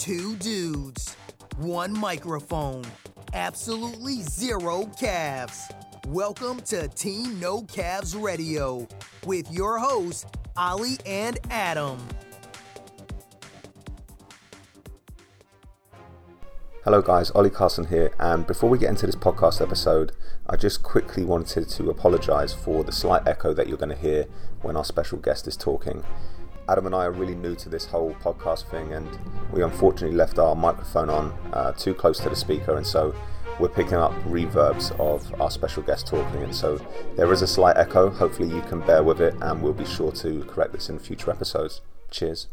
Two 0.00 0.34
dudes, 0.36 1.14
one 1.58 1.92
microphone, 1.92 2.86
absolutely 3.34 4.22
zero 4.22 4.90
calves. 4.98 5.70
Welcome 6.08 6.60
to 6.62 6.88
Team 6.88 7.38
No 7.38 7.60
Calves 7.64 8.16
Radio 8.16 8.88
with 9.26 9.52
your 9.52 9.78
hosts, 9.78 10.24
Ali 10.56 10.96
and 11.04 11.38
Adam. 11.50 11.98
Hello, 16.82 17.02
guys, 17.02 17.30
Ollie 17.32 17.50
Carson 17.50 17.84
here, 17.84 18.10
and 18.18 18.46
before 18.46 18.70
we 18.70 18.78
get 18.78 18.88
into 18.88 19.04
this 19.04 19.16
podcast 19.16 19.60
episode, 19.60 20.12
I 20.46 20.56
just 20.56 20.82
quickly 20.82 21.24
wanted 21.26 21.68
to 21.68 21.90
apologise 21.90 22.54
for 22.54 22.84
the 22.84 22.92
slight 22.92 23.28
echo 23.28 23.52
that 23.52 23.68
you're 23.68 23.76
going 23.76 23.94
to 23.94 23.96
hear 23.96 24.24
when 24.62 24.78
our 24.78 24.84
special 24.86 25.18
guest 25.18 25.46
is 25.46 25.58
talking. 25.58 26.02
Adam 26.70 26.86
and 26.86 26.94
I 26.94 27.06
are 27.06 27.10
really 27.10 27.34
new 27.34 27.56
to 27.56 27.68
this 27.68 27.84
whole 27.84 28.14
podcast 28.22 28.70
thing, 28.70 28.92
and 28.92 29.08
we 29.52 29.64
unfortunately 29.64 30.16
left 30.16 30.38
our 30.38 30.54
microphone 30.54 31.10
on 31.10 31.32
uh, 31.52 31.72
too 31.72 31.92
close 31.92 32.20
to 32.20 32.28
the 32.28 32.36
speaker, 32.36 32.76
and 32.76 32.86
so 32.86 33.12
we're 33.58 33.68
picking 33.68 33.94
up 33.94 34.12
reverbs 34.22 34.92
of 35.00 35.40
our 35.40 35.50
special 35.50 35.82
guest 35.82 36.06
talking, 36.06 36.44
and 36.44 36.54
so 36.54 36.80
there 37.16 37.32
is 37.32 37.42
a 37.42 37.46
slight 37.48 37.76
echo. 37.76 38.08
Hopefully, 38.08 38.54
you 38.54 38.62
can 38.62 38.78
bear 38.86 39.02
with 39.02 39.20
it, 39.20 39.34
and 39.40 39.60
we'll 39.60 39.72
be 39.72 39.84
sure 39.84 40.12
to 40.12 40.44
correct 40.44 40.72
this 40.72 40.88
in 40.88 41.00
future 41.00 41.32
episodes. 41.32 41.80
Cheers. 42.08 42.46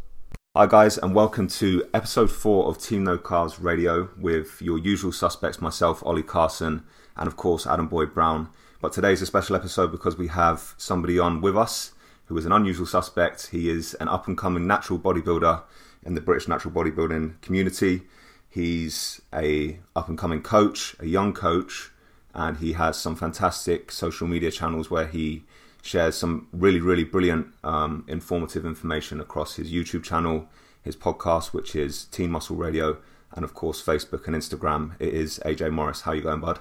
Hi, 0.55 0.65
guys, 0.65 0.97
and 0.97 1.13
welcome 1.13 1.47
to 1.49 1.87
episode 1.93 2.31
four 2.31 2.65
of 2.65 2.79
Team 2.79 3.03
No 3.03 3.19
Calves 3.19 3.59
Radio 3.59 4.09
with 4.17 4.59
your 4.63 4.79
usual 4.79 5.11
suspects, 5.11 5.61
myself, 5.61 6.03
Ollie 6.03 6.23
Carson, 6.23 6.83
and 7.15 7.27
of 7.27 7.37
course, 7.37 7.67
Adam 7.67 7.87
Boyd 7.87 8.15
Brown. 8.15 8.49
But 8.81 8.93
today's 8.93 9.21
a 9.21 9.27
special 9.27 9.55
episode 9.55 9.91
because 9.91 10.17
we 10.17 10.29
have 10.29 10.73
somebody 10.75 11.19
on 11.19 11.39
with 11.39 11.55
us 11.55 11.93
who 12.27 12.37
is 12.37 12.45
an 12.45 12.51
unusual 12.51 12.85
suspect. 12.85 13.47
He 13.47 13.69
is 13.69 13.93
an 13.95 14.07
up 14.07 14.27
and 14.27 14.37
coming 14.37 14.67
natural 14.67 14.99
bodybuilder 14.99 15.63
in 16.03 16.15
the 16.15 16.21
British 16.21 16.47
natural 16.47 16.73
bodybuilding 16.73 17.41
community. 17.41 18.03
He's 18.49 19.21
a 19.33 19.79
up 19.95 20.07
and 20.07 20.17
coming 20.17 20.41
coach, 20.41 20.95
a 20.99 21.05
young 21.05 21.33
coach, 21.33 21.91
and 22.33 22.57
he 22.57 22.73
has 22.73 22.97
some 22.97 23.15
fantastic 23.15 23.91
social 23.91 24.27
media 24.27 24.51
channels 24.51 24.89
where 24.89 25.07
he 25.07 25.43
shares 25.81 26.15
some 26.15 26.47
really, 26.51 26.79
really 26.79 27.03
brilliant, 27.03 27.47
um, 27.63 28.03
informative 28.07 28.65
information 28.65 29.19
across 29.19 29.55
his 29.55 29.71
YouTube 29.71 30.03
channel, 30.03 30.47
his 30.81 30.95
podcast, 30.95 31.53
which 31.53 31.75
is 31.75 32.05
Team 32.05 32.31
Muscle 32.31 32.55
Radio, 32.55 32.97
and 33.33 33.43
of 33.43 33.53
course 33.53 33.83
Facebook 33.83 34.27
and 34.27 34.35
Instagram. 34.35 34.95
It 34.99 35.13
is 35.13 35.39
AJ 35.45 35.71
Morris. 35.71 36.01
How 36.01 36.13
you 36.13 36.21
going, 36.21 36.41
bud? 36.41 36.59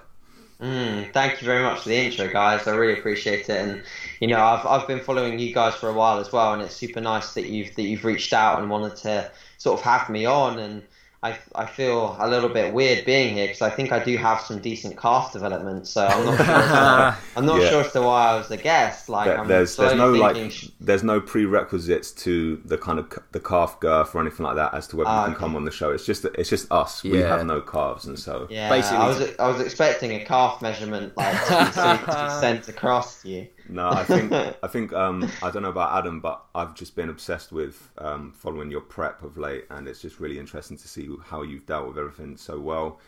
Mm, 0.61 1.12
thank 1.12 1.41
you 1.43 1.47
very 1.47 1.62
much 1.62 1.81
for 1.83 1.91
the 1.91 1.97
intro, 1.97 2.29
guys. 2.33 2.67
I 2.67 2.73
really 2.73 2.99
appreciate 2.99 3.51
it, 3.51 3.51
and 3.51 3.83
you 4.21 4.29
know, 4.29 4.43
I've 4.43 4.65
I've 4.65 4.87
been 4.87 5.01
following 5.01 5.39
you 5.39 5.53
guys 5.53 5.75
for 5.75 5.89
a 5.91 5.93
while 5.93 6.19
as 6.19 6.33
well, 6.33 6.55
and 6.55 6.62
it's 6.62 6.75
super 6.75 7.01
nice 7.01 7.35
that 7.35 7.47
you've 7.47 7.75
that 7.75 7.83
you've 7.83 8.05
reached 8.05 8.33
out 8.33 8.59
and 8.59 8.71
wanted 8.71 8.97
to 8.97 9.31
sort 9.59 9.79
of 9.79 9.84
have 9.84 10.09
me 10.09 10.25
on 10.25 10.59
and 10.59 10.83
I, 11.27 11.39
I 11.57 11.67
feel 11.67 12.17
a 12.21 12.29
little 12.29 12.49
bit 12.49 12.73
weird 12.73 13.05
being 13.05 13.35
here 13.35 13.47
because 13.49 13.63
I 13.63 13.71
think 13.71 13.91
I 13.91 14.03
do 14.03 14.17
have 14.17 14.41
some 14.41 14.61
decent 14.61 14.97
calf 14.97 15.33
development. 15.33 15.89
So 15.89 16.07
I'm 16.07 16.25
not 16.25 16.37
sure. 16.37 16.47
to, 16.47 17.17
I'm 17.37 17.47
not 17.47 17.61
yeah. 17.61 17.71
sure 17.71 17.81
as 17.81 17.93
to 17.93 18.03
why 18.03 18.29
I 18.29 18.37
was 18.37 18.49
the 18.49 18.57
guest. 18.57 19.09
Like 19.09 19.27
there, 19.27 19.45
there's 19.45 19.77
there's 19.77 19.95
no 19.95 20.13
like 20.13 20.53
there's 20.81 21.03
no 21.03 21.21
prerequisites 21.21 22.13
to 22.25 22.63
the 22.65 22.79
kind 22.79 23.01
of 23.01 23.13
the 23.33 23.41
calf 23.41 23.81
girth 23.81 24.15
or 24.15 24.21
anything 24.21 24.45
like 24.45 24.55
that 24.57 24.73
as 24.75 24.87
to 24.89 24.97
whether 24.97 25.11
uh, 25.11 25.21
you 25.21 25.25
can 25.25 25.35
okay. 25.35 25.41
come 25.41 25.57
on 25.57 25.65
the 25.65 25.73
show. 25.73 25.91
It's 25.91 26.07
just 26.07 26.25
it's 26.25 26.49
just 26.49 26.71
us. 26.71 27.05
Yeah. 27.05 27.13
We 27.13 27.19
have 27.19 27.45
no 27.45 27.61
calves, 27.61 28.07
and 28.07 28.19
so 28.19 28.47
yeah. 28.49 28.69
Basically, 28.69 28.99
I 28.99 29.09
was 29.09 29.37
I 29.39 29.49
was 29.49 29.61
expecting 29.61 30.13
a 30.13 30.25
calf 30.25 30.63
measurement 30.63 31.17
like 31.17 31.35
to 31.47 31.51
be, 31.51 31.65
to 31.73 32.25
be 32.25 32.41
sent 32.41 32.69
across 32.69 33.23
to 33.23 33.29
you. 33.29 33.49
No, 33.69 33.89
I 33.89 34.05
think 34.05 34.33
I 34.33 34.67
think 34.69 34.92
um, 34.92 35.31
I 35.42 35.50
don't 35.50 35.62
know 35.62 35.70
about 35.70 35.98
Adam, 35.98 36.20
but 36.20 36.45
I've 36.55 36.75
just 36.75 36.95
been 36.95 37.09
obsessed 37.09 37.53
with 37.53 37.91
um, 37.98 38.33
following 38.33 38.70
your 38.70 38.81
prep 38.81 39.22
of 39.22 39.36
late, 39.36 39.64
and 39.70 39.89
it's 39.89 40.00
just 40.00 40.20
really 40.20 40.39
interesting 40.39 40.77
to 40.77 40.89
see 40.89 41.09
how 41.25 41.42
you've 41.42 41.67
dealt 41.67 41.89
with 41.89 41.98
everything 41.98 42.37
so 42.37 42.59
well. 42.59 43.00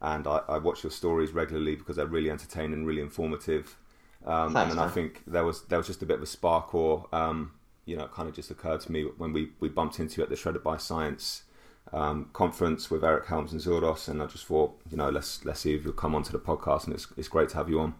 And 0.00 0.26
I, 0.26 0.40
I 0.48 0.58
watch 0.58 0.84
your 0.84 0.90
stories 0.90 1.32
regularly 1.32 1.76
because 1.76 1.96
they're 1.96 2.06
really 2.06 2.30
entertaining, 2.30 2.84
really 2.84 3.00
informative. 3.00 3.76
Um, 4.26 4.52
Thanks, 4.52 4.70
and 4.70 4.78
then 4.78 4.86
I 4.86 4.90
think 4.90 5.22
there 5.26 5.44
was 5.44 5.62
there 5.64 5.78
was 5.78 5.86
just 5.86 6.02
a 6.02 6.06
bit 6.06 6.16
of 6.16 6.22
a 6.22 6.26
spark, 6.26 6.74
or 6.74 7.06
um, 7.12 7.52
you 7.84 7.96
know, 7.96 8.04
it 8.04 8.12
kind 8.12 8.28
of 8.28 8.34
just 8.34 8.50
occurred 8.50 8.80
to 8.80 8.92
me 8.92 9.02
when 9.02 9.32
we, 9.32 9.50
we 9.60 9.68
bumped 9.68 10.00
into 10.00 10.18
you 10.18 10.22
at 10.24 10.30
the 10.30 10.36
Shredded 10.36 10.62
by 10.62 10.76
Science 10.76 11.42
um, 11.92 12.30
conference 12.32 12.90
with 12.90 13.04
Eric 13.04 13.26
Helms 13.26 13.52
and 13.52 13.60
Zildos, 13.60 14.08
and 14.08 14.22
I 14.22 14.26
just 14.26 14.46
thought, 14.46 14.80
you 14.90 14.96
know, 14.96 15.10
let's 15.10 15.44
let's 15.44 15.60
see 15.60 15.74
if 15.74 15.84
you'll 15.84 15.92
come 15.92 16.14
onto 16.14 16.32
the 16.32 16.38
podcast, 16.38 16.84
and 16.84 16.94
it's 16.94 17.06
it's 17.16 17.28
great 17.28 17.50
to 17.50 17.56
have 17.56 17.68
you 17.68 17.80
on. 17.80 17.94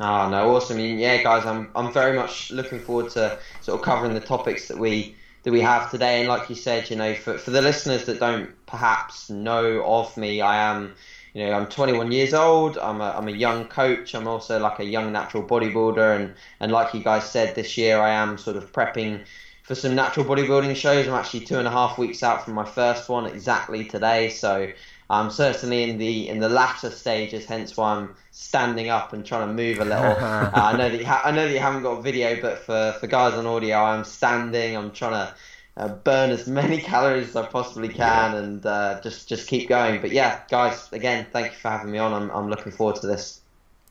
Oh 0.00 0.26
no, 0.26 0.54
awesome! 0.54 0.78
Yeah, 0.78 1.16
guys, 1.18 1.44
I'm 1.44 1.68
I'm 1.74 1.90
very 1.90 2.12
much 2.12 2.50
looking 2.52 2.78
forward 2.80 3.08
to 3.10 3.32
sort 3.60 3.74
of 3.74 3.82
covering 3.82 4.14
the 4.14 4.20
topics 4.20 4.68
that 4.68 4.78
we 4.78 5.12
that 5.42 5.50
we 5.52 5.60
have 5.60 5.86
today. 5.86 6.18
And 6.20 6.28
like 6.28 6.48
you 6.48 6.54
said, 6.54 6.88
you 6.90 6.96
know, 6.96 7.14
for 7.14 7.36
for 7.36 7.50
the 7.50 7.60
listeners 7.62 8.04
that 8.04 8.18
don't 8.20 8.50
perhaps 8.66 9.28
know 9.28 9.82
of 9.84 10.16
me, 10.16 10.40
I 10.40 10.56
am, 10.56 10.92
you 11.34 11.44
know, 11.46 11.52
I'm 11.52 11.66
21 11.66 12.12
years 12.12 12.32
old. 12.32 12.78
I'm 12.78 13.00
a 13.00 13.12
I'm 13.16 13.26
a 13.28 13.32
young 13.32 13.64
coach. 13.66 14.14
I'm 14.14 14.28
also 14.28 14.58
like 14.60 14.78
a 14.78 14.84
young 14.84 15.10
natural 15.10 15.42
bodybuilder, 15.42 16.14
and 16.14 16.30
and 16.60 16.70
like 16.70 16.94
you 16.94 17.00
guys 17.00 17.24
said, 17.24 17.54
this 17.54 17.76
year 17.76 17.98
I 18.00 18.10
am 18.10 18.38
sort 18.38 18.56
of 18.56 18.70
prepping 18.72 19.20
for 19.62 19.74
some 19.74 19.94
natural 19.94 20.24
bodybuilding 20.24 20.76
shows. 20.76 21.06
I'm 21.08 21.14
actually 21.14 21.40
two 21.40 21.58
and 21.58 21.66
a 21.66 21.70
half 21.72 21.98
weeks 21.98 22.22
out 22.22 22.40
from 22.40 22.54
my 22.54 22.64
first 22.64 23.08
one 23.08 23.26
exactly 23.26 23.84
today, 23.84 24.28
so 24.28 24.68
I'm 25.10 25.30
certainly 25.30 25.84
in 25.84 25.98
the 25.98 26.28
in 26.28 26.38
the 26.38 26.48
latter 26.48 26.90
stages, 26.90 27.46
hence 27.46 27.76
why 27.76 27.94
I'm 27.94 28.14
standing 28.30 28.90
up 28.90 29.14
and 29.14 29.24
trying 29.24 29.48
to 29.48 29.54
move 29.54 29.80
a 29.80 29.84
little. 29.84 30.04
uh, 30.04 30.50
I 30.52 30.76
know 30.76 30.90
that 30.90 30.98
you 30.98 31.06
ha- 31.06 31.22
I 31.24 31.30
know 31.30 31.46
that 31.46 31.52
you 31.52 31.60
haven't 31.60 31.82
got 31.82 32.02
video, 32.02 32.40
but 32.40 32.58
for, 32.58 32.94
for 33.00 33.06
guys 33.06 33.34
on 33.34 33.46
audio, 33.46 33.76
I'm 33.76 34.04
standing. 34.04 34.76
I'm 34.76 34.90
trying 34.92 35.12
to 35.12 35.34
uh, 35.78 35.88
burn 35.88 36.30
as 36.30 36.46
many 36.60 36.78
calories 36.78 37.30
as 37.30 37.36
I 37.36 37.46
possibly 37.46 37.88
can, 37.88 38.32
yeah. 38.32 38.38
and 38.38 38.66
uh, 38.66 39.00
just 39.02 39.28
just 39.28 39.48
keep 39.48 39.68
going. 39.68 40.02
But 40.02 40.12
yeah, 40.12 40.42
guys, 40.50 40.92
again, 40.92 41.26
thank 41.32 41.52
you 41.52 41.58
for 41.58 41.70
having 41.70 41.90
me 41.90 41.98
on. 41.98 42.12
I'm 42.12 42.30
I'm 42.30 42.50
looking 42.50 42.72
forward 42.72 42.96
to 42.96 43.06
this. 43.06 43.40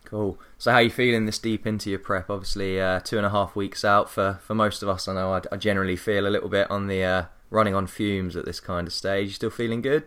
Cool. 0.05 0.39
So, 0.57 0.71
how 0.71 0.77
are 0.77 0.83
you 0.83 0.89
feeling 0.89 1.25
this 1.25 1.39
deep 1.39 1.65
into 1.67 1.89
your 1.89 1.99
prep? 1.99 2.29
Obviously, 2.29 2.79
uh, 2.79 2.99
two 3.01 3.17
and 3.17 3.25
a 3.25 3.29
half 3.29 3.55
weeks 3.55 3.83
out 3.83 4.09
for, 4.09 4.39
for 4.41 4.55
most 4.55 4.81
of 4.81 4.87
us. 4.87 5.07
I 5.07 5.15
know 5.15 5.33
I, 5.33 5.41
I 5.51 5.57
generally 5.57 5.97
feel 5.97 6.25
a 6.25 6.29
little 6.29 6.47
bit 6.47 6.71
on 6.71 6.87
the 6.87 7.03
uh, 7.03 7.25
running 7.49 7.75
on 7.75 7.87
fumes 7.87 8.37
at 8.37 8.45
this 8.45 8.61
kind 8.61 8.87
of 8.87 8.93
stage. 8.93 9.27
You 9.27 9.33
still 9.33 9.49
feeling 9.49 9.81
good? 9.81 10.05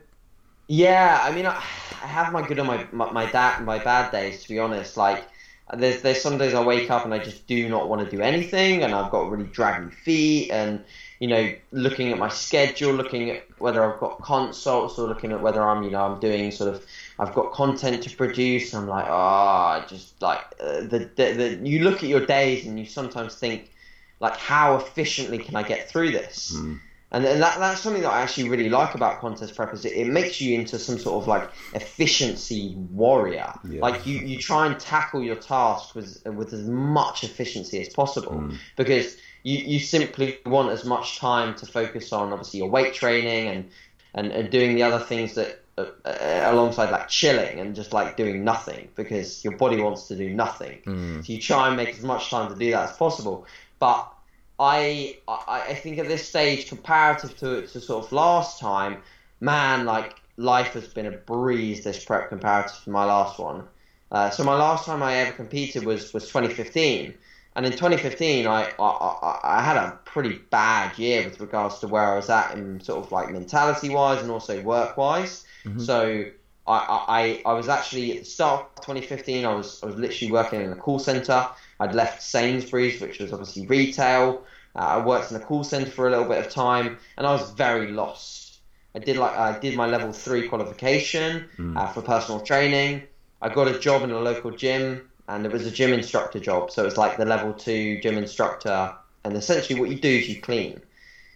Yeah, 0.71 1.19
I 1.21 1.33
mean, 1.33 1.47
I, 1.47 1.61
have 2.01 2.33
my 2.33 2.47
good 2.47 2.61
and 2.61 2.69
my 2.69 2.87
my, 2.93 3.11
my, 3.11 3.27
da- 3.27 3.59
my 3.59 3.81
bad 3.81 4.13
days. 4.13 4.45
To 4.45 4.49
be 4.49 4.61
honest, 4.61 4.97
like 4.97 5.27
there's 5.75 6.01
there's 6.03 6.23
some 6.23 6.39
days 6.39 6.55
I 6.55 6.63
wake 6.63 6.93
up 6.93 7.05
and 7.05 7.13
I 7.13 7.19
just 7.19 7.49
do 7.49 7.69
not 7.69 7.89
want 7.89 8.09
to 8.09 8.17
do 8.17 8.23
anything, 8.23 8.85
and 8.85 8.95
I've 8.95 9.11
got 9.11 9.29
really 9.33 9.49
draggy 9.49 9.93
feet, 9.93 10.53
and 10.53 10.85
you 11.19 11.27
know, 11.27 11.53
looking 11.73 12.13
at 12.13 12.19
my 12.19 12.29
schedule, 12.29 12.93
looking 12.93 13.31
at 13.31 13.43
whether 13.59 13.83
I've 13.83 13.99
got 13.99 14.23
consults, 14.23 14.97
or 14.97 15.09
looking 15.09 15.33
at 15.33 15.41
whether 15.41 15.61
I'm 15.61 15.83
you 15.83 15.91
know 15.91 16.05
I'm 16.05 16.21
doing 16.21 16.53
sort 16.53 16.73
of 16.73 16.87
I've 17.19 17.35
got 17.35 17.51
content 17.51 18.05
to 18.05 18.17
produce. 18.17 18.73
I'm 18.73 18.87
like, 18.87 19.07
oh, 19.09 19.85
just 19.89 20.23
like 20.23 20.43
uh, 20.61 20.83
the, 20.83 21.11
the 21.17 21.33
the 21.33 21.69
you 21.69 21.83
look 21.83 22.05
at 22.05 22.09
your 22.09 22.25
days 22.25 22.65
and 22.65 22.79
you 22.79 22.87
sometimes 22.87 23.35
think 23.35 23.73
like, 24.21 24.37
how 24.37 24.77
efficiently 24.77 25.39
can 25.39 25.57
I 25.57 25.65
get 25.65 25.91
through 25.91 26.13
this? 26.13 26.53
Mm 26.55 26.79
and, 27.12 27.25
and 27.25 27.43
that, 27.43 27.59
that's 27.59 27.81
something 27.81 28.03
that 28.03 28.12
I 28.12 28.22
actually 28.22 28.48
really 28.48 28.69
like 28.69 28.94
about 28.94 29.21
contest 29.21 29.56
prep 29.56 29.75
is 29.75 29.84
it, 29.84 29.93
it 29.93 30.06
makes 30.06 30.41
you 30.41 30.59
into 30.59 30.78
some 30.78 30.98
sort 30.98 31.21
of 31.22 31.28
like 31.28 31.50
efficiency 31.75 32.75
warrior. 32.91 33.53
Yeah. 33.69 33.81
Like 33.81 34.06
you, 34.06 34.19
you 34.19 34.38
try 34.38 34.66
and 34.66 34.78
tackle 34.78 35.22
your 35.22 35.37
task 35.37 35.94
with 35.94 36.22
with 36.25 36.53
as 36.53 36.62
much 36.62 37.25
efficiency 37.25 37.81
as 37.81 37.88
possible 37.88 38.32
mm. 38.32 38.56
because 38.76 39.16
you, 39.43 39.59
you 39.59 39.81
simply 39.81 40.38
want 40.47 40.71
as 40.71 40.84
much 40.84 41.19
time 41.19 41.54
to 41.56 41.66
focus 41.66 42.12
on 42.12 42.32
obviously 42.32 42.59
your 42.59 42.71
weight 42.71 42.94
training 42.94 43.48
and 43.48 43.71
and, 44.15 44.32
and 44.32 44.50
doing 44.50 44.75
the 44.75 44.82
other 44.82 45.04
things 45.04 45.34
that 45.34 45.62
uh, 45.78 45.87
uh, 46.04 46.42
alongside 46.47 46.91
like 46.91 47.09
chilling 47.09 47.59
and 47.59 47.75
just 47.75 47.92
like 47.92 48.16
doing 48.16 48.44
nothing 48.44 48.88
because 48.94 49.42
your 49.44 49.56
body 49.56 49.81
wants 49.81 50.09
to 50.09 50.16
do 50.16 50.31
nothing. 50.31 50.81
Mm. 50.84 51.25
So 51.25 51.32
you 51.32 51.41
try 51.41 51.69
and 51.69 51.77
make 51.77 51.91
as 51.91 52.03
much 52.03 52.31
time 52.31 52.53
to 52.53 52.59
do 52.59 52.71
that 52.72 52.91
as 52.91 52.97
possible. 52.97 53.47
But 53.78 54.12
I, 54.60 55.16
I 55.26 55.65
I 55.71 55.75
think 55.75 55.98
at 55.98 56.06
this 56.06 56.28
stage, 56.28 56.69
comparative 56.69 57.37
to 57.38 57.66
to 57.66 57.80
sort 57.80 58.04
of 58.04 58.12
last 58.12 58.60
time, 58.60 59.03
man, 59.41 59.86
like 59.86 60.21
life 60.36 60.74
has 60.74 60.86
been 60.89 61.07
a 61.07 61.12
breeze 61.12 61.83
this 61.83 62.04
prep 62.04 62.28
comparative 62.28 62.84
to 62.84 62.91
my 62.91 63.04
last 63.07 63.39
one. 63.39 63.66
Uh, 64.12 64.28
so 64.28 64.45
my 64.45 64.54
last 64.54 64.84
time 64.84 65.03
I 65.03 65.15
ever 65.16 65.33
competed 65.33 65.84
was 65.84 66.12
was 66.12 66.27
2015, 66.28 67.15
and 67.57 67.66
in 67.66 67.72
2015 67.72 68.47
I, 68.47 68.71
I 68.78 69.39
I 69.42 69.62
had 69.62 69.78
a 69.78 69.98
pretty 70.04 70.39
bad 70.51 70.98
year 70.98 71.24
with 71.24 71.41
regards 71.41 71.78
to 71.78 71.89
where 71.89 72.04
I 72.13 72.16
was 72.16 72.28
at 72.28 72.53
in 72.53 72.80
sort 72.80 73.03
of 73.03 73.10
like 73.13 73.30
mentality 73.30 73.89
wise 73.89 74.21
and 74.21 74.30
also 74.30 74.60
work 74.60 74.98
wise. 74.98 75.47
Mm-hmm. 75.65 75.80
So 75.80 76.27
I, 76.66 77.42
I 77.47 77.51
I 77.51 77.53
was 77.54 77.71
actually 77.71 78.18
at 78.18 78.24
the 78.24 78.30
start 78.30 78.66
of 78.77 78.84
2015 78.84 79.47
I 79.47 79.54
was 79.54 79.83
I 79.83 79.86
was 79.86 79.97
literally 79.97 80.33
working 80.33 80.60
in 80.60 80.72
a 80.72 80.77
call 80.77 80.98
center. 80.98 81.48
I'd 81.80 81.94
left 81.94 82.22
Sainsbury's, 82.22 83.00
which 83.00 83.18
was 83.18 83.32
obviously 83.32 83.66
retail. 83.66 84.44
Uh, 84.77 84.78
I 84.78 85.04
worked 85.04 85.30
in 85.32 85.36
a 85.36 85.41
call 85.41 85.65
center 85.65 85.91
for 85.91 86.06
a 86.06 86.10
little 86.10 86.27
bit 86.27 86.38
of 86.44 86.53
time, 86.53 86.98
and 87.16 87.27
I 87.27 87.32
was 87.32 87.50
very 87.50 87.91
lost. 87.91 88.59
I 88.94 88.98
did 88.98 89.16
like 89.16 89.36
I 89.36 89.59
did 89.59 89.77
my 89.77 89.86
level 89.86 90.12
three 90.12 90.48
qualification 90.48 91.48
mm. 91.56 91.77
uh, 91.77 91.86
for 91.88 92.03
personal 92.03 92.41
training. 92.41 93.03
I 93.42 93.48
got 93.48 93.68
a 93.68 93.78
job 93.78 94.03
in 94.03 94.10
a 94.10 94.21
local 94.21 94.50
gym, 94.50 95.09
and 95.28 95.47
it 95.47 95.53
was 95.53 95.66
a 95.66 95.71
gym 95.71 95.92
instructor 95.92 96.38
job. 96.38 96.71
So 96.71 96.82
it 96.82 96.86
was 96.86 96.97
like 96.98 97.16
the 97.16 97.24
level 97.24 97.53
two 97.53 98.00
gym 98.00 98.18
instructor, 98.18 98.94
and 99.24 99.34
essentially 99.36 99.80
what 99.80 99.88
you 99.91 99.98
do 99.98 100.09
is 100.09 100.28
you 100.28 100.41
clean. 100.41 100.80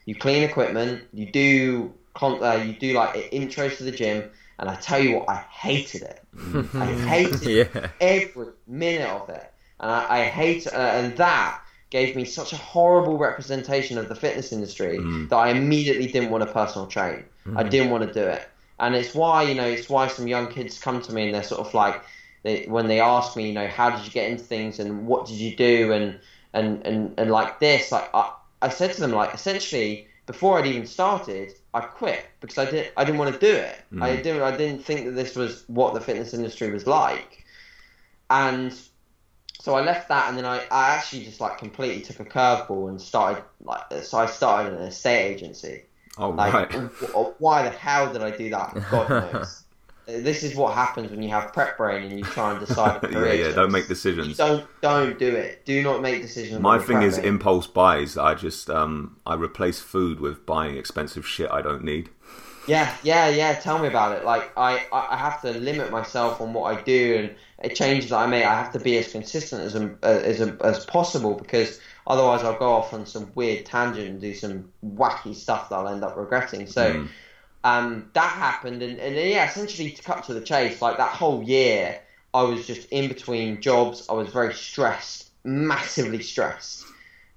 You 0.04 0.14
clean 0.14 0.42
equipment. 0.42 1.04
You 1.12 1.30
do 1.30 1.94
con- 2.14 2.42
uh, 2.42 2.62
you 2.64 2.74
do 2.74 2.92
like 2.92 3.30
intros 3.32 3.78
to 3.78 3.84
the 3.84 3.92
gym, 3.92 4.30
and 4.58 4.68
I 4.68 4.74
tell 4.76 5.00
you 5.00 5.16
what, 5.16 5.28
I 5.28 5.36
hated 5.36 6.02
it. 6.02 6.20
I 6.74 6.86
hated 6.86 7.42
Yeah. 7.74 7.88
every 8.00 8.48
minute 8.66 9.08
of 9.08 9.28
it, 9.30 9.52
and 9.84 9.92
I, 9.92 10.20
I 10.20 10.24
hate 10.24 10.66
uh, 10.66 10.70
and 10.76 11.14
that 11.18 11.60
gave 11.90 12.16
me 12.16 12.24
such 12.24 12.52
a 12.54 12.56
horrible 12.56 13.18
representation 13.18 13.98
of 13.98 14.08
the 14.08 14.14
fitness 14.14 14.50
industry 14.50 14.98
mm. 14.98 15.28
that 15.28 15.36
I 15.36 15.50
immediately 15.50 16.06
didn't 16.06 16.30
want 16.30 16.42
to 16.42 16.52
personal 16.52 16.86
train. 16.86 17.24
I 17.54 17.62
mm. 17.62 17.70
didn't 17.70 17.90
want 17.90 18.06
to 18.08 18.12
do 18.12 18.26
it, 18.26 18.48
and 18.80 18.94
it's 18.94 19.14
why 19.14 19.42
you 19.42 19.54
know 19.54 19.66
it's 19.66 19.90
why 19.90 20.08
some 20.08 20.26
young 20.26 20.48
kids 20.48 20.80
come 20.80 21.02
to 21.02 21.12
me 21.12 21.26
and 21.26 21.34
they're 21.34 21.42
sort 21.42 21.60
of 21.60 21.74
like 21.74 22.02
they, 22.44 22.64
when 22.64 22.86
they 22.86 23.00
ask 23.00 23.36
me, 23.36 23.48
you 23.48 23.52
know, 23.52 23.68
how 23.68 23.90
did 23.90 24.04
you 24.06 24.10
get 24.10 24.30
into 24.30 24.42
things 24.42 24.78
and 24.78 25.06
what 25.06 25.26
did 25.26 25.36
you 25.36 25.54
do? 25.54 25.92
And 25.92 26.18
and 26.54 26.86
and, 26.86 27.14
and 27.18 27.30
like 27.30 27.60
this, 27.60 27.92
like 27.92 28.08
I, 28.14 28.32
I 28.62 28.70
said 28.70 28.94
to 28.94 29.00
them 29.02 29.12
like 29.12 29.34
essentially 29.34 30.08
before 30.24 30.58
I'd 30.58 30.66
even 30.66 30.86
started, 30.86 31.52
I 31.74 31.80
quit 31.80 32.24
because 32.40 32.56
I 32.56 32.64
didn't 32.70 32.92
I 32.96 33.04
didn't 33.04 33.18
want 33.18 33.34
to 33.34 33.40
do 33.40 33.54
it. 33.54 33.76
Mm. 33.92 34.02
I 34.02 34.16
didn't 34.16 34.40
I 34.40 34.56
didn't 34.56 34.82
think 34.82 35.04
that 35.04 35.12
this 35.12 35.36
was 35.36 35.64
what 35.66 35.92
the 35.92 36.00
fitness 36.00 36.32
industry 36.32 36.70
was 36.70 36.86
like, 36.86 37.44
and 38.30 38.74
so 39.64 39.74
I 39.76 39.80
left 39.80 40.08
that 40.08 40.28
and 40.28 40.36
then 40.36 40.44
I, 40.44 40.58
I 40.70 40.94
actually 40.94 41.24
just 41.24 41.40
like 41.40 41.56
completely 41.56 42.02
took 42.02 42.20
a 42.20 42.24
curveball 42.26 42.90
and 42.90 43.00
started 43.00 43.42
like 43.62 43.80
so 44.02 44.18
I 44.18 44.26
started 44.26 44.74
an 44.74 44.82
estate 44.82 45.24
agency. 45.32 45.84
Oh 46.18 46.28
Like 46.28 46.52
right. 46.52 46.70
w- 46.70 47.34
why 47.38 47.62
the 47.62 47.70
hell 47.70 48.12
did 48.12 48.20
I 48.20 48.30
do 48.36 48.50
that? 48.50 48.76
God 48.90 49.08
knows. 49.32 49.62
this 50.06 50.42
is 50.42 50.54
what 50.54 50.74
happens 50.74 51.10
when 51.10 51.22
you 51.22 51.30
have 51.30 51.54
prep 51.54 51.78
brain 51.78 52.02
and 52.10 52.18
you 52.18 52.26
try 52.26 52.50
and 52.50 52.60
decide 52.60 53.02
a 53.02 53.06
yeah, 53.06 53.12
career. 53.18 53.34
yeah. 53.48 53.52
Don't 53.54 53.72
make 53.72 53.88
decisions. 53.88 54.36
Don't 54.36 54.66
don't 54.82 55.18
do 55.18 55.28
it. 55.34 55.64
Do 55.64 55.82
not 55.82 56.02
make 56.02 56.20
decisions. 56.20 56.60
My 56.60 56.78
thing 56.78 57.00
is 57.00 57.16
impulse 57.16 57.66
buys. 57.66 58.18
I 58.18 58.34
just 58.34 58.68
um 58.68 59.16
I 59.24 59.34
replace 59.34 59.80
food 59.80 60.20
with 60.20 60.44
buying 60.44 60.76
expensive 60.76 61.26
shit 61.26 61.50
I 61.50 61.62
don't 61.62 61.84
need. 61.84 62.10
Yeah, 62.66 62.94
yeah, 63.02 63.28
yeah. 63.28 63.54
Tell 63.54 63.78
me 63.78 63.88
about 63.88 64.16
it. 64.16 64.24
Like 64.24 64.52
I, 64.58 64.86
I 64.92 65.16
have 65.16 65.40
to 65.42 65.52
limit 65.52 65.90
myself 65.90 66.40
on 66.40 66.52
what 66.52 66.74
I 66.74 66.80
do 66.82 67.16
and 67.16 67.34
changes 67.68 68.10
that 68.10 68.18
I 68.18 68.26
make. 68.26 68.44
I 68.44 68.54
have 68.54 68.72
to 68.72 68.80
be 68.80 68.96
as 68.98 69.10
consistent 69.10 69.62
as 69.62 69.76
um, 69.76 69.98
uh, 70.02 70.06
as 70.06 70.40
as 70.40 70.84
possible 70.86 71.34
because 71.34 71.80
otherwise 72.06 72.42
I'll 72.42 72.58
go 72.58 72.72
off 72.72 72.92
on 72.92 73.06
some 73.06 73.30
weird 73.34 73.64
tangent 73.66 74.08
and 74.08 74.20
do 74.20 74.34
some 74.34 74.70
wacky 74.84 75.34
stuff 75.34 75.68
that 75.68 75.76
I'll 75.76 75.88
end 75.88 76.04
up 76.04 76.16
regretting. 76.16 76.66
So 76.66 77.06
um, 77.64 78.10
that 78.12 78.30
happened, 78.30 78.82
and, 78.82 78.98
and 79.00 79.16
yeah, 79.16 79.48
essentially 79.48 79.90
to 79.90 80.02
cut 80.02 80.24
to 80.24 80.34
the 80.34 80.42
chase, 80.42 80.82
like 80.82 80.98
that 80.98 81.12
whole 81.12 81.42
year, 81.42 81.98
I 82.34 82.42
was 82.42 82.66
just 82.66 82.86
in 82.90 83.08
between 83.08 83.62
jobs. 83.62 84.06
I 84.10 84.12
was 84.12 84.28
very 84.28 84.52
stressed, 84.52 85.30
massively 85.44 86.22
stressed, 86.22 86.84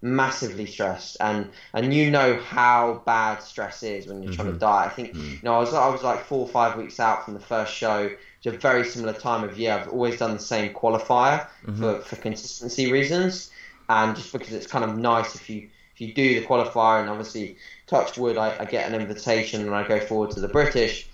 massively 0.01 0.65
stressed, 0.65 1.15
and 1.21 1.49
and 1.73 1.93
you 1.93 2.11
know 2.11 2.35
how 2.41 3.03
bad 3.05 3.41
stress 3.41 3.83
is 3.83 4.07
when 4.07 4.21
you're 4.21 4.33
trying 4.33 4.51
to 4.51 4.59
diet. 4.59 4.91
I 4.91 4.93
think 4.93 5.15
you 5.15 5.39
know 5.43 5.55
I 5.55 5.59
was 5.59 5.73
I 5.73 5.87
was 5.87 6.03
like 6.03 6.25
four 6.25 6.39
or 6.39 6.49
five 6.49 6.77
weeks 6.77 6.99
out 6.99 7.23
from 7.23 7.33
the 7.33 7.39
first 7.39 7.73
show. 7.73 8.09
It's 8.37 8.55
a 8.55 8.57
very 8.57 8.85
similar 8.85 9.13
time 9.13 9.43
of 9.43 9.57
year. 9.57 9.73
I've 9.73 9.89
always 9.89 10.17
done 10.17 10.33
the 10.33 10.39
same 10.39 10.73
qualifier 10.73 11.47
for, 11.77 11.99
for 12.01 12.15
consistency 12.17 12.91
reasons, 12.91 13.51
and 13.89 14.15
just 14.15 14.31
because 14.31 14.53
it's 14.53 14.67
kind 14.67 14.83
of 14.83 14.97
nice 14.97 15.35
if 15.35 15.49
you 15.49 15.69
if 15.95 16.01
you 16.01 16.13
do 16.13 16.39
the 16.39 16.45
qualifier 16.45 17.01
and 17.01 17.09
obviously 17.09 17.57
touch 17.87 18.17
wood, 18.17 18.37
I, 18.37 18.55
I 18.59 18.65
get 18.65 18.87
an 18.87 18.99
invitation 18.99 19.61
and 19.61 19.73
I 19.73 19.87
go 19.87 19.99
forward 19.99 20.31
to 20.31 20.39
the 20.39 20.47
British. 20.47 21.09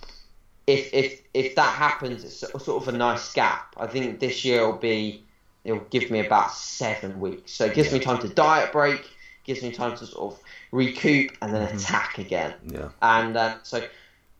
If 0.67 0.93
if 0.93 1.21
if 1.33 1.55
that 1.55 1.73
happens, 1.73 2.23
it's 2.25 2.39
sort 2.39 2.81
of 2.81 2.87
a 2.93 2.97
nice 2.97 3.31
gap. 3.33 3.73
I 3.77 3.87
think 3.87 4.19
this 4.19 4.43
year 4.43 4.65
will 4.65 4.77
be 4.77 5.23
it'll 5.63 5.79
give 5.89 6.11
me 6.11 6.19
about 6.19 6.51
seven 6.51 7.19
weeks, 7.21 7.53
so 7.53 7.65
it 7.65 7.73
gives 7.73 7.93
me 7.93 7.99
time 7.99 8.19
to 8.19 8.27
diet 8.27 8.73
break, 8.73 9.09
gives 9.45 9.63
me 9.63 9.71
time 9.71 9.95
to 9.97 10.05
sort 10.05 10.33
of 10.33 10.39
recoup 10.71 11.31
and 11.41 11.53
then 11.53 11.63
attack 11.73 12.17
again. 12.17 12.53
Yeah. 12.67 12.89
And 13.01 13.37
um, 13.37 13.59
so 13.63 13.85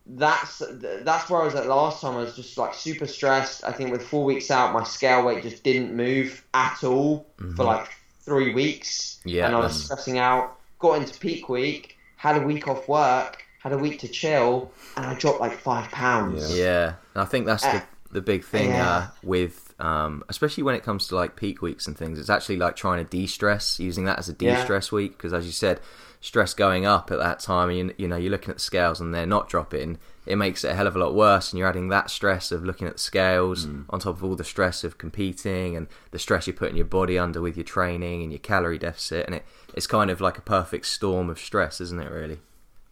that's 0.05 0.61
that's 1.03 1.29
where 1.29 1.41
I 1.41 1.45
was 1.45 1.55
at 1.55 1.67
last 1.67 2.01
time. 2.01 2.15
I 2.15 2.21
was 2.21 2.35
just 2.35 2.57
like 2.57 2.73
super 2.73 3.07
stressed. 3.07 3.63
I 3.63 3.71
think 3.71 3.91
with 3.91 4.05
four 4.05 4.25
weeks 4.25 4.51
out, 4.51 4.73
my 4.73 4.83
scale 4.83 5.25
weight 5.25 5.43
just 5.43 5.63
didn't 5.63 5.95
move 5.95 6.43
at 6.53 6.83
all 6.83 7.25
for 7.55 7.63
like 7.63 7.87
three 8.21 8.53
weeks. 8.53 9.19
Yeah, 9.25 9.47
and 9.47 9.55
I 9.55 9.59
was 9.59 9.85
stressing 9.85 10.17
out. 10.19 10.57
Got 10.79 10.97
into 11.01 11.17
peak 11.17 11.47
week, 11.47 11.97
had 12.17 12.35
a 12.35 12.45
week 12.45 12.67
off 12.67 12.89
work, 12.89 13.43
had 13.59 13.71
a 13.71 13.77
week 13.77 13.99
to 13.99 14.09
chill, 14.09 14.71
and 14.97 15.05
I 15.05 15.13
dropped 15.13 15.39
like 15.39 15.57
five 15.57 15.89
pounds. 15.91 16.57
Yeah, 16.57 16.95
and 17.13 17.21
I 17.21 17.25
think 17.25 17.45
that's 17.45 17.63
the 17.63 17.77
Uh, 17.77 17.81
the 18.11 18.21
big 18.21 18.43
thing 18.43 18.69
yeah. 18.69 18.95
uh, 18.95 19.07
with, 19.23 19.73
um, 19.79 20.23
especially 20.29 20.61
when 20.63 20.75
it 20.75 20.83
comes 20.83 21.07
to 21.07 21.15
like 21.15 21.35
peak 21.35 21.61
weeks 21.61 21.87
and 21.87 21.97
things. 21.97 22.19
It's 22.19 22.29
actually 22.29 22.57
like 22.57 22.75
trying 22.75 23.03
to 23.03 23.09
de-stress, 23.09 23.79
using 23.79 24.05
that 24.05 24.19
as 24.19 24.29
a 24.29 24.33
de-stress 24.33 24.91
week 24.91 25.17
because, 25.17 25.33
as 25.33 25.45
you 25.45 25.51
said, 25.51 25.79
stress 26.23 26.53
going 26.53 26.85
up 26.85 27.11
at 27.11 27.19
that 27.19 27.41
time, 27.41 27.69
and 27.69 27.77
you, 27.77 27.95
you 27.97 28.07
know 28.07 28.15
you're 28.15 28.31
looking 28.31 28.49
at 28.49 28.55
the 28.55 28.61
scales 28.61 29.01
and 29.01 29.13
they're 29.13 29.25
not 29.25 29.49
dropping. 29.49 29.97
It 30.25 30.37
makes 30.37 30.63
it 30.63 30.69
a 30.69 30.73
hell 30.73 30.87
of 30.87 30.95
a 30.95 30.99
lot 30.99 31.13
worse, 31.13 31.51
and 31.51 31.59
you're 31.59 31.67
adding 31.67 31.89
that 31.89 32.09
stress 32.09 32.49
of 32.49 32.63
looking 32.63 32.87
at 32.87 32.93
the 32.93 32.99
scales 32.99 33.65
hmm. 33.65 33.81
on 33.89 33.99
top 33.99 34.15
of 34.15 34.23
all 34.23 34.37
the 34.37 34.45
stress 34.45 34.85
of 34.85 34.97
competing 34.97 35.75
and 35.75 35.87
the 36.11 36.19
stress 36.19 36.47
you're 36.47 36.55
putting 36.55 36.77
your 36.77 36.85
body 36.85 37.19
under 37.19 37.41
with 37.41 37.57
your 37.57 37.65
training 37.65 38.23
and 38.23 38.31
your 38.31 38.39
calorie 38.39 38.77
deficit, 38.77 39.25
and 39.25 39.35
it, 39.35 39.45
it's 39.73 39.85
kind 39.85 40.09
of 40.09 40.21
like 40.21 40.37
a 40.37 40.41
perfect 40.41 40.85
storm 40.85 41.29
of 41.29 41.37
stress, 41.37 41.81
isn't 41.81 41.99
it? 41.99 42.09
Really? 42.09 42.39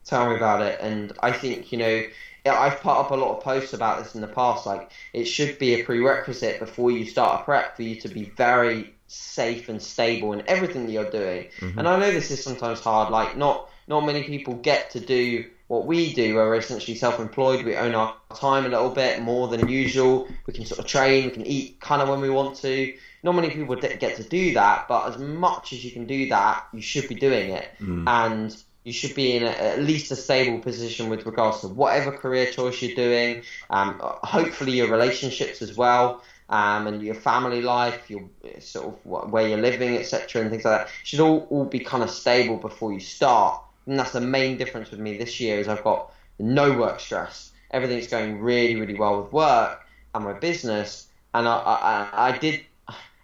Tell 0.04 0.30
me 0.30 0.36
about 0.36 0.62
it. 0.62 0.78
And 0.82 1.14
I 1.24 1.32
think, 1.32 1.72
you 1.72 1.78
know, 1.78 2.04
I've 2.46 2.82
put 2.82 3.00
up 3.00 3.12
a 3.12 3.16
lot 3.16 3.38
of 3.38 3.44
posts 3.44 3.72
about 3.72 4.04
this 4.04 4.14
in 4.14 4.20
the 4.20 4.28
past. 4.28 4.66
Like, 4.66 4.92
it 5.14 5.24
should 5.24 5.58
be 5.58 5.76
a 5.76 5.86
prerequisite 5.86 6.60
before 6.60 6.92
you 6.92 7.06
start 7.06 7.42
a 7.42 7.44
prep 7.46 7.78
for 7.78 7.84
you 7.84 7.96
to 8.02 8.10
be 8.10 8.26
very 8.36 8.94
safe 9.12 9.70
and 9.70 9.82
stable 9.82 10.34
in 10.34 10.44
everything 10.48 10.86
that 10.86 10.92
you're 10.92 11.10
doing. 11.12 11.50
And 11.78 11.88
I 11.88 12.00
know 12.00 12.12
this 12.12 12.32
is 12.32 12.44
sometimes 12.44 12.80
hard. 12.80 13.12
Like, 13.12 13.36
not 13.38 13.70
not 13.88 14.02
many 14.06 14.24
people 14.24 14.54
get 14.56 14.92
to 14.92 15.00
do 15.00 15.46
what 15.68 15.86
we 15.86 16.14
do, 16.14 16.36
where 16.36 16.46
we're 16.46 16.56
essentially 16.56 16.96
self-employed. 16.96 17.66
We 17.66 17.76
own 17.76 17.96
our 17.96 18.16
time 18.36 18.66
a 18.66 18.70
little 18.70 18.90
bit 18.90 19.22
more 19.22 19.48
than 19.48 19.68
usual. 19.68 20.28
We 20.46 20.54
can 20.54 20.66
sort 20.66 20.80
of 20.80 20.86
train. 20.86 21.26
We 21.26 21.32
can 21.32 21.46
eat 21.46 21.80
kind 21.80 22.02
of 22.02 22.10
when 22.10 22.22
we 22.22 22.30
want 22.30 22.58
to. 22.58 22.94
Not 23.24 23.36
many 23.36 23.50
people 23.52 23.76
get 23.76 24.16
to 24.18 24.24
do 24.24 24.54
that, 24.56 24.88
but 24.88 25.14
as 25.14 25.18
much 25.18 25.74
as 25.74 25.84
you 25.86 25.92
can 25.92 26.06
do 26.08 26.30
that, 26.30 26.68
you 26.74 26.82
should 26.82 27.08
be 27.08 27.16
doing 27.16 27.52
it. 27.52 27.70
And 28.08 28.56
you 28.84 28.94
should 28.94 29.14
be 29.14 29.36
in 29.36 29.44
a, 29.44 29.50
at 29.50 29.80
least 29.84 30.12
a 30.12 30.16
stable 30.16 30.60
position 30.60 31.10
with 31.10 31.26
regards 31.26 31.62
to 31.62 31.68
whatever 31.68 32.12
career 32.12 32.48
choice 32.48 32.82
you're 32.82 32.96
doing. 32.96 33.44
Um, 33.70 34.00
hopefully, 34.02 34.72
your 34.74 34.90
relationships 34.90 35.62
as 35.62 35.78
well, 35.78 36.24
um, 36.52 36.86
and 36.88 37.02
your 37.02 37.16
family 37.16 37.62
life, 37.62 38.10
your 38.10 38.24
sort 38.60 38.88
of 38.88 38.94
wh- 39.04 39.32
where 39.32 39.48
you're 39.48 39.58
living, 39.58 39.96
etc., 39.98 40.42
and 40.42 40.52
things 40.52 40.66
like 40.66 40.80
that 40.82 40.90
should 41.04 41.20
all, 41.22 41.48
all 41.50 41.66
be 41.66 41.80
kind 41.80 42.04
of 42.04 42.10
stable 42.12 42.58
before 42.58 42.94
you 42.94 43.00
start. 43.00 43.62
And 43.88 43.98
that's 43.98 44.12
the 44.12 44.22
main 44.22 44.58
difference 44.58 44.92
with 44.92 45.00
me 45.00 45.18
this 45.18 45.40
year 45.40 45.60
is 45.60 45.68
I've 45.68 45.84
got 45.84 46.12
no 46.38 46.78
work 46.78 47.00
stress. 47.00 47.52
Everything's 47.72 48.08
going 48.08 48.40
really, 48.42 48.76
really 48.76 48.96
well 48.96 49.22
with 49.24 49.32
work 49.34 49.80
and 50.14 50.24
my 50.26 50.34
business, 50.34 51.08
and 51.34 51.48
I, 51.48 51.56
I, 51.58 51.74
I- 52.12 52.28
I 52.34 52.38
did. 52.38 52.62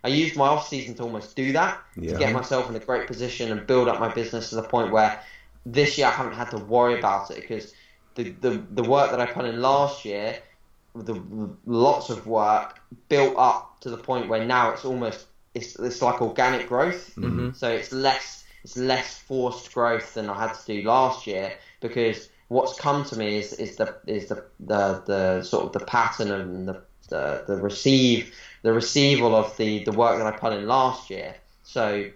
I 0.03 0.09
used 0.09 0.37
my 0.37 0.47
off 0.47 0.67
season 0.69 0.95
to 0.95 1.03
almost 1.03 1.35
do 1.35 1.51
that 1.53 1.81
Yeah. 1.97 2.13
to 2.13 2.19
get 2.19 2.31
myself 2.33 2.69
in 2.69 2.75
a 2.77 2.79
great 2.79 3.07
position 3.07 3.51
and 3.51 3.67
build 3.67 3.89
up 3.89 3.99
my 3.99 4.07
business 4.13 4.51
to 4.51 4.55
the 4.55 4.63
point 4.63 4.91
where 4.91 5.19
this 5.65 5.97
year 5.97 6.07
I 6.07 6.11
haven't 6.11 6.35
had 6.35 6.49
to 6.51 6.57
worry 6.59 6.97
about 6.97 7.29
it 7.31 7.41
because 7.41 7.73
the, 8.15 8.29
the, 8.29 8.63
the 8.71 8.83
work 8.83 9.11
that 9.11 9.19
I 9.19 9.25
put 9.25 9.43
in 9.43 9.59
last 9.61 10.05
year, 10.05 10.37
the, 11.05 11.55
lots 11.65 12.09
of 12.09 12.27
work 12.27 12.79
built 13.09 13.35
up 13.37 13.79
to 13.81 13.89
the 13.89 13.97
point 13.97 14.27
where 14.27 14.45
now 14.45 14.71
it's 14.71 14.85
almost 14.85 15.27
it's, 15.53 15.75
it's 15.79 16.01
like 16.01 16.21
organic 16.21 16.67
growth. 16.67 17.15
Mm-hmm. 17.15 17.51
So 17.53 17.69
it's 17.69 17.91
less 17.91 18.45
it's 18.63 18.77
less 18.77 19.17
forced 19.19 19.73
growth 19.73 20.13
than 20.13 20.29
I 20.29 20.39
had 20.39 20.53
to 20.53 20.65
do 20.65 20.87
last 20.87 21.27
year 21.27 21.53
because 21.79 22.29
what's 22.49 22.77
come 22.79 23.03
to 23.05 23.17
me 23.17 23.37
is, 23.37 23.53
is 23.53 23.75
the 23.77 23.95
is 24.07 24.27
the, 24.27 24.45
the, 24.59 25.03
the 25.05 25.43
sort 25.43 25.65
of 25.65 25.73
the 25.73 25.85
pattern 25.85 26.31
and 26.31 26.67
the, 26.67 26.81
the, 27.09 27.43
the 27.47 27.57
receive 27.57 28.35
the 28.63 28.73
receival 28.73 29.35
of 29.35 29.55
the, 29.57 29.83
the 29.83 29.91
work 29.91 30.17
that 30.17 30.27
I 30.27 30.31
put 30.31 30.53
in 30.53 30.67
last 30.67 31.09
year. 31.09 31.35
So 31.63 32.09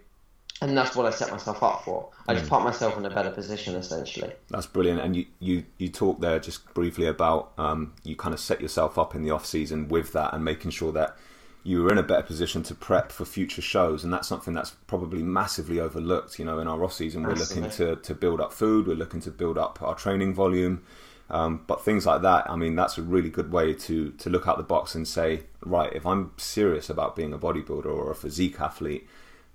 and 0.61 0.77
that's 0.77 0.95
what 0.95 1.07
I 1.07 1.09
set 1.09 1.31
myself 1.31 1.63
up 1.63 1.83
for. 1.83 2.09
I 2.27 2.35
just 2.35 2.47
put 2.47 2.63
myself 2.63 2.95
in 2.95 3.05
a 3.05 3.09
better 3.09 3.31
position 3.31 3.75
essentially. 3.75 4.31
That's 4.49 4.67
brilliant. 4.67 5.01
And 5.01 5.15
you, 5.15 5.25
you, 5.39 5.65
you 5.79 5.89
talked 5.89 6.21
there 6.21 6.39
just 6.39 6.71
briefly 6.75 7.07
about 7.07 7.51
um, 7.57 7.93
you 8.03 8.15
kind 8.15 8.33
of 8.33 8.39
set 8.39 8.61
yourself 8.61 8.99
up 8.99 9.15
in 9.15 9.23
the 9.23 9.31
off 9.31 9.45
season 9.45 9.87
with 9.87 10.13
that 10.13 10.33
and 10.33 10.45
making 10.45 10.71
sure 10.71 10.91
that 10.91 11.17
you 11.63 11.81
were 11.83 11.91
in 11.91 11.97
a 11.97 12.03
better 12.03 12.23
position 12.23 12.61
to 12.63 12.75
prep 12.75 13.11
for 13.11 13.25
future 13.25 13.61
shows. 13.61 14.03
And 14.03 14.13
that's 14.13 14.27
something 14.27 14.53
that's 14.53 14.71
probably 14.85 15.23
massively 15.23 15.79
overlooked. 15.79 16.37
You 16.37 16.45
know, 16.45 16.59
in 16.59 16.67
our 16.67 16.83
off 16.83 16.93
season, 16.93 17.23
we're 17.23 17.33
looking 17.33 17.67
to, 17.71 17.95
to 17.95 18.13
build 18.13 18.39
up 18.39 18.53
food, 18.53 18.85
we're 18.85 18.95
looking 18.95 19.21
to 19.21 19.31
build 19.31 19.57
up 19.57 19.81
our 19.81 19.95
training 19.95 20.35
volume. 20.35 20.83
Um, 21.31 21.63
but 21.65 21.83
things 21.83 22.05
like 22.05 22.21
that, 22.23 22.49
I 22.49 22.55
mean, 22.55 22.75
that's 22.75 22.97
a 22.97 23.01
really 23.01 23.29
good 23.29 23.53
way 23.53 23.73
to 23.73 24.11
to 24.11 24.29
look 24.29 24.49
out 24.49 24.57
the 24.57 24.63
box 24.63 24.95
and 24.95 25.07
say, 25.07 25.43
right, 25.63 25.91
if 25.93 26.05
I'm 26.05 26.33
serious 26.35 26.89
about 26.89 27.15
being 27.15 27.31
a 27.33 27.39
bodybuilder 27.39 27.85
or 27.85 28.11
a 28.11 28.15
physique 28.15 28.59
athlete, 28.59 29.07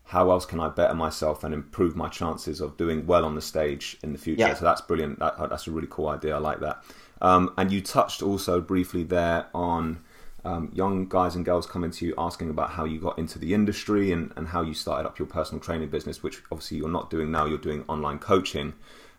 how 0.07 0.31
else 0.31 0.47
can 0.47 0.61
I 0.61 0.69
better 0.69 0.95
myself 0.95 1.43
and 1.43 1.53
improve 1.53 1.97
my 1.97 2.09
chances 2.09 2.61
of 2.61 2.77
doing 2.77 3.07
well 3.07 3.25
on 3.25 3.35
the 3.35 3.43
stage 3.43 3.99
in 4.03 4.13
the 4.13 4.19
future? 4.19 4.41
Yeah. 4.41 4.55
So 4.55 4.65
that's 4.65 4.81
brilliant. 4.81 5.19
That, 5.19 5.37
that's 5.51 5.67
a 5.67 5.73
really 5.73 5.89
cool 5.91 6.09
idea. 6.09 6.37
I 6.37 6.39
like 6.39 6.61
that. 6.61 6.85
Um, 7.21 7.53
and 7.59 7.73
you 7.73 7.81
touched 7.81 8.23
also 8.23 8.61
briefly 8.61 9.03
there 9.03 9.47
on 9.53 10.01
um, 10.45 10.71
young 10.73 11.09
guys 11.09 11.35
and 11.35 11.45
girls 11.45 11.67
coming 11.67 11.91
to 11.91 12.07
you 12.07 12.15
asking 12.17 12.51
about 12.51 12.71
how 12.71 12.85
you 12.85 13.01
got 13.01 13.19
into 13.19 13.39
the 13.41 13.53
industry 13.53 14.13
and, 14.13 14.33
and 14.37 14.47
how 14.47 14.63
you 14.63 14.75
started 14.75 15.09
up 15.09 15.19
your 15.19 15.27
personal 15.27 15.61
training 15.61 15.89
business, 15.89 16.23
which 16.23 16.41
obviously 16.53 16.79
you're 16.79 16.89
not 16.89 17.11
doing 17.11 17.33
now. 17.33 17.45
You're 17.47 17.59
doing 17.59 17.85
online 17.89 18.21
coaching. 18.21 18.75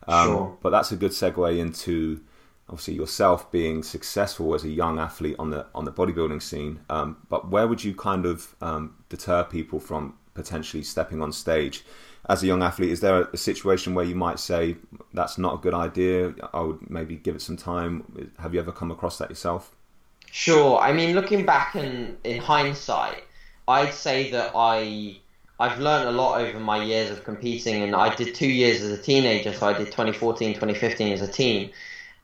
Um, 0.08 0.28
Sure. 0.28 0.58
But 0.62 0.70
that's 0.70 0.94
a 0.94 0.96
good 0.96 1.12
segue 1.12 1.58
into 1.60 2.22
obviously 2.70 2.94
yourself 2.94 3.52
being 3.52 3.84
successful 3.84 4.54
as 4.54 4.64
a 4.64 4.70
young 4.70 5.00
athlete 5.00 5.36
on 5.40 5.50
the 5.50 5.66
on 5.76 5.84
the 5.86 5.92
bodybuilding 5.92 6.42
scene. 6.42 6.80
Um, 6.90 7.18
but 7.30 7.50
where 7.50 7.68
would 7.68 7.84
you 7.84 7.94
kind 7.94 8.26
of 8.26 8.56
um, 8.62 8.96
deter 9.10 9.44
people 9.44 9.80
from 9.82 10.14
potentially 10.38 10.84
stepping 10.84 11.22
on 11.22 11.34
stage 11.34 11.84
as 12.30 12.44
a 12.44 12.48
young 12.48 12.64
athlete? 12.64 12.92
Is 12.92 13.02
there 13.02 13.24
a, 13.24 13.38
situation 13.38 13.96
where 13.96 14.06
you 14.06 14.16
might 14.16 14.40
say 14.40 14.78
that's 15.14 15.38
not 15.38 15.56
a 15.56 15.58
good 15.58 15.74
idea? 15.74 16.34
I 16.54 16.62
would 16.62 16.90
maybe 16.90 17.16
give 17.16 17.36
it 17.36 17.42
some 17.42 17.58
time. 17.58 18.32
Have 18.40 18.54
you 18.54 18.60
ever 18.62 18.72
come 18.72 18.92
across 18.92 19.18
that 19.18 19.30
yourself? 19.30 19.76
Sure. 20.32 20.80
I 20.80 20.94
mean, 20.94 21.16
looking 21.16 21.46
back 21.46 21.76
in, 21.76 22.18
in 22.24 22.40
hindsight, 22.40 23.24
I'd 23.68 23.94
say 23.94 24.32
that 24.32 24.52
I 24.56 25.18
I've 25.60 25.80
learned 25.80 26.08
a 26.08 26.12
lot 26.12 26.40
over 26.40 26.60
my 26.60 26.84
years 26.84 27.10
of 27.10 27.24
competing, 27.24 27.82
and 27.82 27.96
I 27.96 28.14
did 28.14 28.36
two 28.36 28.48
years 28.48 28.82
as 28.82 28.92
a 28.92 29.02
teenager, 29.02 29.52
so 29.54 29.68
I 29.68 29.74
did 29.74 29.88
2014, 29.88 30.54
2015 30.54 31.14
as 31.14 31.22
a 31.22 31.28
teen. 31.28 31.72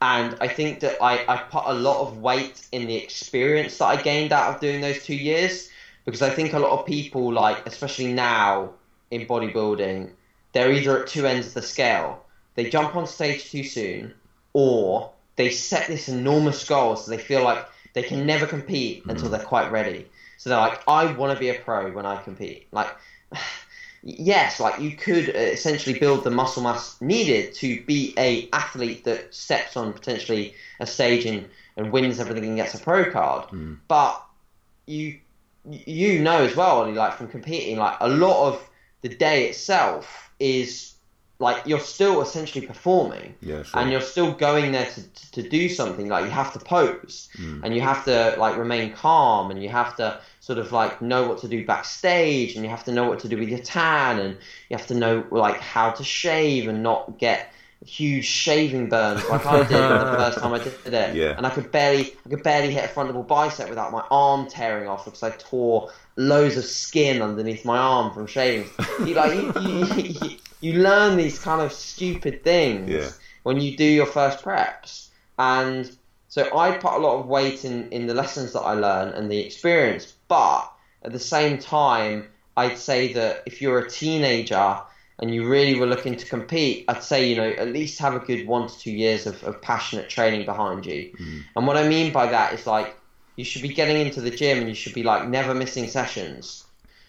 And 0.00 0.36
I 0.40 0.48
think 0.48 0.80
that 0.80 1.02
I, 1.02 1.24
I 1.26 1.38
put 1.38 1.64
a 1.66 1.72
lot 1.72 2.02
of 2.02 2.18
weight 2.18 2.66
in 2.70 2.86
the 2.86 2.94
experience 2.94 3.78
that 3.78 3.86
I 3.86 3.96
gained 4.00 4.32
out 4.32 4.54
of 4.54 4.60
doing 4.60 4.80
those 4.80 5.02
two 5.02 5.16
years, 5.16 5.70
because 6.04 6.22
I 6.22 6.30
think 6.30 6.52
a 6.52 6.58
lot 6.58 6.78
of 6.78 6.86
people, 6.86 7.32
like 7.32 7.66
especially 7.66 8.12
now 8.12 8.70
in 9.10 9.26
bodybuilding, 9.26 10.10
they're 10.52 10.72
either 10.72 11.02
at 11.02 11.08
two 11.08 11.26
ends 11.26 11.48
of 11.48 11.54
the 11.54 11.62
scale. 11.62 12.24
They 12.54 12.70
jump 12.70 12.94
on 12.94 13.06
stage 13.06 13.50
too 13.50 13.64
soon, 13.64 14.14
or 14.52 15.12
they 15.36 15.50
set 15.50 15.88
this 15.88 16.08
enormous 16.08 16.64
goal, 16.66 16.96
so 16.96 17.10
they 17.10 17.18
feel 17.18 17.42
like 17.42 17.66
they 17.94 18.02
can 18.02 18.26
never 18.26 18.46
compete 18.46 19.04
until 19.06 19.28
they're 19.28 19.40
quite 19.40 19.72
ready. 19.72 20.08
So 20.36 20.50
they're 20.50 20.58
like, 20.58 20.82
I 20.86 21.12
want 21.12 21.32
to 21.32 21.40
be 21.40 21.48
a 21.48 21.54
pro 21.54 21.90
when 21.90 22.06
I 22.06 22.22
compete. 22.22 22.66
Like, 22.70 22.94
yes, 24.02 24.60
like 24.60 24.80
you 24.80 24.96
could 24.96 25.30
uh, 25.30 25.38
essentially 25.38 25.98
build 25.98 26.22
the 26.22 26.30
muscle 26.30 26.62
mass 26.62 27.00
needed 27.00 27.54
to 27.54 27.82
be 27.82 28.14
a 28.18 28.48
athlete 28.52 29.04
that 29.04 29.34
steps 29.34 29.76
on 29.76 29.92
potentially 29.92 30.54
a 30.80 30.86
stage 30.86 31.24
and, 31.24 31.48
and 31.76 31.90
wins 31.90 32.20
everything 32.20 32.44
and 32.44 32.56
gets 32.56 32.74
a 32.74 32.78
pro 32.78 33.10
card. 33.10 33.48
But 33.88 34.24
you 34.86 35.18
you 35.68 36.20
know 36.20 36.42
as 36.42 36.56
well, 36.56 36.90
like 36.92 37.14
from 37.14 37.28
competing, 37.28 37.78
like 37.78 37.96
a 38.00 38.08
lot 38.08 38.48
of 38.48 38.70
the 39.02 39.08
day 39.08 39.48
itself 39.48 40.30
is 40.38 40.94
like 41.38 41.66
you're 41.66 41.80
still 41.80 42.22
essentially 42.22 42.66
performing. 42.66 43.34
Yeah, 43.40 43.62
sure. 43.62 43.80
and 43.80 43.90
you're 43.90 44.00
still 44.00 44.32
going 44.32 44.72
there 44.72 44.86
to, 44.86 45.30
to 45.32 45.48
do 45.48 45.68
something. 45.68 46.08
Like 46.08 46.24
you 46.24 46.30
have 46.30 46.52
to 46.52 46.58
pose. 46.58 47.28
Mm. 47.36 47.60
And 47.64 47.74
you 47.74 47.80
have 47.80 48.04
to 48.04 48.34
like 48.38 48.56
remain 48.56 48.92
calm. 48.92 49.50
And 49.50 49.62
you 49.62 49.68
have 49.68 49.96
to 49.96 50.20
sort 50.40 50.58
of 50.58 50.72
like 50.72 51.02
know 51.02 51.28
what 51.28 51.38
to 51.38 51.48
do 51.48 51.66
backstage. 51.66 52.54
And 52.54 52.64
you 52.64 52.70
have 52.70 52.84
to 52.84 52.92
know 52.92 53.08
what 53.08 53.18
to 53.20 53.28
do 53.28 53.36
with 53.36 53.48
your 53.48 53.58
tan. 53.58 54.20
And 54.20 54.36
you 54.68 54.76
have 54.76 54.86
to 54.86 54.94
know 54.94 55.26
like 55.30 55.58
how 55.60 55.90
to 55.90 56.04
shave 56.04 56.68
and 56.68 56.82
not 56.82 57.18
get 57.18 57.52
huge 57.84 58.24
shaving 58.24 58.88
burns 58.88 59.22
like 59.28 59.44
I 59.46 59.58
did 59.58 59.68
the 59.68 60.14
first 60.18 60.38
time 60.38 60.52
I 60.52 60.58
did 60.58 60.74
it 60.94 61.14
Yeah. 61.16 61.34
and 61.36 61.46
I 61.46 61.50
could 61.50 61.70
barely 61.70 62.14
I 62.24 62.28
could 62.30 62.42
barely 62.42 62.72
hit 62.72 62.84
a 62.84 62.88
front 62.88 63.08
double 63.10 63.22
bicep 63.22 63.68
without 63.68 63.92
my 63.92 64.02
arm 64.10 64.48
tearing 64.48 64.88
off 64.88 65.04
because 65.04 65.22
I 65.22 65.30
tore 65.30 65.90
loads 66.16 66.56
of 66.56 66.64
skin 66.64 67.20
underneath 67.22 67.64
my 67.64 67.76
arm 67.76 68.12
from 68.14 68.26
shaving 68.26 68.70
you 69.00 69.14
like 69.14 69.34
you, 69.34 69.52
you, 69.60 69.86
you, 70.22 70.36
you 70.60 70.72
learn 70.82 71.16
these 71.16 71.38
kind 71.38 71.60
of 71.60 71.72
stupid 71.72 72.42
things 72.42 72.88
Yeah. 72.90 73.10
when 73.42 73.60
you 73.60 73.76
do 73.76 73.84
your 73.84 74.06
first 74.06 74.42
preps. 74.42 75.08
And 75.38 75.94
so 76.28 76.56
I 76.56 76.72
put 76.78 76.94
a 76.94 76.98
lot 76.98 77.18
of 77.20 77.26
weight 77.26 77.64
in, 77.66 77.90
in 77.92 78.06
the 78.06 78.14
lessons 78.14 78.52
that 78.54 78.60
I 78.60 78.72
learn 78.72 79.08
and 79.12 79.30
the 79.30 79.38
experience. 79.38 80.14
But 80.28 80.70
at 81.02 81.12
the 81.12 81.18
same 81.18 81.58
time, 81.58 82.28
I'd 82.56 82.78
say 82.78 83.12
that 83.12 83.42
if 83.46 83.60
you're 83.60 83.80
a 83.80 83.90
teenager 83.90 84.80
and 85.20 85.34
you 85.34 85.48
really 85.48 85.78
were 85.78 85.86
looking 85.86 86.16
to 86.16 86.26
compete, 86.26 86.84
I'd 86.88 87.02
say, 87.02 87.28
you 87.28 87.36
know, 87.36 87.48
at 87.48 87.68
least 87.68 87.98
have 88.00 88.14
a 88.14 88.18
good 88.18 88.46
one 88.46 88.68
to 88.68 88.78
two 88.78 88.90
years 88.90 89.26
of, 89.26 89.42
of 89.44 89.62
passionate 89.62 90.08
training 90.08 90.44
behind 90.44 90.86
you. 90.86 91.12
Mm-hmm. 91.12 91.38
And 91.56 91.66
what 91.66 91.76
I 91.76 91.88
mean 91.88 92.12
by 92.12 92.26
that 92.26 92.52
is 92.52 92.66
like, 92.66 92.96
you 93.36 93.44
should 93.44 93.62
be 93.62 93.68
getting 93.68 94.04
into 94.04 94.20
the 94.20 94.30
gym 94.30 94.58
and 94.58 94.68
you 94.68 94.74
should 94.74 94.94
be 94.94 95.02
like 95.02 95.28
never 95.28 95.54
missing 95.54 95.88
sessions. 95.88 96.64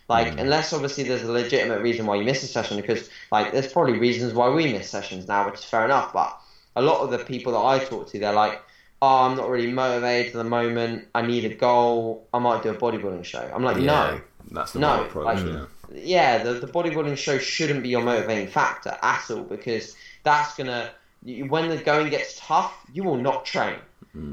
Like, 0.08 0.34
mm. 0.34 0.40
unless 0.40 0.72
obviously 0.72 1.04
there's 1.04 1.24
a 1.24 1.32
legitimate 1.32 1.82
reason 1.82 2.06
why 2.06 2.16
you 2.16 2.24
miss 2.24 2.44
a 2.44 2.48
session, 2.48 2.78
because 2.78 3.10
like 3.32 3.52
there's 3.52 3.72
probably 3.72 3.98
reasons 3.98 4.34
why 4.34 4.50
we 4.50 4.72
miss 4.72 4.90
sessions 4.90 5.28
now, 5.28 5.46
which 5.46 5.56
is 5.60 5.66
fair 5.66 5.84
enough. 5.86 6.14
But 6.14 6.40
a 6.76 6.82
lot 6.82 7.02
of 7.02 7.12
the 7.12 7.20
people 7.20 7.54
that 7.54 7.66
I 7.66 7.84
talk 7.84 8.10
to, 8.12 8.20
they're 8.20 8.32
like, 8.32 8.62
"Oh, 9.02 9.26
I'm 9.26 9.36
not 9.36 9.50
really 9.50 9.72
motivated 9.72 10.36
at 10.36 10.38
the 10.38 10.44
moment. 10.44 11.08
I 11.16 11.24
need 11.24 11.46
a 11.46 11.56
goal. 11.56 12.28
I 12.34 12.40
might 12.40 12.62
do 12.62 12.70
a 12.70 12.76
bodybuilding 12.76 13.26
show." 13.26 13.50
I'm 13.54 13.64
like, 13.64 13.78
"No, 13.78 14.22
that's 14.52 14.74
the 14.74 14.80
no, 14.80 15.06
approach. 15.06 15.26
like- 15.26 15.46
yeah. 15.46 15.66
Yeah, 15.94 16.44
the, 16.44 16.54
the 16.54 16.68
bodybuilding 16.68 17.18
show 17.18 17.38
shouldn't 17.38 17.84
be 17.84 17.90
your 17.90 18.04
motivating 18.04 18.48
factor 18.48 18.98
at 19.02 19.30
all 19.30 19.44
because 19.44 19.96
that's 20.24 20.56
gonna 20.56 20.92
when 21.26 21.70
the 21.70 21.78
going 21.78 22.10
gets 22.10 22.40
tough, 22.40 22.74
you 22.94 23.04
will 23.04 23.18
not 23.18 23.46
train. 23.46 23.80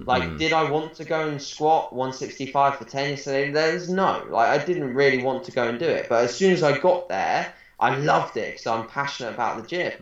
Like, 0.07 0.37
did 0.39 0.53
I 0.53 0.71
want 0.71 0.95
to 0.95 1.05
go 1.05 1.29
and 1.29 1.43
squat 1.43 1.93
165 1.93 2.77
for 2.77 2.85
10 2.85 3.11
yesterday? 3.11 3.51
There's 3.51 3.89
no. 3.91 4.25
Like, 4.31 4.49
I 4.49 4.65
didn't 4.65 4.95
really 4.95 5.23
want 5.23 5.43
to 5.45 5.53
go 5.53 5.69
and 5.69 5.79
do 5.79 5.87
it. 5.87 6.09
But 6.09 6.25
as 6.25 6.37
soon 6.37 6.53
as 6.53 6.63
I 6.63 6.79
got 6.79 7.09
there, 7.09 7.53
I 7.81 7.97
loved 7.97 8.37
it 8.37 8.53
because 8.53 8.67
I'm 8.67 8.87
passionate 8.87 9.35
about 9.35 9.61
the 9.61 9.67
gym. 9.67 9.93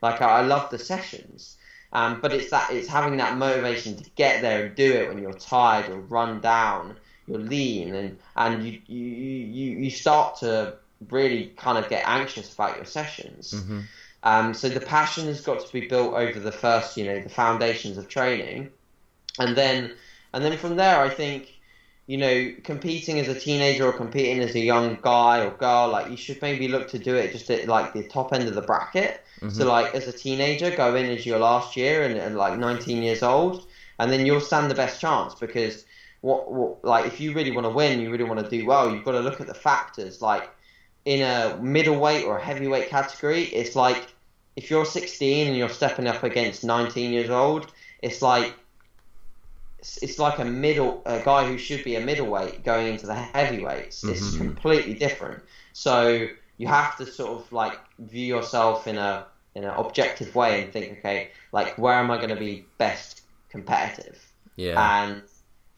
Like, 0.00 0.20
I, 0.20 0.40
I 0.40 0.42
love 0.42 0.70
the 0.70 0.78
sessions. 0.78 1.56
Um, 1.92 2.20
but 2.20 2.32
it's 2.32 2.50
that 2.50 2.70
it's 2.72 2.88
having 2.88 3.18
that 3.18 3.36
motivation 3.36 3.96
to 3.96 4.10
get 4.16 4.40
there 4.42 4.66
and 4.66 4.74
do 4.74 4.92
it 4.92 5.08
when 5.08 5.22
you're 5.22 5.34
tired, 5.34 5.88
you're 5.88 6.00
run 6.00 6.40
down, 6.40 6.96
you're 7.26 7.38
lean, 7.38 7.94
and 7.94 8.18
and 8.34 8.64
you 8.66 8.80
you 8.86 9.06
you, 9.06 9.78
you 9.78 9.90
start 9.90 10.36
to 10.36 10.78
really 11.10 11.52
kind 11.56 11.78
of 11.78 11.88
get 11.88 12.04
anxious 12.06 12.52
about 12.52 12.76
your 12.76 12.84
sessions. 12.84 13.54
Um, 14.24 14.54
so 14.54 14.68
the 14.68 14.80
passion 14.80 15.26
has 15.26 15.40
got 15.40 15.66
to 15.66 15.72
be 15.72 15.88
built 15.88 16.14
over 16.14 16.38
the 16.38 16.52
first, 16.52 16.96
you 16.96 17.04
know, 17.04 17.20
the 17.20 17.28
foundations 17.28 17.98
of 17.98 18.08
training, 18.08 18.70
and 19.38 19.56
then 19.56 19.92
and 20.32 20.44
then 20.44 20.56
from 20.56 20.76
there, 20.76 21.00
I 21.00 21.08
think, 21.10 21.48
you 22.06 22.16
know, 22.18 22.52
competing 22.64 23.18
as 23.18 23.28
a 23.28 23.38
teenager 23.38 23.86
or 23.86 23.92
competing 23.92 24.40
as 24.40 24.54
a 24.54 24.60
young 24.60 24.98
guy 25.02 25.44
or 25.44 25.50
girl, 25.50 25.88
like 25.88 26.10
you 26.10 26.16
should 26.16 26.40
maybe 26.40 26.68
look 26.68 26.88
to 26.90 26.98
do 26.98 27.16
it 27.16 27.32
just 27.32 27.50
at 27.50 27.68
like 27.68 27.92
the 27.92 28.04
top 28.08 28.32
end 28.32 28.48
of 28.48 28.54
the 28.54 28.62
bracket. 28.62 29.20
So 29.48 29.66
like 29.66 29.94
as 29.94 30.06
a 30.06 30.12
teenager, 30.12 30.70
go 30.70 30.94
in 30.94 31.06
as 31.06 31.26
your 31.26 31.38
last 31.40 31.76
year 31.76 32.04
and, 32.04 32.16
and 32.16 32.36
like 32.36 32.58
19 32.58 33.02
years 33.02 33.22
old, 33.24 33.66
and 33.98 34.10
then 34.10 34.24
you'll 34.24 34.40
stand 34.40 34.70
the 34.70 34.74
best 34.76 35.00
chance 35.00 35.34
because 35.34 35.84
what, 36.20 36.52
what 36.52 36.84
like 36.84 37.06
if 37.06 37.20
you 37.20 37.32
really 37.34 37.50
want 37.50 37.66
to 37.66 37.70
win, 37.70 38.00
you 38.00 38.10
really 38.10 38.24
want 38.24 38.38
to 38.40 38.48
do 38.48 38.64
well, 38.64 38.90
you've 38.92 39.04
got 39.04 39.12
to 39.12 39.20
look 39.20 39.40
at 39.40 39.48
the 39.48 39.54
factors 39.54 40.22
like 40.22 40.48
in 41.04 41.22
a 41.22 41.56
middleweight 41.60 42.24
or 42.24 42.38
a 42.38 42.44
heavyweight 42.44 42.88
category, 42.88 43.44
it's 43.44 43.74
like 43.74 44.06
if 44.56 44.70
you're 44.70 44.84
16 44.84 45.48
and 45.48 45.56
you're 45.56 45.68
stepping 45.68 46.06
up 46.06 46.22
against 46.22 46.64
19 46.64 47.12
years 47.12 47.30
old, 47.30 47.72
it's 48.02 48.22
like 48.22 48.54
it's, 49.78 50.18
like 50.18 50.38
a 50.38 50.44
middle 50.44 51.02
a 51.06 51.20
guy 51.20 51.46
who 51.46 51.58
should 51.58 51.82
be 51.82 51.96
a 51.96 52.00
middleweight 52.00 52.64
going 52.64 52.86
into 52.86 53.06
the 53.06 53.14
heavyweights. 53.14 54.04
It's 54.04 54.30
mm-hmm. 54.30 54.38
completely 54.38 54.94
different. 54.94 55.42
So 55.72 56.28
you 56.56 56.66
have 56.68 56.96
to 56.98 57.06
sort 57.06 57.40
of 57.40 57.52
like 57.52 57.78
view 57.98 58.26
yourself 58.26 58.86
in 58.86 58.96
a 58.96 59.26
in 59.54 59.64
an 59.64 59.70
objective 59.70 60.34
way 60.34 60.62
and 60.62 60.72
think, 60.72 60.98
okay, 60.98 61.30
like 61.50 61.76
where 61.78 61.94
am 61.94 62.10
I 62.10 62.16
going 62.18 62.30
to 62.30 62.36
be 62.36 62.64
best 62.78 63.22
competitive? 63.50 64.18
Yeah. 64.56 65.04
And 65.04 65.22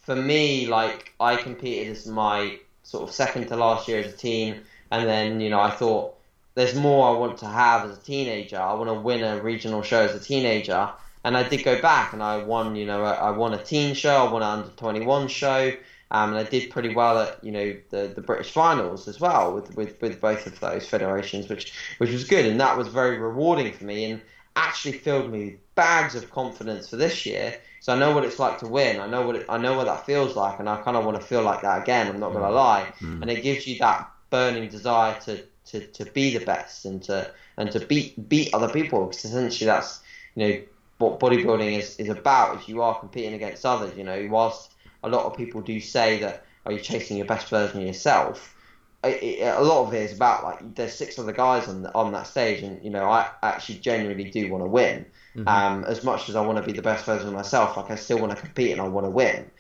for 0.01 0.15
me, 0.15 0.67
like 0.67 1.15
I 1.19 1.37
competed 1.37 1.97
as 1.97 2.07
my 2.07 2.59
sort 2.83 3.09
of 3.09 3.15
second 3.15 3.49
to 3.49 3.57
last 3.57 3.89
year 3.89 4.01
as 4.01 4.13
a 4.13 4.17
teen, 4.17 4.61
and 4.99 5.09
then 5.09 5.41
you 5.41 5.51
know 5.51 5.61
I 5.61 5.71
thought 5.71 6.15
there's 6.55 6.75
more 6.75 7.15
I 7.15 7.19
want 7.19 7.39
to 7.39 7.47
have 7.47 7.89
as 7.89 7.99
a 7.99 8.01
teenager. 8.01 8.59
I 8.59 8.75
want 8.75 8.89
to 8.89 8.95
win 8.95 9.23
a 9.23 9.43
regional 9.43 9.83
show 9.83 10.01
as 10.01 10.15
a 10.15 10.21
teenager, 10.21 10.91
and 11.25 11.37
I 11.37 11.49
did 11.49 11.65
go 11.65 11.81
back 11.81 12.13
and 12.13 12.23
I 12.23 12.39
won. 12.39 12.77
You 12.77 12.87
know, 12.87 13.05
I 13.05 13.31
won 13.31 13.55
a 13.55 13.63
teen 13.63 13.95
show, 13.95 14.27
I 14.27 14.33
won 14.33 14.43
an 14.43 14.61
under 14.61 14.71
twenty 14.77 15.05
one 15.05 15.29
show. 15.29 15.73
Um, 16.11 16.31
and 16.31 16.47
I 16.47 16.49
did 16.49 16.71
pretty 16.71 16.95
well 16.95 17.19
at 17.19 17.43
you 17.43 17.51
know 17.51 17.77
the, 17.91 18.13
the 18.15 18.21
British 18.21 18.53
finals 18.53 19.09
as 19.09 19.19
well 19.19 19.53
with, 19.53 19.75
with, 19.75 20.01
with 20.01 20.21
both 20.21 20.47
of 20.47 20.61
those 20.61 20.87
federations, 20.87 21.49
which 21.49 21.73
which 21.99 22.13
was 22.13 22.25
good 22.25 22.47
and 22.47 22.61
that 22.61 22.77
was 22.77 22.87
very 22.87 23.19
rewarding 23.19 23.73
for 23.73 23.85
me 23.85 24.05
and 24.05 24.21
actually 24.55 24.93
filled 24.93 25.33
me 25.33 25.45
with 25.47 25.75
bags 25.75 26.15
of 26.15 26.31
confidence 26.31 26.89
for 26.89 26.97
this 26.97 27.27
year. 27.27 27.59
So 27.81 27.93
I 27.93 27.99
know 27.99 28.15
what 28.15 28.25
it's 28.25 28.39
like 28.39 28.59
to 28.59 28.69
win. 28.69 29.01
I 29.01 29.07
know 29.07 29.27
what 29.27 29.37
it, 29.37 29.47
I 29.49 29.59
know 29.59 29.77
what 29.77 29.87
that 29.87 30.07
feels 30.07 30.37
like, 30.37 30.59
and 30.61 30.69
I 30.69 30.81
kind 30.83 30.97
of 30.97 31.05
want 31.05 31.21
to 31.21 31.27
feel 31.27 31.43
like 31.43 31.63
that 31.63 31.83
again. 31.83 32.07
I'm 32.09 32.21
not 32.21 32.33
going 32.33 32.45
to 32.45 32.51
lie, 32.51 32.93
and 33.23 33.31
it 33.31 33.43
gives 33.43 33.67
you 33.67 33.79
that 33.81 34.09
burning 34.35 34.69
desire 34.69 35.17
to, 35.21 35.41
to, 35.65 35.87
to 35.99 36.05
be 36.07 36.37
the 36.37 36.45
best 36.45 36.85
and 36.87 37.01
to 37.05 37.31
and 37.57 37.71
to 37.71 37.79
beat 37.87 38.29
beat 38.29 38.53
other 38.53 38.69
people 38.69 39.07
because 39.07 39.25
essentially 39.25 39.67
that's 39.67 40.03
you 40.35 40.41
know 40.45 40.63
what 40.99 41.21
bodybuilding 41.21 41.79
is, 41.79 41.97
is 41.99 42.09
about. 42.09 42.61
is 42.61 42.69
you 42.69 42.83
are 42.83 42.99
competing 42.99 43.35
against 43.35 43.65
others, 43.65 43.97
you 43.97 44.03
know, 44.03 44.27
whilst 44.31 44.75
a 45.05 45.09
lot 45.09 45.25
of 45.27 45.37
people 45.37 45.61
do 45.61 45.79
say 45.81 46.19
that 46.19 46.45
are 46.67 46.73
you 46.73 46.81
chasing 46.81 47.17
your 47.17 47.27
best 47.27 47.49
version 47.49 47.81
of 47.81 47.87
yourself. 47.87 48.57
It, 49.05 49.23
it, 49.23 49.55
a 49.57 49.61
lot 49.61 49.87
of 49.87 49.95
it 49.95 50.03
is 50.03 50.17
about 50.17 50.43
like 50.43 50.75
there's 50.75 50.95
six 50.95 51.17
other 51.19 51.33
guys 51.33 51.69
on 51.69 51.87
on 51.95 52.13
that 52.13 52.27
stage, 52.27 52.63
and 52.65 52.83
you 52.85 52.91
know 52.91 53.05
I 53.05 53.29
actually 53.43 53.79
genuinely 53.79 54.31
do 54.31 54.51
want 54.51 54.65
to 54.65 54.69
win. 54.69 55.07
Um, 55.47 55.85
as 55.85 56.03
much 56.05 56.29
as 56.29 56.37
I 56.37 56.47
want 56.47 56.59
to 56.59 56.65
be 56.65 56.73
the 56.73 56.83
best 56.91 57.05
version 57.05 57.29
of 57.29 57.35
myself, 57.35 57.77
like 57.77 57.91
I 57.91 57.97
still 57.97 58.19
want 58.19 58.35
to 58.35 58.41
compete 58.41 58.73
and 58.73 58.81
I 58.81 58.89
want 58.89 59.07
to 59.07 59.11
win. 59.11 59.51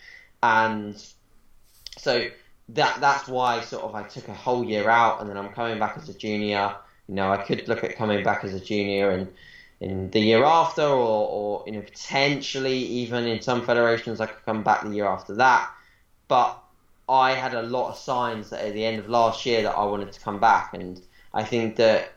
And 0.42 0.96
so 1.98 2.28
that 2.70 3.00
that's 3.00 3.28
why 3.28 3.60
sort 3.60 3.84
of 3.84 3.94
I 3.94 4.04
took 4.04 4.28
a 4.28 4.34
whole 4.34 4.64
year 4.64 4.88
out, 4.88 5.20
and 5.20 5.28
then 5.28 5.36
I'm 5.36 5.50
coming 5.50 5.78
back 5.78 5.96
as 5.96 6.08
a 6.08 6.14
junior. 6.14 6.74
You 7.08 7.14
know, 7.14 7.30
I 7.30 7.36
could 7.38 7.68
look 7.68 7.84
at 7.84 7.96
coming 7.96 8.22
back 8.22 8.44
as 8.44 8.54
a 8.54 8.60
junior 8.60 9.10
and 9.10 9.28
in 9.80 10.10
the 10.10 10.20
year 10.20 10.44
after, 10.44 10.82
or, 10.82 11.28
or 11.28 11.64
you 11.66 11.72
know 11.72 11.82
potentially 11.82 12.78
even 12.78 13.24
in 13.24 13.42
some 13.42 13.64
federations 13.64 14.20
I 14.20 14.26
could 14.26 14.44
come 14.44 14.62
back 14.62 14.82
the 14.82 14.90
year 14.90 15.06
after 15.06 15.34
that. 15.36 15.70
But 16.28 16.58
I 17.08 17.32
had 17.32 17.54
a 17.54 17.62
lot 17.62 17.90
of 17.90 17.98
signs 17.98 18.50
that 18.50 18.64
at 18.64 18.72
the 18.72 18.84
end 18.84 18.98
of 18.98 19.08
last 19.08 19.44
year 19.44 19.62
that 19.62 19.76
I 19.76 19.84
wanted 19.84 20.12
to 20.12 20.20
come 20.20 20.40
back, 20.40 20.72
and 20.72 21.00
I 21.34 21.44
think 21.44 21.76
that 21.76 22.12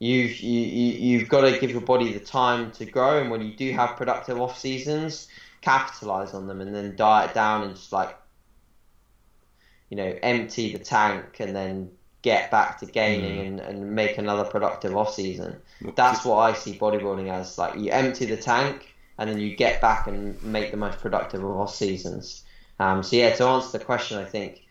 you've 0.00 0.40
you, 0.40 0.60
you, 0.60 1.18
you've 1.18 1.28
got 1.28 1.42
to 1.42 1.58
give 1.58 1.70
your 1.70 1.82
body 1.82 2.12
the 2.12 2.20
time 2.20 2.72
to 2.72 2.84
grow, 2.84 3.20
and 3.20 3.30
when 3.30 3.42
you 3.42 3.54
do 3.54 3.70
have 3.72 3.96
productive 3.96 4.40
off 4.40 4.58
seasons, 4.58 5.28
capitalize 5.60 6.34
on 6.34 6.48
them, 6.48 6.60
and 6.60 6.74
then 6.74 6.96
diet 6.96 7.32
down 7.32 7.62
and 7.62 7.76
just 7.76 7.92
like 7.92 8.16
you 9.90 9.96
know 9.96 10.16
empty 10.22 10.72
the 10.72 10.78
tank, 10.78 11.40
and 11.40 11.54
then 11.54 11.90
get 12.22 12.50
back 12.50 12.78
to 12.80 12.86
gaining 12.86 13.36
mm. 13.36 13.46
and, 13.46 13.60
and 13.60 13.94
make 13.94 14.16
another 14.16 14.44
productive 14.44 14.96
off 14.96 15.12
season. 15.14 15.56
That's 15.94 16.24
what 16.24 16.36
I 16.36 16.54
see 16.54 16.72
bodybuilding 16.72 17.30
as. 17.30 17.58
Like 17.58 17.78
you 17.78 17.90
empty 17.90 18.24
the 18.24 18.38
tank 18.38 18.94
and 19.18 19.28
then 19.28 19.38
you 19.38 19.54
get 19.54 19.80
back 19.82 20.06
and 20.06 20.42
make 20.42 20.70
the 20.70 20.78
most 20.78 20.98
productive 21.00 21.44
of 21.44 21.50
off 21.50 21.74
seasons. 21.74 22.42
Um, 22.80 23.02
so 23.02 23.16
yeah, 23.16 23.34
to 23.34 23.44
answer 23.44 23.78
the 23.78 23.84
question, 23.84 24.18
I 24.18 24.24
think 24.24 24.62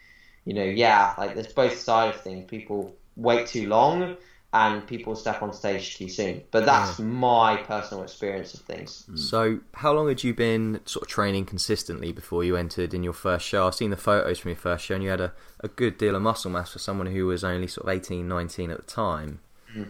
you 0.46 0.54
know, 0.54 0.64
yeah, 0.64 1.14
like 1.18 1.36
there's 1.36 1.54
both 1.54 1.78
sides 1.78 2.18
of 2.18 2.24
things. 2.24 2.50
People 2.50 2.94
wait 3.16 3.48
too 3.48 3.68
long 3.68 4.18
and 4.54 4.86
people 4.86 5.16
step 5.16 5.42
on 5.42 5.52
stage 5.52 5.98
too 5.98 6.08
soon. 6.08 6.44
But 6.52 6.66
that's 6.66 7.00
yeah. 7.00 7.06
my 7.06 7.58
personal 7.58 8.04
experience 8.04 8.54
of 8.54 8.62
things. 8.62 9.06
Mm. 9.10 9.18
So, 9.18 9.60
how 9.74 9.94
long 9.94 10.08
had 10.08 10.24
you 10.24 10.34
been 10.34 10.80
sort 10.86 11.04
of 11.04 11.10
training 11.10 11.46
consistently 11.46 12.12
before 12.12 12.44
you 12.44 12.56
entered 12.56 12.94
in 12.94 13.04
your 13.04 13.14
first 13.14 13.46
show? 13.48 13.66
I've 13.66 13.74
seen 13.74 13.90
the 13.90 13.98
photos 13.98 14.40
from 14.40 14.50
your 14.50 14.58
first 14.58 14.86
show, 14.86 14.94
and 14.94 15.04
you 15.04 15.10
had 15.10 15.22
a, 15.22 15.34
a 15.62 15.68
good 15.68 15.98
deal 15.98 16.16
of 16.16 16.22
muscle 16.22 16.52
mass 16.52 16.72
for 16.72 16.80
someone 16.80 17.08
who 17.08 17.26
was 17.26 17.44
only 17.44 17.68
sort 17.68 17.88
of 17.88 17.94
18, 17.94 18.28
19 18.28 18.70
at 18.70 18.78
the 18.78 18.84
time. 18.84 19.40
Mm. 19.76 19.90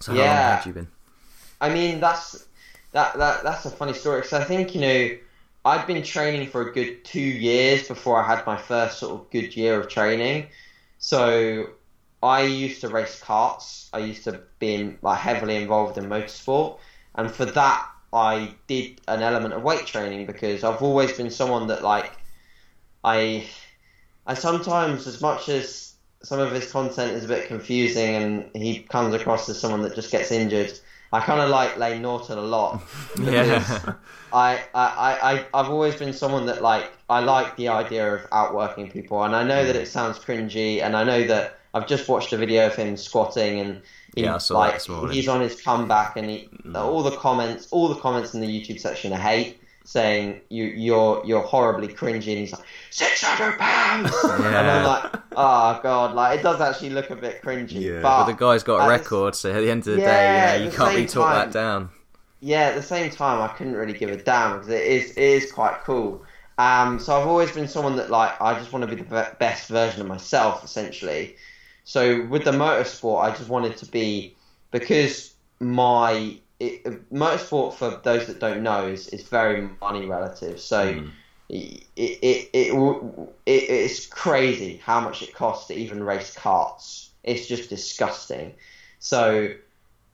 So, 0.00 0.12
how 0.12 0.18
yeah. 0.18 0.24
long 0.24 0.56
had 0.58 0.66
you 0.66 0.72
been? 0.74 0.88
I 1.58 1.70
mean, 1.70 1.98
that's 1.98 2.46
that, 2.92 3.16
that 3.16 3.42
that's 3.42 3.64
a 3.64 3.70
funny 3.70 3.94
story 3.94 4.20
because 4.20 4.34
I 4.34 4.44
think 4.44 4.74
you 4.74 4.82
know 4.82 5.16
I'd 5.64 5.86
been 5.86 6.02
training 6.02 6.48
for 6.48 6.68
a 6.68 6.72
good 6.74 7.06
two 7.06 7.20
years 7.20 7.88
before 7.88 8.22
I 8.22 8.26
had 8.26 8.44
my 8.44 8.58
first 8.58 8.98
sort 8.98 9.18
of 9.18 9.30
good 9.30 9.56
year 9.56 9.80
of 9.80 9.88
training. 9.88 10.48
So 10.98 11.70
I 12.22 12.42
used 12.42 12.80
to 12.80 12.88
race 12.88 13.20
karts. 13.20 13.88
I 13.92 13.98
used 13.98 14.24
to 14.24 14.40
be 14.58 14.96
like 15.02 15.18
heavily 15.18 15.56
involved 15.56 15.98
in 15.98 16.06
motorsport, 16.06 16.78
and 17.14 17.30
for 17.30 17.44
that 17.44 17.88
I 18.12 18.54
did 18.66 19.00
an 19.08 19.22
element 19.22 19.54
of 19.54 19.62
weight 19.62 19.86
training 19.86 20.26
because 20.26 20.64
I've 20.64 20.82
always 20.82 21.12
been 21.12 21.30
someone 21.30 21.66
that 21.68 21.82
like 21.82 22.12
I 23.04 23.46
I 24.26 24.34
sometimes 24.34 25.06
as 25.06 25.20
much 25.20 25.48
as 25.48 25.94
some 26.22 26.40
of 26.40 26.50
his 26.50 26.70
content 26.72 27.12
is 27.12 27.24
a 27.24 27.28
bit 27.28 27.46
confusing 27.46 28.14
and 28.16 28.50
he 28.54 28.80
comes 28.80 29.14
across 29.14 29.48
as 29.48 29.60
someone 29.60 29.82
that 29.82 29.94
just 29.94 30.10
gets 30.10 30.32
injured. 30.32 30.72
I 31.12 31.20
kind 31.20 31.40
of 31.40 31.50
like 31.50 31.76
Layne 31.76 32.02
Norton 32.02 32.36
a 32.36 32.42
lot 32.42 32.82
yeah. 33.22 33.94
I, 34.32 34.60
I, 34.74 35.18
I, 35.22 35.46
I've 35.54 35.70
always 35.70 35.94
been 35.94 36.12
someone 36.12 36.46
that 36.46 36.62
like 36.62 36.90
I 37.08 37.20
like 37.20 37.56
the 37.56 37.68
idea 37.68 38.14
of 38.14 38.26
outworking 38.32 38.90
people, 38.90 39.22
and 39.22 39.34
I 39.34 39.44
know 39.44 39.64
that 39.64 39.76
it 39.76 39.86
sounds 39.86 40.18
cringy, 40.18 40.82
and 40.82 40.96
I 40.96 41.04
know 41.04 41.24
that 41.24 41.55
I've 41.74 41.86
just 41.86 42.08
watched 42.08 42.32
a 42.32 42.36
video 42.36 42.66
of 42.66 42.74
him 42.74 42.96
squatting 42.96 43.60
and 43.60 43.82
he, 44.14 44.22
yeah, 44.22 44.38
like 44.50 44.80
he's 45.10 45.28
on 45.28 45.40
his 45.40 45.60
comeback 45.60 46.16
and 46.16 46.30
he, 46.30 46.48
mm. 46.64 46.74
all 46.74 47.02
the 47.02 47.16
comments, 47.16 47.68
all 47.70 47.88
the 47.88 48.00
comments 48.00 48.34
in 48.34 48.40
the 48.40 48.46
YouTube 48.48 48.80
section 48.80 49.12
are 49.12 49.18
hate 49.18 49.58
saying 49.86 50.40
you 50.48 50.64
you're 50.64 51.22
you're 51.24 51.42
horribly 51.42 51.86
cringy 51.86 52.32
and 52.32 52.38
he's 52.38 52.52
like 52.52 52.64
six 52.90 53.22
hundred 53.22 53.56
pounds 53.56 54.12
yeah. 54.24 54.34
and 54.34 54.56
I'm 54.56 54.84
like 54.84 55.14
oh 55.36 55.80
god 55.80 56.16
like 56.16 56.40
it 56.40 56.42
does 56.42 56.60
actually 56.60 56.90
look 56.90 57.10
a 57.10 57.16
bit 57.16 57.40
cringy 57.40 57.80
yeah. 57.80 58.02
but, 58.02 58.24
but 58.24 58.26
the 58.26 58.32
guy's 58.32 58.64
got 58.64 58.84
a 58.84 58.88
record 58.88 59.36
so 59.36 59.52
at 59.52 59.60
the 59.60 59.70
end 59.70 59.86
of 59.86 59.94
the 59.94 60.02
yeah, 60.02 60.56
day 60.56 60.58
you, 60.58 60.64
know, 60.64 60.70
you 60.70 60.76
can't 60.76 60.90
really 60.90 61.06
talk 61.06 61.28
time, 61.28 61.34
that 61.36 61.52
down 61.52 61.88
yeah 62.40 62.62
at 62.62 62.74
the 62.74 62.82
same 62.82 63.12
time 63.12 63.40
I 63.40 63.46
couldn't 63.54 63.74
really 63.74 63.92
give 63.92 64.10
a 64.10 64.16
damn 64.16 64.54
because 64.54 64.70
it 64.70 64.82
is 64.82 65.12
it 65.12 65.18
is 65.18 65.52
quite 65.52 65.78
cool 65.84 66.24
um 66.58 66.98
so 66.98 67.20
I've 67.20 67.28
always 67.28 67.52
been 67.52 67.68
someone 67.68 67.94
that 67.94 68.10
like 68.10 68.40
I 68.40 68.58
just 68.58 68.72
want 68.72 68.90
to 68.90 68.92
be 68.92 69.00
the 69.00 69.36
best 69.38 69.68
version 69.68 70.00
of 70.00 70.08
myself 70.08 70.64
essentially 70.64 71.36
so 71.86 72.26
with 72.26 72.42
the 72.42 72.50
motorsport, 72.50 73.22
I 73.22 73.30
just 73.30 73.48
wanted 73.48 73.76
to 73.76 73.86
be 73.86 74.34
because 74.72 75.34
my 75.60 76.36
it, 76.58 76.82
motorsport 77.12 77.74
for 77.74 78.00
those 78.02 78.26
that 78.26 78.40
don't 78.40 78.64
know 78.64 78.88
is, 78.88 79.06
is 79.08 79.22
very 79.22 79.70
money 79.80 80.04
relative. 80.04 80.58
So 80.60 80.94
mm. 80.94 81.10
it, 81.48 81.84
it, 81.94 82.50
it, 82.52 83.28
it, 83.46 83.52
it's 83.52 84.04
crazy 84.06 84.78
how 84.78 85.00
much 85.00 85.22
it 85.22 85.32
costs 85.32 85.68
to 85.68 85.74
even 85.74 86.02
race 86.02 86.34
karts. 86.34 87.10
It's 87.22 87.46
just 87.46 87.70
disgusting. 87.70 88.54
So 88.98 89.54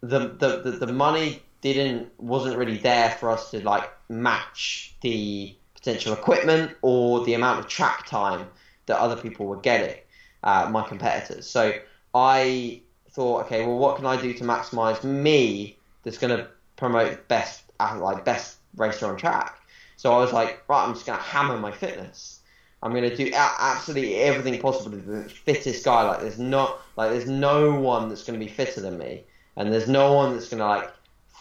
the, 0.03 0.19
the, 0.19 0.61
the, 0.63 0.71
the 0.73 0.93
money 0.93 1.43
didn't 1.63 2.13
wasn't 2.19 2.59
really 2.59 2.77
there 2.77 3.13
for 3.13 3.31
us 3.31 3.51
to 3.53 3.61
like 3.65 3.89
match 4.11 4.95
the 5.01 5.57
potential 5.73 6.13
equipment 6.13 6.73
or 6.83 7.25
the 7.25 7.33
amount 7.33 7.61
of 7.61 7.67
track 7.67 8.05
time 8.05 8.47
that 8.85 8.99
other 8.99 9.17
people 9.17 9.47
were 9.47 9.57
getting 9.57 9.97
uh, 10.43 10.69
my 10.71 10.87
competitors. 10.87 11.47
So 11.47 11.73
I 12.15 12.83
thought, 13.11 13.47
okay, 13.47 13.67
well, 13.67 13.79
what 13.79 13.97
can 13.97 14.07
I 14.07 14.21
do 14.21 14.33
to 14.35 14.45
maximize 14.45 15.05
me 15.05 15.77
that's 16.03 16.19
going 16.19 16.37
to 16.37 16.49
promote 16.77 17.29
best, 17.29 17.65
uh, 17.81 17.99
like 18.01 18.25
best 18.25 18.57
racer 18.77 19.07
on 19.07 19.17
track? 19.17 19.59
So 19.97 20.13
I 20.13 20.19
was 20.19 20.33
like, 20.33 20.63
right, 20.69 20.85
I'm 20.85 20.95
just 20.95 21.07
going 21.07 21.19
to 21.19 21.25
hammer 21.25 21.59
my 21.59 21.71
fitness. 21.71 22.41
I'm 22.83 22.91
going 22.91 23.09
to 23.09 23.17
do 23.17 23.31
absolutely 23.35 24.17
everything 24.17 24.61
possible 24.61 24.91
to 24.91 24.97
be 24.97 25.03
the 25.03 25.29
fittest 25.29 25.85
guy. 25.85 26.03
Like 26.03 26.21
there's 26.21 26.39
not, 26.39 26.81
like 26.97 27.11
there's 27.13 27.29
no 27.29 27.79
one 27.79 28.09
that's 28.09 28.25
going 28.25 28.39
to 28.39 28.45
be 28.45 28.51
fitter 28.51 28.81
than 28.81 28.99
me, 28.99 29.23
and 29.57 29.73
there's 29.73 29.89
no 29.89 30.13
one 30.15 30.33
that's 30.33 30.49
going 30.49 30.59
to 30.59 30.67
like, 30.67 30.91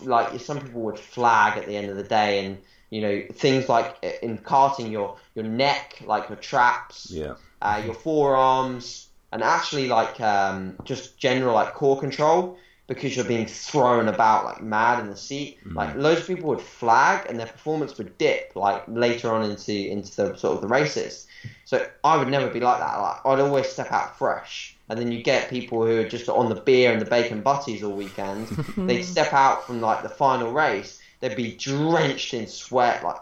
like 0.02 0.40
some 0.40 0.62
people 0.62 0.82
would 0.82 1.00
flag 1.00 1.58
at 1.58 1.66
the 1.66 1.76
end 1.76 1.90
of 1.90 1.98
the 1.98 2.04
day, 2.04 2.46
and 2.46 2.60
you 2.92 3.02
know 3.02 3.24
things 3.34 3.68
like 3.68 3.98
in 4.22 4.38
karting, 4.38 4.92
your 4.92 5.18
your 5.34 5.46
neck, 5.46 6.00
like 6.06 6.30
your 6.30 6.38
traps, 6.38 7.10
yeah 7.10 7.34
uh, 7.62 7.82
your 7.86 7.94
forearms, 7.94 9.08
and 9.32 9.44
actually 9.44 9.88
like 9.88 10.20
um, 10.20 10.78
just 10.84 11.18
general 11.18 11.54
like 11.54 11.74
core 11.74 12.00
control 12.00 12.58
because 12.88 13.16
you're 13.16 13.26
being 13.26 13.46
thrown 13.46 14.10
about 14.10 14.44
like 14.44 14.62
mad 14.62 15.00
in 15.00 15.10
the 15.10 15.16
seat. 15.16 15.60
Mm-hmm. 15.60 15.78
Like 15.78 15.96
loads 15.96 16.22
of 16.22 16.28
people 16.28 16.50
would 16.50 16.62
flag 16.62 17.26
and 17.30 17.40
their 17.40 17.48
performance 17.48 17.98
would 17.98 18.18
dip 18.18 18.52
like 18.56 18.84
later 18.88 19.32
on 19.32 19.50
into 19.50 19.74
into 19.74 20.14
the 20.16 20.36
sort 20.36 20.56
of 20.56 20.62
the 20.62 20.68
races. 20.68 21.28
So 21.66 21.88
I 22.04 22.18
would 22.18 22.28
never 22.28 22.50
be 22.50 22.60
like 22.60 22.80
that. 22.80 22.98
Like 22.98 23.26
I'd 23.26 23.40
always 23.40 23.68
step 23.68 23.92
out 23.92 24.18
fresh. 24.18 24.76
And 24.90 25.00
then 25.00 25.12
you 25.12 25.24
get 25.24 25.50
people 25.50 25.86
who 25.86 26.02
are 26.02 26.08
just 26.08 26.28
on 26.28 26.50
the 26.50 26.56
beer 26.56 26.92
and 26.92 27.02
the 27.02 27.06
bacon 27.10 27.42
butties 27.42 27.82
all 27.82 27.94
weekend. 27.94 28.48
they'd 28.78 29.04
step 29.04 29.32
out 29.32 29.66
from 29.66 29.80
like 29.80 30.04
the 30.04 30.10
final 30.10 30.52
race. 30.52 31.02
They'd 31.22 31.38
be 31.38 31.56
drenched 31.56 32.34
in 32.34 32.48
sweat, 32.48 33.04
like 33.04 33.22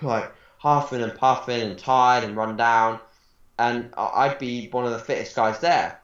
like 0.00 0.32
huffing 0.56 1.02
and 1.02 1.14
puffing 1.14 1.60
and 1.60 1.78
tired 1.78 2.24
and 2.24 2.36
run 2.36 2.56
down 2.56 3.00
and 3.58 3.90
I'd 3.96 4.38
be 4.38 4.68
one 4.68 4.84
of 4.84 4.92
the 4.92 4.98
fittest 4.98 5.36
guys 5.36 5.60
there. 5.60 6.00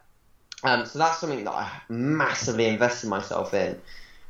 Um, 0.63 0.85
so 0.85 0.99
that's 0.99 1.19
something 1.19 1.43
that 1.43 1.53
I 1.53 1.69
massively 1.89 2.67
invested 2.67 3.09
myself 3.09 3.53
in. 3.53 3.79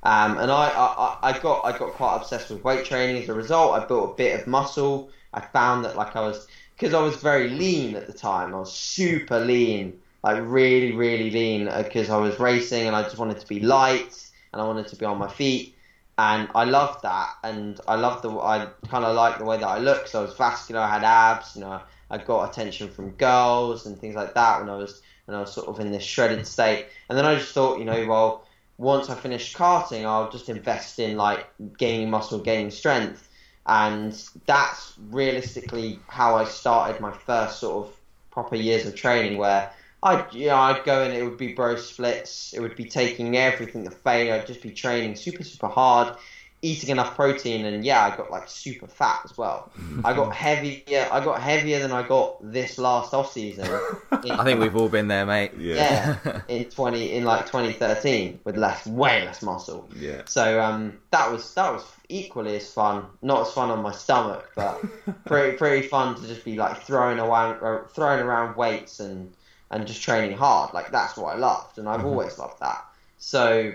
Um, 0.04 0.38
and 0.40 0.52
I, 0.52 0.70
I, 0.70 1.18
I 1.22 1.40
got 1.40 1.64
I 1.64 1.78
got 1.78 1.92
quite 1.94 2.16
obsessed 2.16 2.50
with 2.50 2.64
weight 2.64 2.86
training 2.86 3.22
as 3.22 3.30
a 3.30 3.34
result. 3.34 3.80
I 3.80 3.86
built 3.86 4.12
a 4.12 4.14
bit 4.16 4.40
of 4.40 4.48
muscle. 4.48 5.12
I 5.34 5.42
found 5.42 5.86
that 5.86 5.96
like 5.96 6.16
I 6.16 6.22
was 6.22 6.48
because 6.76 6.94
I 6.94 7.02
was 7.02 7.18
very 7.18 7.50
lean 7.50 7.96
at 7.96 8.08
the 8.08 8.14
time. 8.14 8.56
I 8.56 8.60
was 8.60 8.74
super 8.74 9.40
lean, 9.40 10.00
like 10.24 10.42
really 10.42 10.94
really 10.94 11.30
lean 11.30 11.66
because 11.84 12.10
uh, 12.10 12.18
I 12.18 12.22
was 12.22 12.40
racing 12.40 12.88
and 12.88 12.96
I 12.96 13.04
just 13.04 13.18
wanted 13.20 13.40
to 13.40 13.48
be 13.48 13.60
light 13.60 14.32
and 14.52 14.62
I 14.62 14.66
wanted 14.66 14.88
to 14.88 14.96
be 14.96 15.06
on 15.06 15.18
my 15.18 15.30
feet. 15.30 15.76
And 16.18 16.50
I 16.54 16.66
loved 16.66 17.04
that, 17.04 17.30
and 17.44 17.80
I 17.88 17.96
loved 17.96 18.24
the 18.24 18.32
I 18.32 18.68
kind 18.90 19.06
of 19.06 19.16
liked 19.16 19.40
the 19.40 19.46
way 19.46 19.58
that 19.58 19.68
I 19.68 19.80
looked. 19.80 20.10
So 20.10 20.20
I 20.20 20.24
was 20.24 20.34
vascular, 20.36 20.82
I 20.82 20.92
had 20.92 21.04
abs, 21.04 21.56
you 21.56 21.62
know, 21.62 21.82
I 22.12 22.17
got 22.17 22.50
attention 22.50 22.89
from 22.89 23.12
girls 23.12 23.86
and 23.86 23.97
things 23.97 24.15
like 24.15 24.34
that 24.36 24.60
when 24.60 24.69
I 24.69 24.76
was 24.76 25.02
when 25.26 25.36
I 25.36 25.39
was 25.39 25.54
sort 25.54 25.67
of 25.67 25.80
in 25.80 25.91
this 25.91 26.04
shredded 26.04 26.45
state. 26.45 26.88
And 27.10 27.17
then 27.17 27.26
I 27.26 27.36
just 27.36 27.54
thought, 27.54 27.80
you 27.80 27.86
know, 27.86 28.06
well, 28.06 28.45
once 28.78 29.10
I 29.10 29.15
finish 29.15 29.56
karting, 29.56 30.06
I'll 30.06 30.30
just 30.30 30.50
invest 30.50 31.00
in 31.00 31.15
like 31.15 31.47
gaining 31.78 32.10
muscle, 32.10 32.39
gaining 32.39 32.69
strength. 32.69 33.30
And 33.65 34.12
that's 34.45 34.93
realistically 35.10 36.00
how 36.08 36.36
I 36.36 36.43
started 36.45 37.00
my 37.00 37.12
first 37.12 37.60
sort 37.60 37.88
of 37.88 37.93
proper 38.30 38.56
years 38.56 38.86
of 38.86 38.95
training 38.95 39.38
where 39.38 39.71
I'd 40.04 40.34
you 40.34 40.47
know, 40.47 40.56
I'd 40.56 40.84
go 40.84 41.04
and 41.04 41.13
it 41.13 41.24
would 41.24 41.38
be 41.38 41.54
bro 41.54 41.76
splits, 41.76 42.54
it 42.54 42.60
would 42.60 42.76
be 42.76 42.86
taking 42.86 43.38
everything 43.38 43.84
to 43.86 43.91
failure, 43.91 44.34
I'd 44.34 44.47
just 44.47 44.62
be 44.62 44.71
training 44.71 45.15
super, 45.15 45.43
super 45.43 45.67
hard 45.67 46.17
eating 46.63 46.89
enough 46.91 47.15
protein 47.15 47.65
and 47.65 47.84
yeah 47.84 48.06
i 48.06 48.15
got 48.15 48.30
like 48.30 48.47
super 48.47 48.86
fat 48.86 49.21
as 49.26 49.36
well. 49.38 49.71
I 50.04 50.13
got 50.13 50.34
heavier 50.36 51.08
i 51.12 51.24
got 51.24 51.41
heavier 51.41 51.80
than 51.80 51.91
i 51.91 52.08
got 52.08 52.38
this 52.41 52.78
last 52.78 53.13
off 53.13 53.32
season. 53.32 53.67
I 54.12 54.43
think 54.43 54.60
we've 54.60 54.76
all 54.76 54.89
been 54.89 55.08
there 55.08 55.26
mate. 55.26 55.54
Yeah. 55.58 56.17
yeah. 56.24 56.41
In 56.47 56.65
20 56.65 57.13
in 57.13 57.24
like 57.24 57.47
2013 57.47 58.41
with 58.43 58.58
less 58.58 58.86
way 58.86 59.26
less 59.26 59.41
muscle. 59.41 59.89
Yeah. 59.95 60.21
So 60.26 60.62
um 60.62 61.00
that 61.10 61.32
was 61.32 61.54
that 61.56 61.74
was 61.74 61.84
equally 62.10 62.56
as 62.58 62.71
fun. 62.71 63.06
Not 63.21 63.47
as 63.47 63.54
fun 63.54 63.71
on 63.71 63.82
my 63.82 63.91
stomach 63.91 64.52
but 64.56 64.82
pretty 65.26 65.58
pretty 65.58 65.88
fun 65.88 66.15
to 66.15 66.28
just 66.28 66.45
be 66.45 66.58
like 66.58 66.82
throwing 66.84 67.19
around 67.19 67.88
throwing 67.89 68.19
around 68.19 68.56
weights 68.56 69.00
and 69.00 69.34
and 69.71 69.88
just 69.88 70.04
training 70.04 70.38
hard. 70.38 70.76
Like 70.76 70.91
that's 70.91 71.17
what 71.17 71.36
i 71.36 71.39
loved 71.39 71.80
and 71.80 71.89
i've 71.89 72.02
mm-hmm. 72.02 72.10
always 72.10 72.38
loved 72.38 72.60
that. 72.60 72.86
So 73.17 73.74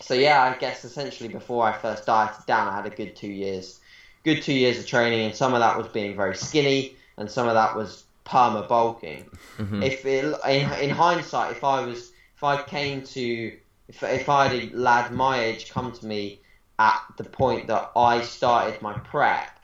so 0.00 0.14
yeah, 0.14 0.42
I 0.42 0.58
guess 0.58 0.84
essentially 0.84 1.28
before 1.28 1.64
I 1.64 1.72
first 1.72 2.06
dieted 2.06 2.46
down, 2.46 2.68
I 2.68 2.76
had 2.76 2.86
a 2.86 2.90
good 2.90 3.14
two 3.14 3.28
years, 3.28 3.80
good 4.24 4.42
two 4.42 4.52
years 4.52 4.78
of 4.78 4.86
training, 4.86 5.26
and 5.26 5.34
some 5.34 5.54
of 5.54 5.60
that 5.60 5.76
was 5.76 5.88
being 5.88 6.16
very 6.16 6.36
skinny, 6.36 6.96
and 7.16 7.30
some 7.30 7.48
of 7.48 7.54
that 7.54 7.76
was 7.76 8.04
perma 8.26 8.66
bulking. 8.66 9.24
Mm-hmm. 9.58 9.82
If 9.82 10.04
it, 10.04 10.24
in, 10.48 10.72
in 10.80 10.90
hindsight, 10.90 11.52
if 11.52 11.64
I 11.64 11.84
was, 11.84 12.12
if 12.36 12.42
I 12.42 12.62
came 12.62 13.02
to, 13.02 13.56
if 13.88 14.02
if 14.02 14.28
I 14.28 14.48
had 14.48 14.62
a 14.62 14.76
lad 14.76 15.12
my 15.12 15.40
age 15.40 15.70
come 15.70 15.92
to 15.92 16.06
me 16.06 16.40
at 16.78 17.00
the 17.16 17.24
point 17.24 17.68
that 17.68 17.92
I 17.94 18.22
started 18.22 18.82
my 18.82 18.94
prep, 18.94 19.60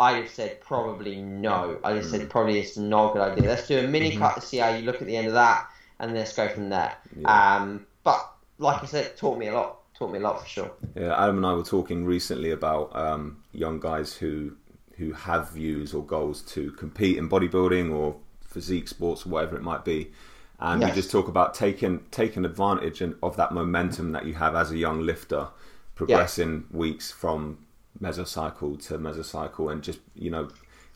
I'd 0.00 0.16
have 0.16 0.30
said 0.30 0.60
probably 0.60 1.16
no. 1.16 1.78
I'd 1.84 1.96
have 1.96 2.06
said 2.06 2.28
probably 2.30 2.58
it's 2.58 2.76
not 2.76 3.10
a 3.10 3.12
good 3.12 3.22
idea. 3.32 3.48
Let's 3.50 3.68
do 3.68 3.78
a 3.78 3.86
mini 3.86 4.16
cut 4.16 4.36
to 4.36 4.40
see 4.40 4.58
how 4.58 4.70
you 4.70 4.84
look 4.84 5.00
at 5.00 5.06
the 5.06 5.16
end 5.16 5.26
of 5.26 5.34
that, 5.34 5.68
and 5.98 6.14
let's 6.14 6.34
go 6.34 6.48
from 6.48 6.70
there. 6.70 6.96
Um, 7.26 7.86
but 8.02 8.33
like 8.58 8.82
I 8.82 8.86
said, 8.86 9.06
it 9.06 9.16
taught 9.16 9.38
me 9.38 9.48
a 9.48 9.54
lot. 9.54 9.78
Taught 9.98 10.12
me 10.12 10.18
a 10.18 10.22
lot 10.22 10.40
for 10.42 10.46
sure. 10.48 10.70
Yeah, 10.96 11.14
Adam 11.22 11.36
and 11.38 11.46
I 11.46 11.54
were 11.54 11.62
talking 11.62 12.04
recently 12.04 12.50
about 12.50 12.94
um, 12.96 13.42
young 13.52 13.78
guys 13.80 14.14
who 14.14 14.56
who 14.96 15.12
have 15.12 15.50
views 15.50 15.92
or 15.94 16.04
goals 16.04 16.40
to 16.42 16.70
compete 16.72 17.16
in 17.16 17.28
bodybuilding 17.28 17.92
or 17.92 18.16
physique 18.46 18.86
sports, 18.88 19.26
or 19.26 19.30
whatever 19.30 19.56
it 19.56 19.62
might 19.62 19.84
be, 19.84 20.12
and 20.60 20.80
Yes. 20.80 20.90
we 20.90 20.94
just 21.00 21.10
talk 21.10 21.26
about 21.28 21.54
taking 21.54 22.00
taking 22.10 22.44
advantage 22.44 23.00
and- 23.00 23.16
of 23.22 23.36
that 23.36 23.52
momentum 23.52 24.12
that 24.12 24.24
you 24.26 24.34
have 24.34 24.54
as 24.54 24.70
a 24.70 24.76
young 24.78 25.00
lifter, 25.00 25.48
progressing 25.96 26.64
weeks 26.70 27.10
from 27.10 27.58
mesocycle 28.00 28.80
to 28.86 28.98
mesocycle, 28.98 29.70
and 29.70 29.82
just 29.82 30.00
you 30.14 30.30
know 30.30 30.48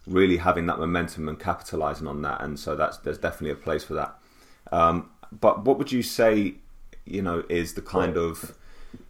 really 0.06 0.38
having 0.38 0.66
that 0.66 0.78
momentum 0.78 1.28
and 1.28 1.38
capitalizing 1.38 2.06
on 2.06 2.22
that. 2.22 2.40
And 2.40 2.58
so 2.58 2.74
that's 2.74 2.96
there's 2.98 3.18
definitely 3.18 3.50
a 3.50 3.62
place 3.62 3.84
for 3.84 3.94
that. 3.94 4.16
Um, 4.72 5.10
but 5.40 5.64
what 5.64 5.76
would 5.78 5.92
you 5.92 6.02
say, 6.02 6.54
you 7.10 7.22
know, 7.22 7.44
is 7.48 7.74
the 7.74 7.82
kind 7.82 8.16
of 8.16 8.54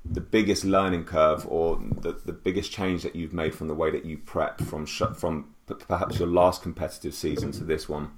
the 0.04 0.20
biggest 0.20 0.64
learning 0.64 1.04
curve 1.04 1.46
or 1.48 1.80
the, 2.00 2.12
the 2.24 2.32
biggest 2.32 2.72
change 2.72 3.02
that 3.02 3.14
you've 3.16 3.32
made 3.32 3.54
from 3.54 3.68
the 3.68 3.74
way 3.74 3.90
that 3.90 4.04
you 4.04 4.18
prep 4.18 4.60
from 4.60 4.86
sh- 4.86 5.02
from 5.16 5.54
p- 5.68 5.74
perhaps 5.86 6.18
your 6.18 6.28
last 6.28 6.62
competitive 6.62 7.14
season 7.14 7.52
to 7.52 7.64
this 7.64 7.88
one? 7.88 8.12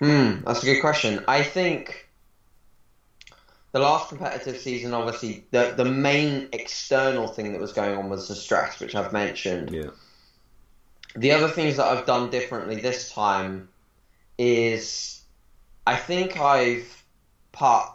Hmm, 0.00 0.42
that's 0.44 0.62
a 0.62 0.66
good 0.66 0.80
question. 0.80 1.24
I 1.28 1.42
think 1.42 2.08
the 3.72 3.80
last 3.80 4.08
competitive 4.08 4.58
season, 4.58 4.92
obviously, 4.94 5.46
the 5.50 5.74
the 5.76 5.84
main 5.84 6.48
external 6.52 7.28
thing 7.28 7.52
that 7.52 7.60
was 7.60 7.72
going 7.72 7.96
on 7.96 8.08
was 8.10 8.28
the 8.28 8.34
stress, 8.34 8.80
which 8.80 8.94
I've 8.94 9.12
mentioned. 9.12 9.70
Yeah, 9.70 9.90
The 11.14 11.32
other 11.32 11.48
things 11.48 11.76
that 11.76 11.86
I've 11.86 12.06
done 12.06 12.30
differently 12.30 12.76
this 12.80 13.10
time 13.12 13.68
is 14.38 15.22
I 15.86 15.96
think 15.96 16.38
I've 16.38 17.04
put 17.52 17.86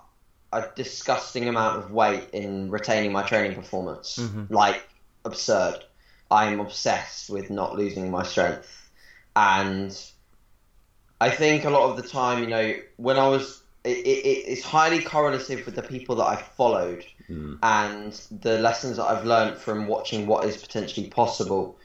a 0.54 0.66
disgusting 0.76 1.48
amount 1.48 1.78
of 1.78 1.92
weight 1.92 2.30
in 2.34 2.70
retaining 2.70 3.12
my 3.12 3.24
training 3.24 3.56
performance. 3.56 4.18
Mm-hmm. 4.18 4.54
Like, 4.54 4.88
absurd. 5.26 5.84
I'm 6.30 6.60
obsessed 6.60 7.30
with 7.30 7.50
not 7.50 7.76
losing 7.76 8.12
my 8.12 8.24
strength. 8.24 8.90
And 9.36 9.98
I 11.20 11.30
think 11.30 11.66
a 11.66 11.70
lot 11.70 11.90
of 11.90 11.98
the 11.98 12.08
time, 12.08 12.44
you 12.44 12.48
know, 12.48 12.76
when 12.98 13.18
I 13.18 13.28
was. 13.28 13.64
It, 13.84 14.06
it, 14.06 14.28
it's 14.50 14.64
highly 14.64 15.02
correlative 15.02 15.66
with 15.66 15.76
the 15.76 15.82
people 15.82 16.18
that 16.18 16.26
I've 16.26 16.42
followed 16.42 17.06
mm. 17.30 17.58
and 17.64 18.12
the 18.42 18.60
lessons 18.60 18.98
that 18.98 19.06
I've 19.06 19.24
learned 19.24 19.56
from 19.56 19.88
watching 19.88 20.28
what 20.28 20.44
is 20.44 20.58
potentially 20.58 21.08
possible 21.08 21.78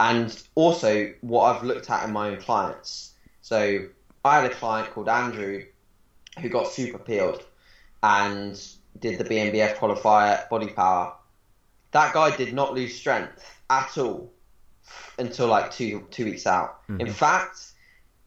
and 0.00 0.42
also 0.54 1.12
what 1.22 1.44
I've 1.44 1.62
looked 1.62 1.88
at 1.88 2.04
in 2.04 2.12
my 2.12 2.30
own 2.30 2.40
clients. 2.40 3.14
So 3.40 3.86
I 4.24 4.42
had 4.42 4.50
a 4.50 4.54
client 4.54 4.90
called 4.90 5.08
Andrew 5.08 5.64
who 6.40 6.48
got 6.48 6.68
super 6.68 6.98
peeled 6.98 7.44
and 8.02 8.60
did 8.98 9.18
the 9.18 9.24
BNBF 9.24 9.76
qualifier 9.76 10.48
body 10.48 10.68
power. 10.68 11.14
That 11.92 12.12
guy 12.12 12.36
did 12.36 12.52
not 12.52 12.74
lose 12.74 12.94
strength 12.94 13.60
at 13.70 13.96
all 13.98 14.32
until 15.18 15.48
like 15.48 15.70
two 15.70 16.06
two 16.10 16.24
weeks 16.24 16.46
out. 16.46 16.80
In 16.88 16.98
mm-hmm. 16.98 17.12
fact, 17.12 17.72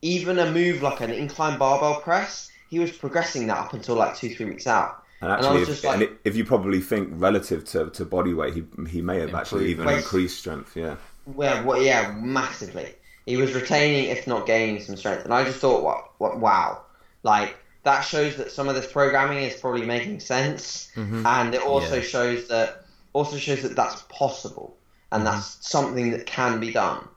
even 0.01 0.39
a 0.39 0.51
move 0.51 0.81
like 0.81 1.01
an 1.01 1.11
incline 1.11 1.57
barbell 1.57 2.01
press, 2.01 2.51
he 2.69 2.79
was 2.79 2.91
progressing 2.91 3.47
that 3.47 3.57
up 3.57 3.73
until 3.73 3.95
like 3.95 4.15
two 4.15 4.33
three 4.33 4.45
weeks 4.45 4.67
out. 4.67 5.03
and 5.21 5.31
I 5.31 5.35
actually, 5.35 5.59
was 5.59 5.69
if, 5.69 5.75
just 5.75 5.83
like- 5.83 6.01
and 6.01 6.17
if 6.23 6.35
you 6.35 6.45
probably 6.45 6.81
think 6.81 7.09
relative 7.13 7.65
to, 7.65 7.89
to 7.91 8.05
body 8.05 8.33
weight, 8.33 8.53
he 8.53 8.63
he 8.89 9.01
may 9.01 9.19
have 9.19 9.35
actually 9.35 9.69
even 9.69 9.87
increased 9.87 10.39
strength. 10.39 10.75
Yeah, 10.75 10.95
Well, 11.25 11.63
well, 11.63 11.81
yeah, 11.81 12.13
massively. 12.17 12.95
He 13.27 13.37
was 13.37 13.53
retaining, 13.53 14.05
if 14.05 14.25
not 14.25 14.47
gaining, 14.47 14.81
some 14.81 14.97
strength, 14.97 15.25
and 15.25 15.33
I 15.33 15.43
just 15.43 15.59
thought, 15.59 15.83
what, 15.83 16.09
what, 16.17 16.39
wow, 16.39 16.81
like 17.21 17.55
that 17.83 18.01
shows 18.01 18.35
that 18.37 18.51
some 18.51 18.69
of 18.69 18.75
this 18.75 18.91
programming 18.91 19.39
is 19.43 19.59
probably 19.59 19.85
making 19.85 20.19
sense, 20.19 20.91
mm-hmm. 20.95 21.25
and 21.25 21.55
it 21.55 21.61
also 21.61 21.95
Yeah. 21.95 22.01
shows 22.01 22.47
that 22.47 22.85
also 23.13 23.37
shows 23.37 23.61
that 23.63 23.75
that's 23.75 24.03
possible, 24.09 24.77
and 25.11 25.23
mm-hmm. 25.23 25.33
that's 25.33 25.57
something 25.67 26.11
that 26.11 26.25
can 26.25 26.59
be 26.59 26.71
done. 26.71 27.07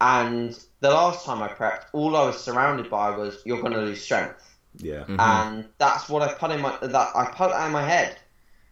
And 0.00 0.58
the 0.80 0.90
last 0.90 1.24
time 1.26 1.42
I 1.42 1.48
prepped, 1.48 1.86
all 1.92 2.16
I 2.16 2.26
was 2.26 2.38
surrounded 2.42 2.88
by 2.88 3.10
was 3.10 3.42
you're 3.44 3.60
going 3.60 3.72
to 3.72 3.80
lose 3.80 4.02
strength. 4.02 4.56
Yeah, 4.76 5.00
mm-hmm. 5.00 5.18
and 5.18 5.68
that's 5.78 6.08
what 6.08 6.22
I 6.22 6.32
put 6.32 6.52
in 6.52 6.60
my 6.60 6.76
that 6.80 7.08
I 7.16 7.24
put 7.26 7.50
that 7.50 7.66
in 7.66 7.72
my 7.72 7.82
head, 7.82 8.16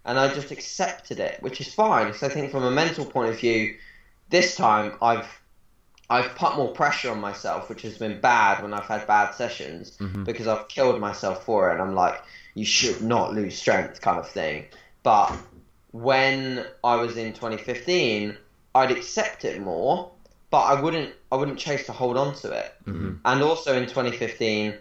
and 0.04 0.18
I 0.18 0.32
just 0.32 0.52
accepted 0.52 1.18
it, 1.18 1.42
which 1.42 1.60
is 1.60 1.74
fine. 1.74 2.14
So 2.14 2.28
I 2.28 2.30
think 2.30 2.52
from 2.52 2.62
a 2.62 2.70
mental 2.70 3.04
point 3.04 3.30
of 3.30 3.40
view, 3.40 3.76
this 4.30 4.54
time 4.56 4.96
I've 5.02 5.28
I've 6.08 6.34
put 6.36 6.56
more 6.56 6.72
pressure 6.72 7.10
on 7.10 7.20
myself, 7.20 7.68
which 7.68 7.82
has 7.82 7.98
been 7.98 8.20
bad 8.20 8.62
when 8.62 8.72
I've 8.72 8.84
had 8.84 9.06
bad 9.06 9.32
sessions 9.32 9.96
mm-hmm. 9.98 10.24
because 10.24 10.46
I've 10.46 10.68
killed 10.68 11.00
myself 11.00 11.44
for 11.44 11.70
it, 11.70 11.74
and 11.74 11.82
I'm 11.82 11.94
like, 11.94 12.22
you 12.54 12.64
should 12.64 13.02
not 13.02 13.34
lose 13.34 13.58
strength, 13.58 14.00
kind 14.00 14.18
of 14.18 14.28
thing. 14.28 14.66
But 15.02 15.36
when 15.90 16.64
I 16.84 16.96
was 16.96 17.16
in 17.16 17.32
2015, 17.32 18.36
I'd 18.74 18.90
accept 18.90 19.44
it 19.44 19.60
more, 19.60 20.10
but 20.50 20.62
I 20.62 20.80
wouldn't 20.80 21.12
I 21.32 21.36
wouldn't 21.36 21.58
chase 21.58 21.86
to 21.86 21.92
hold 21.92 22.16
on 22.16 22.34
to 22.36 22.52
it. 22.52 22.74
Mm-hmm. 22.86 23.14
And 23.24 23.42
also 23.42 23.76
in 23.76 23.84
2015, 23.84 24.74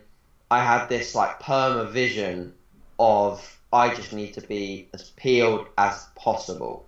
I 0.52 0.64
had 0.64 0.88
this 0.88 1.16
like 1.16 1.40
perma 1.40 1.90
vision 1.90 2.54
of 3.00 3.60
I 3.74 3.94
just 3.94 4.14
need 4.14 4.34
to 4.36 4.42
be 4.42 4.90
as 4.94 5.10
peeled 5.12 5.68
as 5.78 6.08
possible. 6.16 6.86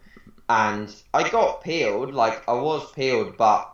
And 0.50 0.94
I 1.14 1.28
got 1.30 1.64
peeled, 1.64 2.14
like 2.14 2.48
I 2.48 2.54
was 2.54 2.90
peeled, 2.94 3.36
but 3.36 3.74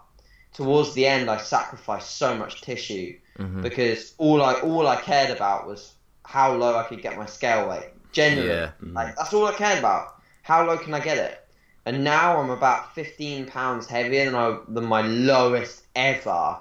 towards 0.54 0.94
the 0.94 1.06
end 1.06 1.30
I 1.30 1.38
sacrificed 1.38 2.18
so 2.18 2.36
much 2.36 2.62
tissue 2.62 3.18
because 3.62 4.14
all 4.18 4.42
I 4.42 4.54
all 4.56 4.88
I 4.88 4.96
cared 4.98 5.32
about 5.32 5.68
was 5.68 5.94
how 6.26 6.54
low 6.56 6.78
I 6.78 6.84
could 6.84 7.02
get 7.02 7.18
my 7.18 7.26
scale 7.26 7.70
weight. 7.70 7.90
Genuinely. 8.12 8.54
Yeah. 8.54 8.72
Like 8.82 9.16
that's 9.16 9.34
all 9.34 9.46
I 9.46 9.54
cared 9.54 9.80
about. 9.80 10.22
How 10.44 10.66
low 10.66 10.78
can 10.78 10.94
I 10.94 11.00
get 11.00 11.18
it? 11.18 11.40
And 11.86 12.04
now 12.04 12.40
I'm 12.40 12.50
about 12.50 12.96
15 12.96 13.48
pounds 13.48 13.88
heavier 13.88 14.26
than, 14.26 14.36
I, 14.36 14.58
than 14.70 14.86
my 14.86 15.02
lowest 15.02 15.84
ever 15.96 16.58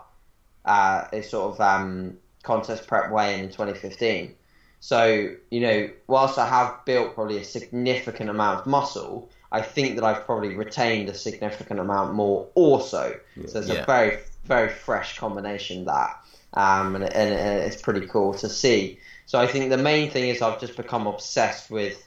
uh, 0.64 1.04
is 1.12 1.30
sort 1.30 1.54
of 1.54 1.60
um, 1.60 2.16
contest 2.42 2.86
prep 2.86 3.12
weigh 3.12 3.34
in 3.34 3.40
in 3.40 3.50
2015. 3.50 4.34
So, 4.80 5.32
you 5.50 5.60
know, 5.60 5.90
whilst 6.08 6.38
I 6.38 6.48
have 6.48 6.84
built 6.84 7.14
probably 7.14 7.38
a 7.38 7.44
significant 7.44 8.30
amount 8.30 8.60
of 8.60 8.66
muscle, 8.66 9.30
I 9.52 9.60
think 9.60 9.96
that 9.96 10.04
I've 10.04 10.24
probably 10.24 10.56
retained 10.56 11.08
a 11.10 11.14
significant 11.14 11.78
amount 11.78 12.14
more 12.14 12.48
also. 12.54 13.14
So 13.46 13.58
it's 13.60 13.68
Yeah. 13.68 13.82
a 13.82 13.86
very, 13.86 14.18
very 14.44 14.70
fresh 14.70 15.18
combination 15.18 15.84
that. 15.84 16.18
Um, 16.54 16.96
and, 16.96 17.04
and, 17.04 17.34
and 17.34 17.60
it's 17.60 17.80
pretty 17.80 18.06
cool 18.06 18.34
to 18.34 18.48
see. 18.48 18.98
So 19.26 19.38
I 19.38 19.46
think 19.46 19.70
the 19.70 19.78
main 19.78 20.10
thing 20.10 20.28
is 20.28 20.42
I've 20.42 20.58
just 20.60 20.76
become 20.76 21.06
obsessed 21.06 21.70
with 21.70 22.02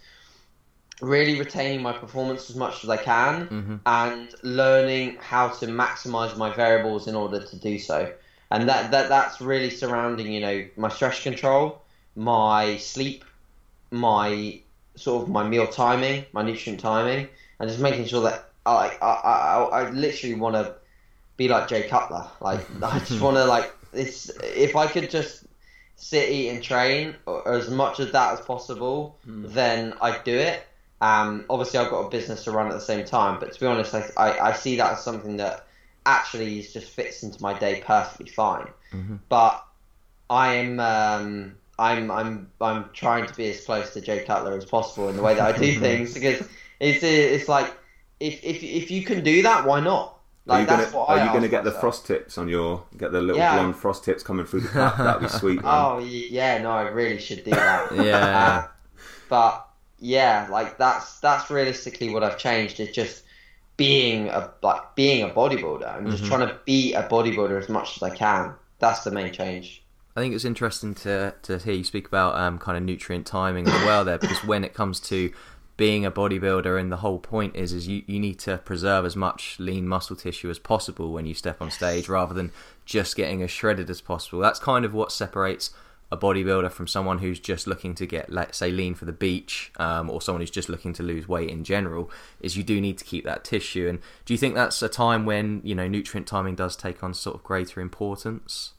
really 1.02 1.38
retaining 1.40 1.82
my 1.82 1.94
performance 1.94 2.50
as 2.50 2.56
much 2.56 2.84
as 2.84 2.90
I 2.90 2.98
can 2.98 3.82
and 3.86 4.30
learning 4.44 5.18
how 5.20 5.50
to 5.50 5.68
maximize 5.68 6.36
my 6.38 6.54
variables 6.54 7.08
in 7.08 7.16
order 7.16 7.40
to 7.46 7.56
do 7.58 7.78
so. 7.80 8.12
And 8.52 8.70
that, 8.70 8.92
that 8.92 9.10
that's 9.10 9.42
really 9.42 9.70
surrounding, 9.70 10.32
you 10.32 10.40
know, 10.40 10.66
my 10.78 10.90
stress 10.90 11.22
control, 11.22 11.82
my 12.16 12.78
sleep, 12.78 13.26
my 13.92 14.60
sort 14.96 15.24
of 15.24 15.30
my 15.30 15.48
meal 15.48 15.68
timing, 15.68 16.26
my 16.34 16.42
nutrient 16.42 16.80
timing, 16.80 17.28
and 17.60 17.70
just 17.70 17.82
making 17.82 18.06
sure 18.06 18.22
that 18.22 18.50
I 18.66 18.98
I, 19.02 19.06
I, 19.06 19.64
I 19.64 19.90
literally 19.92 20.36
want 20.36 20.56
to 20.56 20.76
be 21.38 21.48
like 21.48 21.68
Jay 21.68 21.88
Cutler. 21.88 22.28
Like 22.42 22.66
I 22.84 23.00
just 23.00 23.22
want 23.22 23.38
to 23.38 23.46
like 23.46 23.74
this. 23.92 24.32
If 24.44 24.76
I 24.76 24.88
could 24.88 25.10
just 25.10 25.46
sit, 25.96 26.30
eat, 26.30 26.50
and 26.50 26.64
train 26.64 27.16
or 27.26 27.54
as 27.54 27.70
much 27.70 28.00
of 28.00 28.12
that 28.12 28.34
as 28.34 28.42
possible, 28.46 29.18
then 29.26 29.94
I'd 30.02 30.24
do 30.24 30.38
it. 30.38 30.64
Um, 31.02 31.46
obviously, 31.50 31.80
I've 31.80 31.90
got 31.90 32.02
a 32.08 32.10
business 32.10 32.46
to 32.46 32.52
run 32.52 32.68
at 32.68 32.74
the 32.74 32.80
same 32.82 33.06
time, 33.06 33.40
but 33.40 33.52
to 33.54 33.60
be 33.60 33.66
honest, 33.66 33.94
I, 33.94 34.10
I, 34.18 34.50
I 34.50 34.54
see 34.54 34.78
that 34.78 34.94
as 34.94 35.04
something 35.04 35.38
that 35.38 35.68
actually 36.06 36.62
just 36.62 36.90
fits 36.90 37.24
into 37.24 37.42
my 37.42 37.58
day 37.58 37.82
perfectly 37.86 38.28
fine. 38.28 38.68
But 39.30 39.66
I'm 40.30 40.80
um, 40.80 41.56
I'm 41.78 42.10
I'm 42.12 42.50
I'm 42.62 42.90
trying 42.94 43.26
to 43.28 43.34
be 43.36 43.50
as 43.50 43.66
close 43.66 43.92
to 43.94 44.02
Jay 44.02 44.24
Cutler 44.24 44.58
as 44.58 44.66
possible 44.66 45.10
in 45.10 45.18
the 45.18 45.22
way 45.24 45.36
that 45.36 45.56
I 45.56 45.58
do 45.58 45.80
things 45.80 46.14
because 46.14 46.48
it's 46.80 47.04
it's 47.04 47.50
like 47.50 47.74
if 48.20 48.44
if 48.44 48.64
if 48.64 48.92
you 48.92 49.04
can 49.04 49.24
do 49.24 49.42
that, 49.44 49.66
why 49.66 49.80
not? 49.82 50.14
Are 50.48 50.62
you 50.62 50.68
gonna 50.68 50.84
Are 50.96 51.18
you 51.18 51.26
gonna 51.26 51.42
ask 51.42 51.50
get 51.52 51.64
the 51.64 51.72
frost 51.72 52.06
tips 52.06 52.38
on 52.38 52.48
your 52.48 52.84
get 52.98 53.12
the 53.12 53.20
little 53.20 53.38
Yeah. 53.38 53.56
blonde 53.56 53.76
frost 53.76 54.04
tips 54.06 54.22
coming 54.24 54.46
through 54.46 54.62
the 54.62 54.70
cap? 54.70 54.98
That'd 54.98 55.22
be 55.24 55.28
sweet. 55.28 55.56
Man. 55.64 55.66
Oh 55.66 56.00
yeah, 56.00 56.60
no, 56.60 56.72
I 56.72 56.84
really 56.84 57.20
should 57.20 57.44
do 57.44 57.52
that. 57.52 57.92
Yeah. 57.96 58.38
Uh, 58.40 58.68
but 59.28 59.68
yeah, 60.00 60.48
like 60.52 60.78
that's 60.78 61.20
that's 61.20 61.50
realistically 61.50 62.10
what 62.14 62.24
I've 62.24 62.38
changed. 62.38 62.80
It's 62.80 62.96
just 62.96 63.24
being 63.76 64.30
a 64.30 64.52
like 64.62 64.96
being 64.96 65.24
a 65.24 65.30
bodybuilder. 65.34 65.94
I'm 65.98 66.10
just 66.12 66.24
Mhm. 66.24 66.28
trying 66.28 66.48
to 66.48 66.60
be 66.66 66.94
a 66.94 67.04
bodybuilder 67.04 67.60
as 67.62 67.68
much 67.68 67.98
as 67.98 68.04
I 68.04 68.16
can. 68.16 68.54
That's 68.80 69.04
the 69.04 69.12
main 69.12 69.34
change. 69.34 69.84
I 70.16 70.22
think 70.22 70.34
it's 70.34 70.46
interesting 70.46 70.96
to 70.96 71.36
to 71.42 71.58
hear 71.60 71.74
you 71.74 71.84
speak 71.84 72.08
about 72.08 72.36
um, 72.36 72.58
kind 72.58 72.78
of 72.78 72.84
nutrient 72.84 73.28
timing 73.28 73.68
as 73.68 73.86
well 73.86 74.06
there, 74.06 74.18
because 74.18 74.44
when 74.46 74.64
it 74.64 74.74
comes 74.74 75.00
to 75.02 75.32
being 75.78 76.06
a 76.06 76.12
bodybuilder, 76.12 76.80
and 76.80 76.90
the 76.90 76.98
whole 76.98 77.20
point 77.20 77.56
is 77.56 77.74
is 77.74 77.88
you, 77.88 78.04
you 78.08 78.18
need 78.18 78.40
to 78.40 78.58
preserve 78.60 79.06
as 79.06 79.18
much 79.18 79.58
lean 79.60 79.86
muscle 79.86 80.16
tissue 80.16 80.50
as 80.50 80.58
possible 80.58 81.12
when 81.12 81.26
you 81.26 81.34
step 81.34 81.62
on 81.62 81.70
stage, 81.70 82.08
rather 82.08 82.34
than 82.34 82.52
just 82.86 83.18
getting 83.18 83.42
as 83.42 83.52
shredded 83.52 83.90
as 83.90 84.00
possible. 84.00 84.40
That's 84.40 84.60
kind 84.60 84.86
of 84.86 84.94
what 84.94 85.12
separates 85.12 85.72
a 86.12 86.16
bodybuilder 86.16 86.72
from 86.72 86.88
someone 86.88 87.18
who's 87.18 87.40
just 87.40 87.68
looking 87.68 87.96
to 87.96 88.06
get, 88.06 88.32
let's 88.32 88.60
say, 88.60 88.72
lean 88.72 88.94
for 88.94 89.06
the 89.06 89.12
beach, 89.12 89.74
um, 89.78 90.10
or 90.10 90.22
someone 90.22 90.40
who's 90.40 90.52
just 90.52 90.70
looking 90.70 90.94
to 90.94 91.04
lose 91.04 91.28
weight 91.28 91.50
in 91.50 91.66
general. 91.66 92.10
Is 92.40 92.56
you 92.56 92.64
do 92.64 92.80
need 92.80 92.98
to 93.00 93.04
keep 93.04 93.26
that 93.26 93.44
tissue. 93.44 93.90
And 93.90 94.00
do 94.24 94.34
you 94.34 94.38
think 94.38 94.56
that's 94.56 94.82
a 94.82 94.88
time 94.88 95.26
when 95.26 95.60
you 95.66 95.76
know 95.76 95.90
nutrient 95.90 96.26
timing 96.26 96.56
does 96.56 96.78
take 96.78 97.04
on 97.04 97.14
sort 97.14 97.36
of 97.36 97.44
greater 97.44 97.82
importance? 97.82 98.75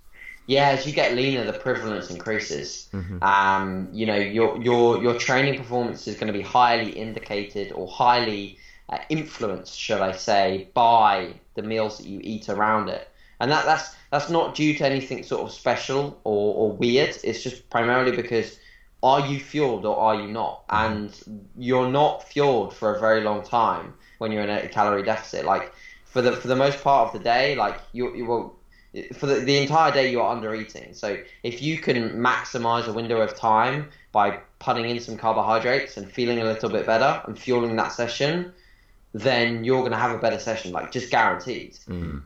Yeah, 0.46 0.68
as 0.68 0.86
you 0.86 0.92
get 0.92 1.14
leaner, 1.14 1.44
the 1.44 1.58
prevalence 1.58 2.10
increases. 2.10 2.88
Um, 3.22 3.88
you 3.92 4.06
know, 4.06 4.16
your 4.16 4.62
your 4.62 5.02
your 5.02 5.14
training 5.18 5.58
performance 5.58 6.06
is 6.06 6.14
going 6.14 6.28
to 6.28 6.32
be 6.32 6.42
highly 6.42 6.90
indicated 6.90 7.72
or 7.72 7.88
highly 7.88 8.58
uh, 8.88 8.98
influenced, 9.08 9.78
should 9.78 10.00
I 10.00 10.12
say, 10.12 10.68
by 10.74 11.34
the 11.54 11.62
meals 11.62 11.98
that 11.98 12.06
you 12.06 12.20
eat 12.22 12.48
around 12.48 12.88
it. 12.88 13.08
And 13.40 13.50
that 13.50 13.64
that's 13.64 13.94
that's 14.10 14.30
not 14.30 14.54
due 14.54 14.74
to 14.74 14.86
anything 14.86 15.24
sort 15.24 15.42
of 15.42 15.52
special 15.52 16.20
or, 16.24 16.54
or 16.54 16.72
weird. 16.72 17.18
It's 17.24 17.42
just 17.42 17.68
primarily 17.68 18.14
because 18.14 18.58
are 19.02 19.26
you 19.26 19.38
fueled 19.38 19.84
or 19.84 19.96
are 19.96 20.14
you 20.14 20.28
not? 20.28 20.64
And 20.70 21.12
you're 21.56 21.90
not 21.90 22.22
fueled 22.28 22.74
for 22.74 22.94
a 22.94 23.00
very 23.00 23.22
long 23.22 23.42
time 23.42 23.94
when 24.18 24.32
you're 24.32 24.42
in 24.42 24.50
a 24.50 24.68
calorie 24.68 25.02
deficit. 25.02 25.44
Like 25.44 25.72
for 26.04 26.22
the 26.22 26.32
for 26.32 26.48
the 26.48 26.56
most 26.56 26.82
part 26.82 27.08
of 27.08 27.12
the 27.12 27.22
day, 27.22 27.56
like 27.56 27.78
you 27.92 28.14
you 28.16 28.24
will 28.24 28.55
for 29.14 29.26
the, 29.26 29.36
the 29.36 29.58
entire 29.58 29.92
day 29.92 30.10
you 30.10 30.20
are 30.20 30.34
under 30.34 30.54
eating. 30.54 30.94
So 30.94 31.18
if 31.42 31.62
you 31.62 31.78
can 31.78 32.10
maximize 32.12 32.86
a 32.86 32.92
window 32.92 33.20
of 33.20 33.36
time 33.36 33.90
by 34.12 34.38
putting 34.58 34.88
in 34.88 35.00
some 35.00 35.16
carbohydrates 35.16 35.96
and 35.96 36.10
feeling 36.10 36.40
a 36.40 36.44
little 36.44 36.70
bit 36.70 36.86
better 36.86 37.22
and 37.26 37.38
fueling 37.38 37.76
that 37.76 37.92
session, 37.92 38.52
then 39.12 39.64
you're 39.64 39.80
going 39.80 39.92
to 39.92 39.98
have 39.98 40.12
a 40.12 40.18
better 40.18 40.38
session, 40.38 40.72
like 40.72 40.92
just 40.92 41.10
guaranteed. 41.10 41.78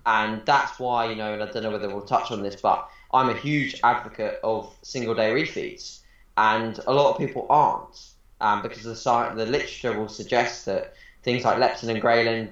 And 0.07 0.43
that's 0.45 0.79
why, 0.79 1.07
you 1.11 1.17
know, 1.17 1.33
and 1.33 1.43
I 1.43 1.47
don't 1.47 1.63
know 1.63 1.71
whether 1.71 1.89
we'll 1.89 2.03
touch 2.03 2.31
on 2.31 2.43
this, 2.43 2.57
but 2.61 2.89
I'm 3.13 3.29
a 3.29 3.35
huge 3.35 3.81
advocate 3.85 4.41
of 4.43 4.73
single 4.83 5.15
day 5.15 5.33
refeeds. 5.33 6.01
And 6.37 6.79
a 6.87 6.93
lot 6.93 7.13
of 7.13 7.19
people 7.19 7.47
aren't 7.51 8.11
um, 8.41 8.63
because 8.63 8.83
the, 8.83 8.97
sci- 8.97 9.35
the 9.35 9.47
literature 9.47 9.99
will 9.99 10.09
suggest 10.09 10.67
that 10.67 10.95
things 11.23 11.45
like 11.45 11.59
leptin 11.59 11.91
and 11.91 12.03
ghrelin 12.03 12.51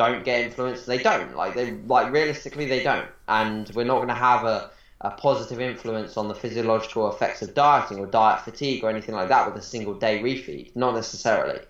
don't 0.00 0.24
get 0.24 0.40
influenced. 0.40 0.86
They 0.86 0.96
don't. 0.96 1.36
Like 1.36 1.54
they 1.54 1.72
like 1.72 2.10
realistically 2.10 2.66
they 2.66 2.82
don't. 2.82 3.08
And 3.28 3.70
we're 3.74 3.84
not 3.84 3.96
going 3.96 4.08
to 4.08 4.14
have 4.14 4.44
a, 4.44 4.70
a 5.02 5.10
positive 5.10 5.60
influence 5.60 6.16
on 6.16 6.26
the 6.26 6.34
physiological 6.34 7.12
effects 7.12 7.42
of 7.42 7.54
dieting 7.54 7.98
or 7.98 8.06
diet 8.06 8.40
fatigue 8.40 8.82
or 8.82 8.88
anything 8.88 9.14
like 9.14 9.28
that 9.28 9.46
with 9.46 9.62
a 9.62 9.66
single 9.66 9.92
day 9.92 10.20
refeed. 10.20 10.74
Not 10.74 10.94
necessarily. 10.94 11.60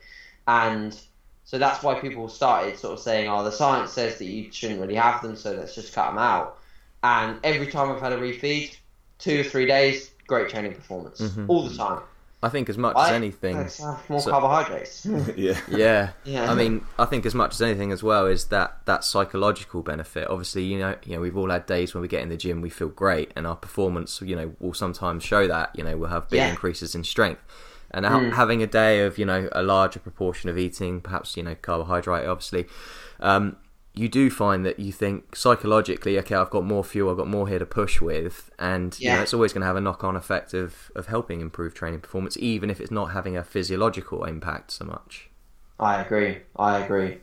And 0.46 0.96
so 1.42 1.58
that's 1.58 1.82
why 1.82 1.98
people 1.98 2.28
started 2.28 2.78
sort 2.78 2.94
of 2.94 3.00
saying, 3.00 3.28
"Oh, 3.28 3.42
the 3.42 3.50
science 3.50 3.90
says 3.90 4.18
that 4.18 4.26
you 4.26 4.52
shouldn't 4.52 4.80
really 4.80 4.94
have 4.94 5.22
them, 5.22 5.34
so 5.34 5.52
let's 5.52 5.74
just 5.74 5.92
cut 5.92 6.10
them 6.10 6.18
out." 6.18 6.58
And 7.02 7.40
every 7.42 7.66
time 7.66 7.90
I've 7.90 8.00
had 8.00 8.12
a 8.12 8.18
refeed, 8.18 8.76
two 9.18 9.40
or 9.40 9.44
three 9.44 9.66
days, 9.66 10.12
great 10.28 10.50
training 10.50 10.74
performance 10.74 11.20
mm-hmm. 11.20 11.50
all 11.50 11.68
the 11.68 11.76
time. 11.76 12.02
I 12.42 12.48
think 12.48 12.70
as 12.70 12.78
much 12.78 12.96
as 12.96 13.10
anything, 13.10 13.56
Let's 13.58 13.80
more 14.08 14.18
So- 14.20 14.30
carbohydrates. 14.30 15.04
yeah. 15.36 15.58
yeah. 15.68 16.10
Yeah. 16.24 16.50
I 16.50 16.54
mean, 16.54 16.84
I 16.98 17.04
think 17.04 17.26
as 17.26 17.34
much 17.34 17.52
as 17.52 17.60
anything 17.62 17.92
as 17.92 18.02
well 18.02 18.24
is 18.26 18.46
that 18.46 18.78
that 18.86 19.04
psychological 19.04 19.82
benefit. 19.82 20.26
Obviously, 20.28 20.64
you 20.64 20.78
know, 20.78 20.96
you 21.04 21.14
know, 21.14 21.20
we've 21.20 21.36
all 21.36 21.50
had 21.50 21.66
days 21.66 21.92
when 21.94 22.00
we 22.00 22.08
get 22.08 22.22
in 22.22 22.30
the 22.30 22.38
gym, 22.38 22.62
we 22.62 22.70
feel 22.70 22.88
great, 22.88 23.30
and 23.36 23.46
our 23.46 23.56
performance, 23.56 24.22
you 24.22 24.34
know, 24.36 24.54
will 24.58 24.72
sometimes 24.72 25.22
show 25.22 25.46
that. 25.46 25.70
You 25.76 25.84
know, 25.84 25.96
we'll 25.98 26.08
have 26.08 26.30
big 26.30 26.38
Yeah. 26.38 26.48
increases 26.48 26.94
in 26.94 27.04
strength, 27.04 27.42
and 27.90 28.06
ha- 28.06 28.30
having 28.30 28.62
a 28.62 28.66
day 28.66 29.00
of 29.04 29.18
you 29.18 29.26
know 29.26 29.48
a 29.52 29.62
larger 29.62 30.00
proportion 30.00 30.48
of 30.48 30.56
eating, 30.56 31.02
perhaps 31.02 31.36
you 31.36 31.42
know 31.42 31.54
carbohydrate, 31.60 32.26
obviously. 32.26 32.66
Um, 33.20 33.56
you 33.94 34.08
do 34.08 34.30
find 34.30 34.64
that 34.64 34.78
you 34.78 34.92
think 34.92 35.34
psychologically, 35.34 36.18
okay, 36.18 36.34
I've 36.36 36.50
got 36.50 36.64
more 36.64 36.84
fuel, 36.84 37.10
I've 37.10 37.16
got 37.16 37.26
more 37.28 37.48
here 37.48 37.58
to 37.58 37.66
push 37.66 38.00
with, 38.00 38.50
and 38.58 38.98
you 39.00 39.08
know, 39.08 39.16
Yeah. 39.16 39.22
it's 39.22 39.34
always 39.34 39.52
going 39.52 39.62
to 39.62 39.66
have 39.66 39.76
a 39.76 39.80
knock-on 39.80 40.16
effect 40.16 40.54
of, 40.54 40.90
of 40.94 41.06
helping 41.06 41.40
improve 41.40 41.74
training 41.74 42.00
performance, 42.00 42.36
even 42.38 42.70
if 42.70 42.80
it's 42.80 42.90
not 42.90 43.06
having 43.12 43.36
a 43.36 43.42
physiological 43.44 44.24
impact 44.24 44.70
so 44.70 44.84
much 44.84 45.28
I 45.78 46.02
agree. 46.02 46.38
I 46.56 46.78
agree. 46.78 47.18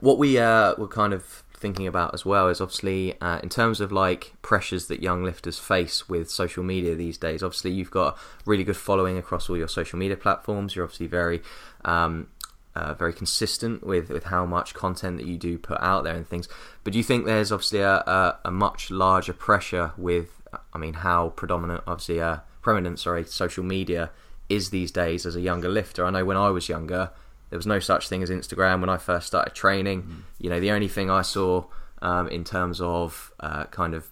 what 0.00 0.18
we 0.18 0.38
uh, 0.38 0.74
were 0.76 0.88
kind 0.88 1.12
of 1.12 1.42
thinking 1.54 1.86
about 1.86 2.12
as 2.12 2.24
well 2.26 2.48
is 2.48 2.60
obviously 2.60 3.18
uh, 3.22 3.38
in 3.42 3.48
terms 3.48 3.80
of 3.80 3.90
like 3.90 4.34
pressures 4.42 4.88
that 4.88 5.02
young 5.02 5.24
lifters 5.24 5.58
face 5.58 6.06
with 6.08 6.30
social 6.30 6.62
media 6.62 6.94
these 6.94 7.16
days. 7.16 7.42
Obviously, 7.42 7.70
you've 7.70 7.90
got 7.90 8.14
a 8.14 8.18
really 8.44 8.62
good 8.64 8.76
following 8.76 9.16
across 9.16 9.48
all 9.48 9.56
your 9.56 9.66
social 9.68 9.98
media 9.98 10.16
platforms. 10.18 10.76
You're 10.76 10.84
obviously 10.84 11.06
very 11.06 11.40
um, 11.86 12.28
uh, 12.76 12.92
very 12.94 13.12
consistent 13.12 13.86
with, 13.86 14.10
with 14.10 14.24
how 14.24 14.44
much 14.44 14.74
content 14.74 15.16
that 15.16 15.26
you 15.26 15.38
do 15.38 15.56
put 15.58 15.80
out 15.80 16.04
there 16.04 16.14
and 16.14 16.28
things. 16.28 16.46
But 16.84 16.92
do 16.92 16.98
you 16.98 17.04
think 17.04 17.24
there's 17.24 17.50
obviously 17.50 17.80
a, 17.80 17.96
a, 18.18 18.38
a 18.44 18.50
much 18.50 18.90
larger 18.90 19.32
pressure 19.32 19.92
with, 19.96 20.28
I 20.74 20.78
mean, 20.78 20.94
how 20.94 21.30
predominant, 21.30 21.84
obviously, 21.86 22.20
uh, 22.20 22.38
prominent, 22.60 22.98
sorry, 22.98 23.24
social 23.24 23.64
media 23.64 24.10
is 24.48 24.70
these 24.70 24.90
days 24.92 25.24
as 25.24 25.36
a 25.36 25.40
younger 25.40 25.70
lifter? 25.70 26.04
I 26.04 26.10
know 26.10 26.24
when 26.24 26.36
I 26.36 26.50
was 26.50 26.68
younger, 26.68 27.10
there 27.48 27.58
was 27.58 27.66
no 27.66 27.80
such 27.80 28.08
thing 28.08 28.22
as 28.22 28.30
Instagram 28.30 28.80
when 28.80 28.90
I 28.90 28.98
first 28.98 29.26
started 29.26 29.54
training. 29.54 30.24
You 30.38 30.50
know, 30.50 30.60
the 30.60 30.72
only 30.72 30.88
thing 30.88 31.10
I 31.10 31.22
saw 31.22 31.64
um, 32.02 32.28
in 32.28 32.44
terms 32.44 32.80
of 32.80 33.32
uh, 33.40 33.64
kind 33.66 33.94
of, 33.94 34.06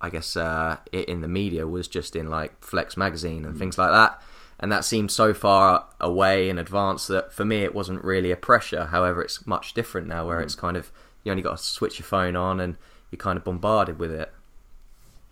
I 0.00 0.10
guess, 0.10 0.36
uh, 0.36 0.76
in 0.92 1.22
the 1.22 1.28
media 1.28 1.66
was 1.66 1.88
just 1.88 2.14
in 2.16 2.28
like 2.28 2.52
Flex 2.62 2.96
magazine 2.96 3.44
and 3.46 3.56
things 3.58 3.78
like 3.78 3.90
that. 3.92 4.22
And 4.60 4.72
that 4.72 4.84
seemed 4.84 5.10
so 5.10 5.32
far 5.32 5.86
away 6.00 6.48
in 6.48 6.58
advance 6.58 7.06
that 7.06 7.32
for 7.32 7.44
me 7.44 7.62
it 7.62 7.74
wasn't 7.74 8.02
really 8.04 8.32
a 8.32 8.36
pressure. 8.36 8.86
However, 8.86 9.22
it's 9.22 9.46
much 9.46 9.74
different 9.74 10.08
now 10.08 10.26
where 10.26 10.40
it's 10.40 10.56
kind 10.56 10.76
of, 10.76 10.90
you 11.22 11.30
only 11.30 11.42
got 11.42 11.58
to 11.58 11.62
switch 11.62 11.98
your 11.98 12.06
phone 12.06 12.34
on 12.34 12.60
and 12.60 12.76
you're 13.10 13.18
kind 13.18 13.36
of 13.36 13.44
bombarded 13.44 13.98
with 13.98 14.10
it. 14.10 14.32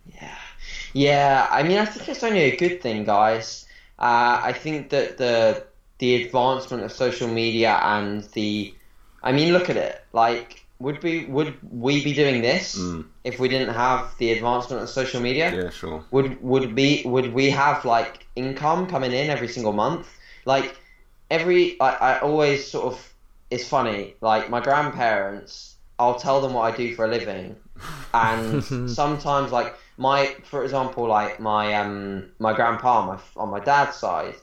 Yeah, 0.05 0.37
yeah. 0.93 1.47
I 1.51 1.63
mean, 1.63 1.77
I 1.77 1.85
think 1.85 2.07
it's 2.07 2.23
only 2.23 2.39
a 2.41 2.55
good 2.55 2.81
thing, 2.81 3.03
guys. 3.03 3.65
Uh, 3.99 4.39
I 4.43 4.53
think 4.53 4.89
that 4.91 5.17
the 5.17 5.65
the 5.99 6.23
advancement 6.23 6.83
of 6.83 6.91
social 6.91 7.27
media 7.27 7.79
and 7.81 8.23
the, 8.33 8.73
I 9.23 9.31
mean, 9.31 9.51
look 9.51 9.69
at 9.69 9.77
it. 9.77 10.05
Like, 10.13 10.63
would 10.79 11.01
we 11.01 11.25
would 11.25 11.57
we 11.63 12.03
be 12.03 12.13
doing 12.13 12.41
this 12.41 12.77
if 13.23 13.39
we 13.39 13.49
didn't 13.49 13.73
have 13.73 14.15
the 14.19 14.31
advancement 14.31 14.83
of 14.83 14.89
social 14.89 15.21
media? 15.21 15.53
Yeah, 15.53 15.69
sure. 15.69 16.03
Would 16.11 16.41
would 16.41 16.75
be 16.75 17.01
would 17.05 17.33
we 17.33 17.49
have 17.49 17.85
like 17.85 18.27
income 18.35 18.87
coming 18.87 19.11
in 19.11 19.29
every 19.29 19.47
single 19.47 19.73
month? 19.73 20.07
Like 20.45 20.77
every 21.31 21.79
I, 21.81 21.89
I 21.89 22.19
always 22.19 22.67
sort 22.67 22.93
of 22.93 23.13
it's 23.49 23.67
funny. 23.67 24.15
Like 24.21 24.49
my 24.49 24.59
grandparents, 24.59 25.75
I'll 25.99 26.19
tell 26.19 26.41
them 26.41 26.53
what 26.53 26.71
I 26.71 26.75
do 26.75 26.95
for 26.95 27.05
a 27.05 27.07
living, 27.07 27.55
and 28.13 28.63
sometimes 28.89 29.51
like 29.51 29.75
my 29.97 30.35
for 30.43 30.63
example 30.63 31.07
like 31.07 31.39
my 31.39 31.73
um 31.73 32.29
my 32.39 32.53
grandpa 32.53 33.01
on 33.01 33.07
my 33.07 33.19
on 33.35 33.49
my 33.49 33.59
dad's 33.59 33.95
side, 33.97 34.35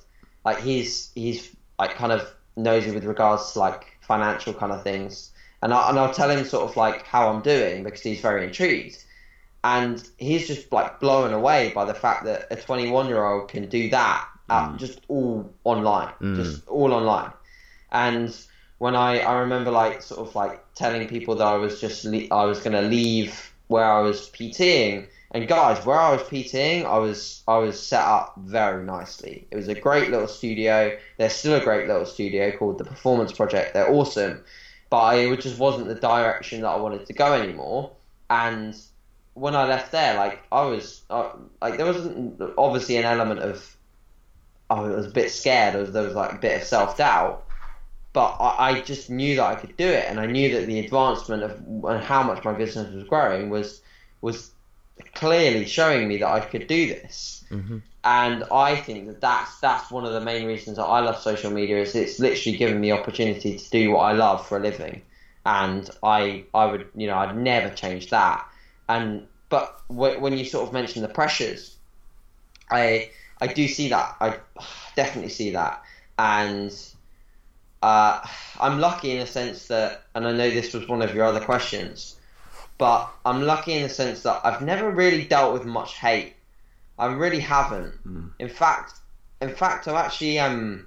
like 0.44 0.60
he's 0.60 1.10
he's 1.14 1.54
like 1.78 1.94
kind 1.94 2.12
of 2.12 2.28
nosy 2.56 2.90
with 2.90 3.04
regards 3.04 3.52
to 3.52 3.58
like 3.58 3.98
financial 4.00 4.52
kind 4.54 4.72
of 4.72 4.82
things, 4.82 5.30
and 5.64 5.72
I 5.72 5.88
and 5.88 5.98
I'll 5.98 6.12
tell 6.12 6.30
him 6.30 6.44
sort 6.44 6.70
of 6.70 6.76
like 6.76 7.04
how 7.04 7.30
I'm 7.30 7.40
doing 7.40 7.82
because 7.82 8.02
he's 8.02 8.20
very 8.20 8.44
intrigued. 8.44 9.02
And 9.64 10.06
he's 10.18 10.46
just 10.46 10.70
like 10.70 11.00
blown 11.00 11.32
away 11.32 11.72
by 11.74 11.86
the 11.86 11.94
fact 11.94 12.24
that 12.26 12.48
a 12.50 12.56
21 12.56 13.08
year 13.08 13.24
old 13.24 13.48
can 13.48 13.66
do 13.70 13.88
that 13.88 14.28
uh, 14.50 14.76
just 14.76 15.00
all 15.08 15.50
online 15.64 16.12
just 16.36 16.68
all 16.68 16.92
online. 16.92 17.32
And 17.90 18.36
when 18.76 18.94
I, 18.94 19.20
I 19.20 19.38
remember 19.38 19.70
like 19.70 20.02
sort 20.02 20.28
of 20.28 20.34
like 20.34 20.62
telling 20.74 21.08
people 21.08 21.34
that 21.36 21.46
I 21.46 21.54
was 21.54 21.80
just 21.80 22.04
le- 22.04 22.28
I 22.30 22.44
was 22.44 22.60
going 22.60 22.76
to 22.76 22.82
leave 22.82 23.50
where 23.68 23.90
I 23.90 24.00
was 24.00 24.28
PTing 24.30 25.06
and 25.30 25.48
guys 25.48 25.84
where 25.86 25.98
I 25.98 26.12
was 26.12 26.20
PTing 26.24 26.84
I 26.84 26.98
was 26.98 27.42
I 27.48 27.56
was 27.56 27.80
set 27.80 28.02
up 28.02 28.34
very 28.36 28.84
nicely. 28.84 29.46
It 29.50 29.56
was 29.56 29.68
a 29.68 29.74
great 29.74 30.10
little 30.10 30.28
studio. 30.28 30.94
There's 31.16 31.32
still 31.32 31.54
a 31.54 31.64
great 31.64 31.88
little 31.88 32.04
studio 32.04 32.54
called 32.54 32.76
the 32.76 32.84
Performance 32.84 33.32
Project. 33.32 33.72
They're 33.72 33.90
awesome 33.90 34.44
but 34.90 35.18
it 35.18 35.40
just 35.40 35.58
wasn't 35.58 35.88
the 35.88 35.94
direction 35.94 36.60
that 36.62 36.68
I 36.68 36.76
wanted 36.76 37.06
to 37.06 37.12
go 37.12 37.32
anymore 37.32 37.92
and 38.30 38.76
when 39.34 39.56
I 39.56 39.66
left 39.66 39.92
there, 39.92 40.14
like 40.14 40.42
I 40.50 40.62
was, 40.62 41.02
uh, 41.10 41.30
like 41.60 41.76
there 41.76 41.86
wasn't 41.86 42.40
obviously 42.56 42.96
an 42.96 43.04
element 43.04 43.40
of, 43.40 43.76
I 44.70 44.80
was 44.80 45.06
a 45.06 45.10
bit 45.10 45.30
scared. 45.30 45.74
There 45.74 45.82
was, 45.82 45.92
there 45.92 46.04
was 46.04 46.14
like 46.14 46.32
a 46.32 46.38
bit 46.38 46.62
of 46.62 46.66
self 46.66 46.96
doubt, 46.96 47.44
but 48.12 48.36
I, 48.40 48.70
I 48.70 48.80
just 48.80 49.10
knew 49.10 49.36
that 49.36 49.44
I 49.44 49.54
could 49.56 49.76
do 49.76 49.86
it, 49.86 50.06
and 50.08 50.18
I 50.18 50.26
knew 50.26 50.52
that 50.54 50.66
the 50.66 50.78
advancement 50.78 51.42
of 51.42 51.60
and 51.84 52.02
how 52.02 52.22
much 52.22 52.44
my 52.44 52.52
business 52.52 52.92
was 52.94 53.04
growing 53.04 53.50
was 53.50 53.82
was 54.20 54.52
clearly 55.14 55.66
showing 55.66 56.08
me 56.08 56.18
that 56.18 56.28
I 56.28 56.40
could 56.40 56.66
do 56.66 56.86
this. 56.86 57.44
And 58.04 58.44
I 58.52 58.76
think 58.76 59.06
that 59.06 59.20
that's 59.20 59.58
that's 59.60 59.90
one 59.90 60.04
of 60.04 60.12
the 60.12 60.20
main 60.20 60.46
reasons 60.46 60.76
that 60.76 60.84
I 60.84 61.00
love 61.00 61.18
social 61.18 61.50
media 61.50 61.80
is 61.80 61.94
it's 61.94 62.20
literally 62.20 62.58
given 62.58 62.80
me 62.80 62.90
the 62.90 62.98
opportunity 62.98 63.56
to 63.56 63.70
do 63.70 63.92
what 63.92 64.00
I 64.00 64.12
love 64.12 64.46
for 64.46 64.58
a 64.58 64.60
living, 64.60 65.00
and 65.46 65.88
I 66.02 66.44
I 66.52 66.66
would 66.66 66.86
you 66.94 67.06
know 67.06 67.16
I'd 67.16 67.36
never 67.36 67.74
change 67.74 68.10
that. 68.10 68.46
And 68.90 69.26
but 69.48 69.80
when 69.88 70.36
you 70.36 70.44
sort 70.44 70.68
of 70.68 70.74
mention 70.74 71.00
the 71.00 71.08
pressures, 71.08 71.76
I 72.70 73.10
I 73.40 73.46
do 73.46 73.66
see 73.66 73.88
that. 73.88 74.16
I 74.20 74.38
definitely 74.96 75.30
see 75.30 75.50
that, 75.52 75.82
and 76.18 76.76
uh, 77.82 78.20
I'm 78.60 78.80
lucky 78.80 79.12
in 79.12 79.20
the 79.20 79.26
sense 79.26 79.68
that, 79.68 80.04
and 80.14 80.26
I 80.26 80.32
know 80.32 80.50
this 80.50 80.74
was 80.74 80.88
one 80.88 81.00
of 81.00 81.14
your 81.14 81.24
other 81.24 81.40
questions, 81.40 82.16
but 82.76 83.08
I'm 83.24 83.42
lucky 83.42 83.72
in 83.72 83.82
the 83.82 83.88
sense 83.88 84.22
that 84.24 84.42
I've 84.44 84.60
never 84.60 84.90
really 84.90 85.24
dealt 85.24 85.54
with 85.54 85.64
much 85.64 85.94
hate 85.94 86.34
I 86.98 87.06
really 87.06 87.40
haven't. 87.40 87.92
Mm. 88.06 88.30
In 88.38 88.48
fact, 88.48 88.94
in 89.40 89.54
fact, 89.54 89.88
I 89.88 90.00
actually 90.00 90.38
um, 90.38 90.86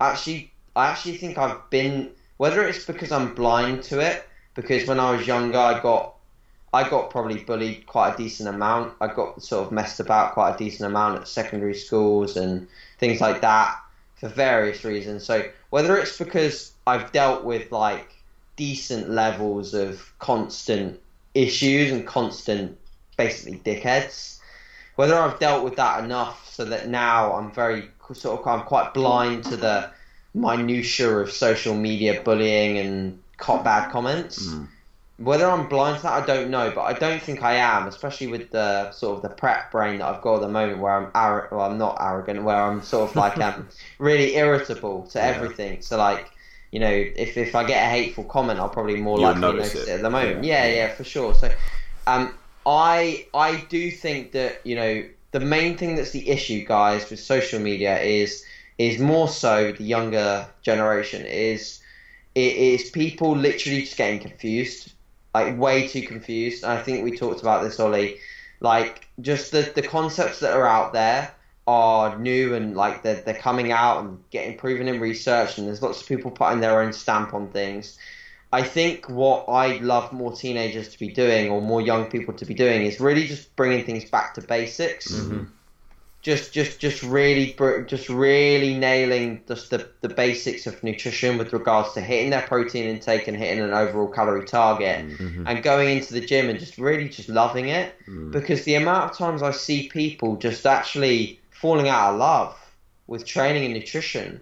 actually, 0.00 0.50
I 0.74 0.86
actually 0.86 1.16
think 1.16 1.38
I've 1.38 1.68
been. 1.70 2.10
Whether 2.38 2.66
it's 2.66 2.84
because 2.84 3.12
I'm 3.12 3.34
blind 3.34 3.84
to 3.84 4.00
it, 4.00 4.26
because 4.54 4.88
when 4.88 4.98
I 4.98 5.12
was 5.12 5.26
younger, 5.26 5.58
I 5.58 5.80
got, 5.80 6.14
I 6.72 6.88
got 6.88 7.10
probably 7.10 7.44
bullied 7.44 7.86
quite 7.86 8.14
a 8.14 8.16
decent 8.16 8.48
amount. 8.48 8.94
I 9.00 9.06
got 9.06 9.42
sort 9.42 9.66
of 9.66 9.72
messed 9.72 10.00
about 10.00 10.32
quite 10.32 10.54
a 10.54 10.58
decent 10.58 10.88
amount 10.88 11.20
at 11.20 11.28
secondary 11.28 11.74
schools 11.74 12.36
and 12.36 12.66
things 12.98 13.20
like 13.20 13.42
that 13.42 13.78
for 14.16 14.28
various 14.28 14.82
reasons. 14.84 15.24
So 15.24 15.44
whether 15.70 15.96
it's 15.98 16.18
because 16.18 16.72
I've 16.86 17.12
dealt 17.12 17.44
with 17.44 17.70
like 17.70 18.12
decent 18.56 19.10
levels 19.10 19.72
of 19.72 20.12
constant 20.18 21.00
issues 21.34 21.92
and 21.92 22.06
constant 22.06 22.76
basically 23.16 23.58
dickheads 23.58 24.40
whether 25.02 25.18
I've 25.18 25.40
dealt 25.40 25.64
with 25.64 25.74
that 25.74 26.04
enough 26.04 26.48
so 26.48 26.64
that 26.64 26.88
now 26.88 27.32
I'm 27.32 27.50
very 27.50 27.88
sort 28.12 28.38
of 28.38 28.46
I'm 28.46 28.64
quite 28.64 28.94
blind 28.94 29.42
to 29.46 29.56
the 29.56 29.90
minutiae 30.32 31.18
of 31.18 31.32
social 31.32 31.74
media 31.74 32.22
bullying 32.22 32.78
and 32.78 33.20
bad 33.64 33.90
comments. 33.90 34.46
Mm. 34.46 34.68
Whether 35.16 35.50
I'm 35.50 35.68
blind 35.68 35.96
to 35.96 36.02
that, 36.04 36.22
I 36.22 36.24
don't 36.24 36.50
know, 36.50 36.70
but 36.72 36.82
I 36.82 36.92
don't 36.92 37.20
think 37.20 37.42
I 37.42 37.54
am, 37.54 37.88
especially 37.88 38.28
with 38.28 38.50
the 38.52 38.92
sort 38.92 39.16
of 39.16 39.22
the 39.22 39.28
prep 39.28 39.72
brain 39.72 39.98
that 39.98 40.06
I've 40.06 40.22
got 40.22 40.36
at 40.36 40.42
the 40.42 40.48
moment, 40.48 40.78
where 40.78 40.92
I'm 40.92 41.10
ar- 41.16 41.48
well, 41.50 41.62
I'm 41.62 41.78
not 41.78 41.96
arrogant, 42.00 42.44
where 42.44 42.62
I'm 42.62 42.80
sort 42.80 43.10
of 43.10 43.16
like 43.16 43.38
um, 43.38 43.66
really 43.98 44.36
irritable 44.36 45.08
to 45.08 45.18
yeah. 45.18 45.24
everything. 45.24 45.82
So 45.82 45.98
like, 45.98 46.30
you 46.70 46.78
know, 46.78 46.92
if 46.92 47.36
if 47.36 47.56
I 47.56 47.64
get 47.64 47.84
a 47.84 47.90
hateful 47.90 48.22
comment, 48.22 48.60
I'll 48.60 48.68
probably 48.68 49.00
more 49.00 49.18
You'll 49.18 49.30
likely 49.30 49.40
notice, 49.40 49.74
notice 49.74 49.88
it. 49.88 49.90
it. 49.90 49.94
at 49.96 50.02
the 50.02 50.10
moment. 50.10 50.44
Yeah. 50.44 50.64
yeah, 50.64 50.74
yeah, 50.74 50.94
for 50.94 51.02
sure. 51.02 51.34
So, 51.34 51.52
um, 52.06 52.34
I 52.66 53.26
I 53.34 53.64
do 53.68 53.90
think 53.90 54.32
that 54.32 54.64
you 54.64 54.76
know 54.76 55.04
the 55.32 55.40
main 55.40 55.76
thing 55.76 55.96
that's 55.96 56.10
the 56.12 56.28
issue, 56.28 56.64
guys, 56.64 57.08
with 57.10 57.20
social 57.20 57.60
media 57.60 58.00
is 58.00 58.44
is 58.78 58.98
more 58.98 59.28
so 59.28 59.72
the 59.72 59.84
younger 59.84 60.46
generation 60.62 61.24
is 61.24 61.80
it 62.34 62.56
is 62.56 62.90
people 62.90 63.36
literally 63.36 63.80
just 63.82 63.96
getting 63.96 64.20
confused, 64.20 64.92
like 65.34 65.58
way 65.58 65.86
too 65.88 66.02
confused. 66.02 66.62
And 66.64 66.72
I 66.72 66.82
think 66.82 67.04
we 67.04 67.16
talked 67.16 67.40
about 67.40 67.62
this, 67.62 67.78
Ollie. 67.80 68.18
Like 68.60 69.08
just 69.20 69.52
the 69.52 69.70
the 69.74 69.82
concepts 69.82 70.40
that 70.40 70.54
are 70.54 70.66
out 70.66 70.92
there 70.92 71.32
are 71.66 72.18
new 72.18 72.54
and 72.54 72.76
like 72.76 73.02
they're 73.02 73.20
they're 73.22 73.34
coming 73.34 73.72
out 73.72 74.04
and 74.04 74.18
getting 74.30 74.56
proven 74.56 74.88
in 74.88 75.00
research, 75.00 75.58
and 75.58 75.66
there's 75.66 75.82
lots 75.82 76.00
of 76.00 76.08
people 76.08 76.30
putting 76.30 76.60
their 76.60 76.80
own 76.80 76.92
stamp 76.92 77.34
on 77.34 77.48
things. 77.48 77.98
I 78.52 78.62
think 78.62 79.08
what 79.08 79.48
I'd 79.48 79.80
love 79.80 80.12
more 80.12 80.32
teenagers 80.32 80.90
to 80.90 80.98
be 80.98 81.08
doing, 81.08 81.50
or 81.50 81.62
more 81.62 81.80
young 81.80 82.10
people 82.10 82.34
to 82.34 82.44
be 82.44 82.54
doing, 82.54 82.82
is 82.82 83.00
really 83.00 83.26
just 83.26 83.56
bringing 83.56 83.84
things 83.84 84.04
back 84.04 84.34
to 84.34 84.42
basics. 84.42 85.10
Mm-hmm. 85.10 85.44
Just, 86.20 86.52
just, 86.52 86.78
just 86.78 87.02
really, 87.02 87.56
just 87.86 88.08
really 88.08 88.74
nailing 88.74 89.42
just 89.48 89.70
the, 89.70 89.88
the 90.02 90.08
basics 90.08 90.68
of 90.68 90.80
nutrition 90.84 91.36
with 91.36 91.52
regards 91.52 91.94
to 91.94 92.00
hitting 92.00 92.30
their 92.30 92.42
protein 92.42 92.84
intake 92.84 93.26
and 93.26 93.36
hitting 93.36 93.58
an 93.58 93.72
overall 93.72 94.06
calorie 94.06 94.44
target, 94.44 95.08
mm-hmm. 95.08 95.48
and 95.48 95.62
going 95.64 95.96
into 95.96 96.12
the 96.12 96.20
gym 96.20 96.48
and 96.48 96.60
just 96.60 96.78
really 96.78 97.08
just 97.08 97.28
loving 97.28 97.70
it. 97.70 97.92
Mm. 98.06 98.30
Because 98.30 98.62
the 98.64 98.76
amount 98.76 99.10
of 99.10 99.18
times 99.18 99.42
I 99.42 99.50
see 99.50 99.88
people 99.88 100.36
just 100.36 100.64
actually 100.64 101.40
falling 101.50 101.88
out 101.88 102.12
of 102.12 102.18
love 102.20 102.56
with 103.08 103.24
training 103.24 103.64
and 103.64 103.74
nutrition 103.74 104.40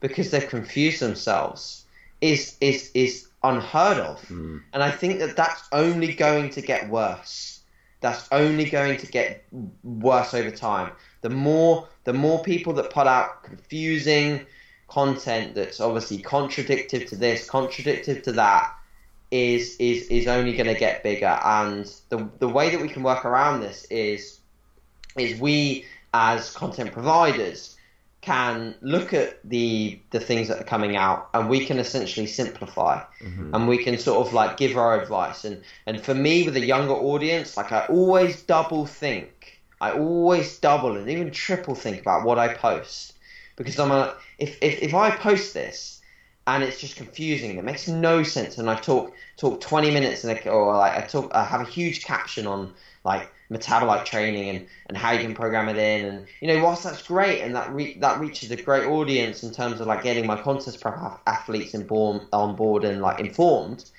because 0.00 0.30
they've 0.30 0.48
confused 0.48 1.00
themselves 1.00 1.84
is 2.20 2.56
is 2.60 2.90
is 2.94 3.29
unheard 3.42 3.98
of. 3.98 4.20
Mm. 4.28 4.62
And 4.72 4.82
I 4.82 4.90
think 4.90 5.18
that 5.20 5.36
that's 5.36 5.62
only 5.72 6.14
going 6.14 6.50
to 6.50 6.60
get 6.60 6.88
worse. 6.88 7.60
That's 8.00 8.28
only 8.32 8.68
going 8.68 8.98
to 8.98 9.06
get 9.06 9.44
worse 9.82 10.32
over 10.34 10.50
time. 10.50 10.92
The 11.20 11.30
more 11.30 11.88
the 12.04 12.12
more 12.12 12.42
people 12.42 12.72
that 12.74 12.90
put 12.90 13.06
out 13.06 13.42
confusing 13.44 14.46
content 14.88 15.54
that's 15.54 15.80
obviously 15.80 16.18
contradictory 16.18 17.04
to 17.04 17.16
this, 17.16 17.48
contradictory 17.48 18.20
to 18.22 18.32
that, 18.32 18.74
is 19.30 19.76
is 19.76 20.08
is 20.08 20.26
only 20.26 20.54
going 20.54 20.72
to 20.72 20.78
get 20.78 21.02
bigger. 21.02 21.38
And 21.44 21.84
the 22.08 22.28
the 22.38 22.48
way 22.48 22.70
that 22.70 22.80
we 22.80 22.88
can 22.88 23.02
work 23.02 23.24
around 23.24 23.60
this 23.60 23.84
is 23.90 24.40
is 25.16 25.38
we 25.40 25.84
as 26.14 26.52
content 26.52 26.92
providers 26.92 27.76
can 28.20 28.74
look 28.82 29.14
at 29.14 29.38
the 29.48 29.98
the 30.10 30.20
things 30.20 30.48
that 30.48 30.60
are 30.60 30.64
coming 30.64 30.94
out 30.94 31.30
and 31.32 31.48
we 31.48 31.64
can 31.64 31.78
essentially 31.78 32.26
simplify 32.26 33.02
mm-hmm. 33.22 33.54
and 33.54 33.66
we 33.66 33.82
can 33.82 33.96
sort 33.96 34.26
of 34.26 34.34
like 34.34 34.56
give 34.56 34.76
our 34.76 35.00
advice. 35.00 35.44
And 35.44 35.62
and 35.86 36.00
for 36.02 36.14
me 36.14 36.42
with 36.42 36.56
a 36.56 36.60
younger 36.60 36.94
audience 36.94 37.56
like 37.56 37.72
I 37.72 37.86
always 37.86 38.42
double 38.42 38.84
think 38.84 39.60
I 39.80 39.92
always 39.92 40.58
double 40.58 40.96
and 40.96 41.08
even 41.08 41.30
triple 41.30 41.74
think 41.74 42.00
about 42.00 42.24
what 42.24 42.38
I 42.38 42.52
post. 42.52 43.14
Because 43.56 43.78
I'm 43.78 43.90
a, 43.90 44.14
if, 44.38 44.58
if 44.62 44.82
if 44.82 44.94
I 44.94 45.10
post 45.10 45.54
this 45.54 46.00
and 46.46 46.62
it's 46.62 46.80
just 46.80 46.96
confusing 46.96 47.56
it 47.56 47.64
makes 47.64 47.88
no 47.88 48.22
sense. 48.22 48.58
And 48.58 48.68
I 48.68 48.74
talk 48.74 49.14
talk 49.38 49.62
20 49.62 49.90
minutes 49.90 50.24
and 50.24 50.38
I, 50.38 50.48
or 50.50 50.76
like 50.76 50.96
I 51.02 51.06
talk 51.06 51.30
I 51.34 51.44
have 51.44 51.62
a 51.62 51.70
huge 51.70 52.04
caption 52.04 52.46
on 52.46 52.74
like 53.02 53.32
metabolite 53.50 54.04
training 54.04 54.48
and, 54.48 54.66
and 54.88 54.96
how 54.96 55.10
you 55.12 55.20
can 55.20 55.34
program 55.34 55.68
it 55.68 55.76
in. 55.76 56.04
And 56.06 56.26
you 56.40 56.48
know 56.48 56.62
whilst 56.62 56.84
that's 56.84 57.02
great 57.02 57.42
and 57.42 57.54
that 57.56 57.72
re- 57.72 57.98
that 57.98 58.20
reaches 58.20 58.50
a 58.50 58.56
great 58.56 58.86
audience 58.86 59.42
in 59.42 59.52
terms 59.52 59.80
of 59.80 59.86
like 59.86 60.02
getting 60.02 60.26
my 60.26 60.40
contest 60.40 60.80
prep 60.80 60.98
athletes 61.26 61.74
inform- 61.74 62.28
on 62.32 62.56
board 62.56 62.84
and 62.84 63.00
like 63.02 63.20
informed 63.20 63.90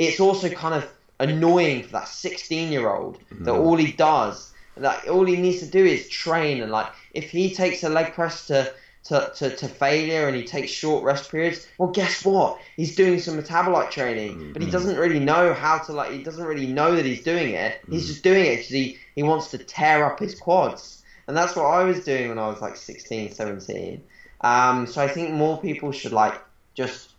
it's 0.00 0.18
also 0.18 0.48
kind 0.48 0.74
of 0.74 0.90
annoying 1.20 1.82
for 1.82 1.92
that 1.92 2.08
16 2.08 2.72
year 2.72 2.88
old 2.88 3.18
that 3.30 3.52
mm. 3.52 3.58
all 3.58 3.76
he 3.76 3.92
does 3.92 4.52
that 4.78 5.06
all 5.08 5.26
he 5.26 5.36
needs 5.36 5.60
to 5.60 5.66
do 5.66 5.84
is 5.84 6.08
train 6.08 6.62
and 6.62 6.72
like 6.72 6.88
if 7.12 7.30
he 7.30 7.54
takes 7.54 7.84
a 7.84 7.88
leg 7.88 8.14
press 8.14 8.46
to 8.46 8.72
to, 9.04 9.32
to, 9.36 9.56
to 9.56 9.68
failure 9.68 10.26
and 10.26 10.36
he 10.36 10.44
takes 10.44 10.70
short 10.70 11.02
rest 11.04 11.30
periods, 11.30 11.66
well, 11.78 11.90
guess 11.90 12.24
what? 12.24 12.58
He's 12.76 12.94
doing 12.94 13.18
some 13.18 13.40
metabolite 13.40 13.90
training, 13.90 14.52
but 14.52 14.62
he 14.62 14.70
doesn't 14.70 14.96
really 14.96 15.20
know 15.20 15.54
how 15.54 15.78
to, 15.78 15.92
like, 15.92 16.12
he 16.12 16.22
doesn't 16.22 16.44
really 16.44 16.66
know 16.66 16.94
that 16.94 17.04
he's 17.04 17.22
doing 17.22 17.54
it. 17.54 17.80
He's 17.88 18.02
mm-hmm. 18.02 18.08
just 18.08 18.22
doing 18.22 18.44
it 18.44 18.56
because 18.56 18.68
he, 18.68 18.98
he 19.14 19.22
wants 19.22 19.50
to 19.52 19.58
tear 19.58 20.04
up 20.04 20.18
his 20.18 20.38
quads. 20.38 21.02
And 21.26 21.36
that's 21.36 21.56
what 21.56 21.64
I 21.64 21.84
was 21.84 22.04
doing 22.04 22.28
when 22.28 22.38
I 22.38 22.48
was 22.48 22.60
like 22.60 22.76
16, 22.76 23.32
17. 23.32 24.02
Um, 24.42 24.86
so 24.86 25.02
I 25.02 25.08
think 25.08 25.32
more 25.32 25.60
people 25.60 25.92
should, 25.92 26.12
like, 26.12 26.34
just 26.74 27.10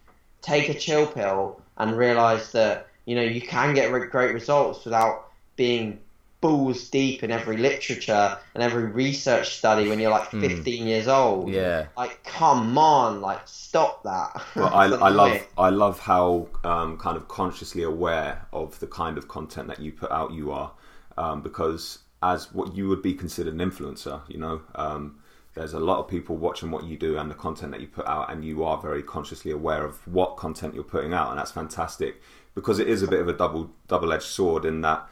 take 0.42 0.70
a 0.70 0.74
chill 0.74 1.08
pill 1.08 1.62
and 1.78 1.98
realize 1.98 2.52
that, 2.52 2.88
you 3.06 3.16
know, 3.16 3.22
you 3.22 3.42
can 3.42 3.74
get 3.74 3.92
great 4.12 4.34
results 4.34 4.86
without 4.86 5.30
being 5.56 6.00
balls 6.42 6.90
deep 6.90 7.24
in 7.24 7.32
every 7.32 7.56
literature 7.56 8.38
and 8.54 8.64
every 8.64 8.86
research 8.86 9.56
study 9.56 9.88
when 9.88 10.00
you're 10.00 10.12
like 10.12 10.30
hmm. 10.30 10.42
15 10.42 10.84
mm. 10.84 10.88
years 10.88 11.08
old. 11.08 11.50
Yeah. 11.50 11.88
Like, 11.96 12.24
come 12.24 12.78
on, 12.78 13.22
like, 13.22 13.42
stop 13.46 14.04
that. 14.04 14.42
Well, 14.56 14.68
I, 14.74 14.86
I 14.86 15.10
love 15.10 15.48
I 15.58 15.70
love 15.70 16.00
how 16.00 16.48
um, 16.64 16.98
kind 16.98 17.16
of 17.16 17.28
consciously 17.28 17.84
aware 17.84 18.46
of 18.52 18.80
the 18.80 18.88
kind 18.88 19.18
of 19.18 19.28
content 19.28 19.68
that 19.68 19.80
you 19.80 19.92
put 19.92 20.12
out 20.12 20.34
you 20.34 20.52
are, 20.52 20.72
um, 21.18 21.42
because 21.42 22.00
as 22.24 22.52
what 22.52 22.76
you 22.76 22.90
would 22.90 23.02
be 23.02 23.14
considered 23.14 23.54
an 23.54 23.60
influencer, 23.60 24.22
you 24.28 24.38
know. 24.38 24.62
Um, 24.76 25.18
there's 25.54 25.74
a 25.74 25.80
lot 25.82 26.00
of 26.00 26.08
people 26.08 26.38
watching 26.38 26.72
what 26.72 26.86
you 26.86 26.96
do 26.96 27.18
and 27.18 27.30
the 27.30 27.36
content 27.36 27.74
that 27.74 27.82
you 27.82 27.88
put 27.88 28.08
out, 28.08 28.32
and 28.32 28.46
you 28.46 28.64
are 28.64 28.82
very 28.82 29.04
consciously 29.04 29.52
aware 29.52 29.84
of 29.84 30.08
what 30.08 30.38
content 30.38 30.74
you're 30.74 30.84
putting 30.84 31.14
out, 31.14 31.30
and 31.30 31.38
that's 31.38 31.52
fantastic 31.52 32.22
because 32.56 32.80
it 32.80 32.88
is 32.88 33.04
a 33.04 33.08
bit 33.08 33.20
of 33.20 33.28
a 33.28 33.34
double 33.34 33.70
double 33.88 34.14
edged 34.14 34.24
sword 34.24 34.66
in 34.66 34.82
that 34.82 35.08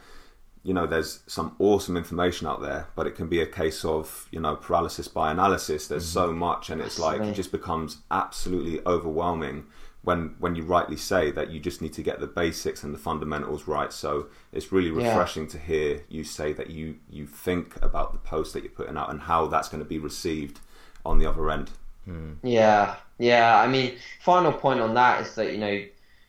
you 0.62 0.74
know 0.74 0.86
there's 0.86 1.20
some 1.26 1.56
awesome 1.58 1.96
information 1.96 2.46
out 2.46 2.60
there 2.60 2.86
but 2.94 3.06
it 3.06 3.14
can 3.14 3.28
be 3.28 3.40
a 3.40 3.46
case 3.46 3.84
of 3.84 4.28
you 4.30 4.40
know 4.40 4.56
paralysis 4.56 5.08
by 5.08 5.30
analysis 5.30 5.88
there's 5.88 6.04
mm-hmm. 6.04 6.28
so 6.28 6.32
much 6.32 6.70
and 6.70 6.80
it's 6.80 6.98
like 6.98 7.20
it 7.20 7.34
just 7.34 7.50
becomes 7.50 7.98
absolutely 8.10 8.80
overwhelming 8.86 9.66
when 10.02 10.34
when 10.38 10.54
you 10.54 10.62
rightly 10.62 10.96
say 10.96 11.30
that 11.30 11.50
you 11.50 11.60
just 11.60 11.82
need 11.82 11.92
to 11.92 12.02
get 12.02 12.20
the 12.20 12.26
basics 12.26 12.82
and 12.82 12.94
the 12.94 12.98
fundamentals 12.98 13.66
right 13.66 13.92
so 13.92 14.26
it's 14.52 14.72
really 14.72 14.90
refreshing 14.90 15.44
yeah. 15.44 15.48
to 15.50 15.58
hear 15.58 16.02
you 16.08 16.24
say 16.24 16.52
that 16.52 16.70
you 16.70 16.96
you 17.08 17.26
think 17.26 17.76
about 17.82 18.12
the 18.12 18.18
post 18.18 18.52
that 18.52 18.62
you're 18.62 18.72
putting 18.72 18.96
out 18.96 19.10
and 19.10 19.22
how 19.22 19.46
that's 19.46 19.68
going 19.68 19.82
to 19.82 19.88
be 19.88 19.98
received 19.98 20.60
on 21.04 21.18
the 21.18 21.26
other 21.26 21.50
end 21.50 21.70
mm. 22.08 22.34
yeah 22.42 22.96
yeah 23.18 23.60
i 23.60 23.66
mean 23.66 23.94
final 24.20 24.52
point 24.52 24.80
on 24.80 24.94
that 24.94 25.22
is 25.22 25.34
that 25.34 25.52
you 25.52 25.58
know 25.58 25.82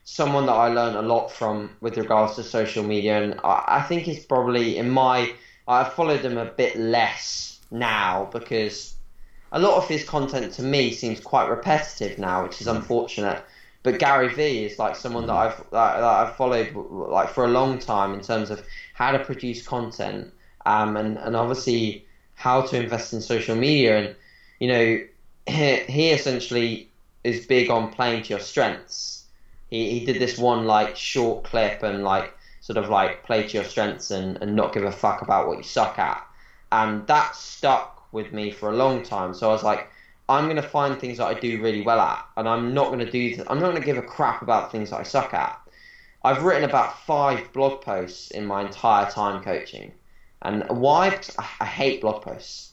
someone 0.03 0.45
that 0.47 0.53
I 0.53 0.67
learned 0.67 0.95
a 0.97 1.01
lot 1.01 1.29
from 1.29 1.75
with 1.81 1.97
regards 1.97 2.35
to 2.35 2.43
social 2.43 2.83
media, 2.83 3.23
and 3.23 3.39
I, 3.43 3.63
I 3.67 3.81
think 3.83 4.03
he's 4.03 4.25
probably 4.25 4.77
in 4.77 4.89
my. 4.89 5.33
I've 5.67 5.93
followed 5.93 6.21
him 6.21 6.37
a 6.37 6.45
bit 6.45 6.75
less 6.77 7.59
now 7.69 8.29
because 8.31 8.95
a 9.51 9.59
lot 9.59 9.77
of 9.77 9.87
his 9.87 10.03
content 10.03 10.53
to 10.53 10.63
me 10.63 10.91
seems 10.91 11.19
quite 11.19 11.49
repetitive 11.49 12.17
now, 12.17 12.43
which 12.43 12.61
is 12.61 12.67
unfortunate. 12.67 13.43
But 13.83 13.99
Gary 13.99 14.29
Vee 14.33 14.65
is 14.65 14.77
like 14.77 14.95
someone 14.95 15.25
that 15.27 15.33
I've 15.33 15.57
that, 15.71 15.95
that 15.97 16.03
I've 16.03 16.35
followed 16.35 16.75
like 16.75 17.29
for 17.29 17.45
a 17.45 17.49
long 17.49 17.79
time 17.79 18.13
in 18.13 18.21
terms 18.21 18.51
of 18.51 18.63
how 18.93 19.11
to 19.11 19.19
produce 19.19 19.65
content, 19.65 20.33
um, 20.65 20.97
and 20.97 21.17
and 21.17 21.35
obviously 21.35 22.05
how 22.35 22.61
to 22.61 22.81
invest 22.81 23.13
in 23.13 23.21
social 23.21 23.55
media. 23.55 23.97
And 23.99 24.15
you 24.59 24.67
know, 24.67 24.99
he, 25.47 25.75
he 25.77 26.09
essentially 26.11 26.89
is 27.23 27.45
big 27.45 27.69
on 27.69 27.91
playing 27.91 28.23
to 28.23 28.29
your 28.29 28.39
strengths. 28.39 29.20
He 29.71 29.99
he 29.99 30.05
did 30.05 30.21
this 30.21 30.37
one 30.37 30.67
like 30.67 30.95
short 30.95 31.43
clip 31.43 31.81
and 31.81 32.03
like 32.03 32.31
sort 32.59 32.77
of 32.77 32.89
like 32.89 33.23
play 33.23 33.47
to 33.47 33.57
your 33.57 33.63
strengths 33.63 34.11
and, 34.11 34.37
and 34.41 34.55
not 34.55 34.73
give 34.73 34.83
a 34.83 34.91
fuck 34.91 35.23
about 35.23 35.47
what 35.47 35.57
you 35.57 35.63
suck 35.63 35.97
at. 35.97 36.23
And 36.71 37.07
that 37.07 37.35
stuck 37.35 38.07
with 38.13 38.31
me 38.31 38.51
for 38.51 38.69
a 38.69 38.75
long 38.75 39.01
time. 39.03 39.33
So 39.33 39.49
I 39.49 39.53
was 39.53 39.63
like, 39.63 39.89
I'm 40.29 40.45
going 40.45 40.55
to 40.57 40.61
find 40.61 40.97
things 40.97 41.17
that 41.17 41.25
I 41.25 41.33
do 41.33 41.61
really 41.61 41.81
well 41.81 41.99
at, 41.99 42.25
and 42.37 42.47
I'm 42.47 42.73
not 42.73 42.87
going 42.87 42.99
to 42.99 43.11
do. 43.11 43.35
Th- 43.35 43.47
I'm 43.49 43.59
not 43.59 43.75
to 43.75 43.81
give 43.81 43.97
a 43.97 44.01
crap 44.01 44.41
about 44.41 44.71
things 44.71 44.91
that 44.91 44.99
I 44.99 45.03
suck 45.03 45.33
at. 45.33 45.59
I've 46.23 46.43
written 46.43 46.69
about 46.69 46.99
five 47.05 47.51
blog 47.51 47.81
posts 47.81 48.31
in 48.31 48.45
my 48.45 48.61
entire 48.61 49.09
time 49.09 49.43
coaching, 49.43 49.91
and 50.41 50.63
why? 50.69 51.19
I, 51.37 51.49
I 51.61 51.65
hate 51.65 52.01
blog 52.01 52.21
posts. 52.21 52.71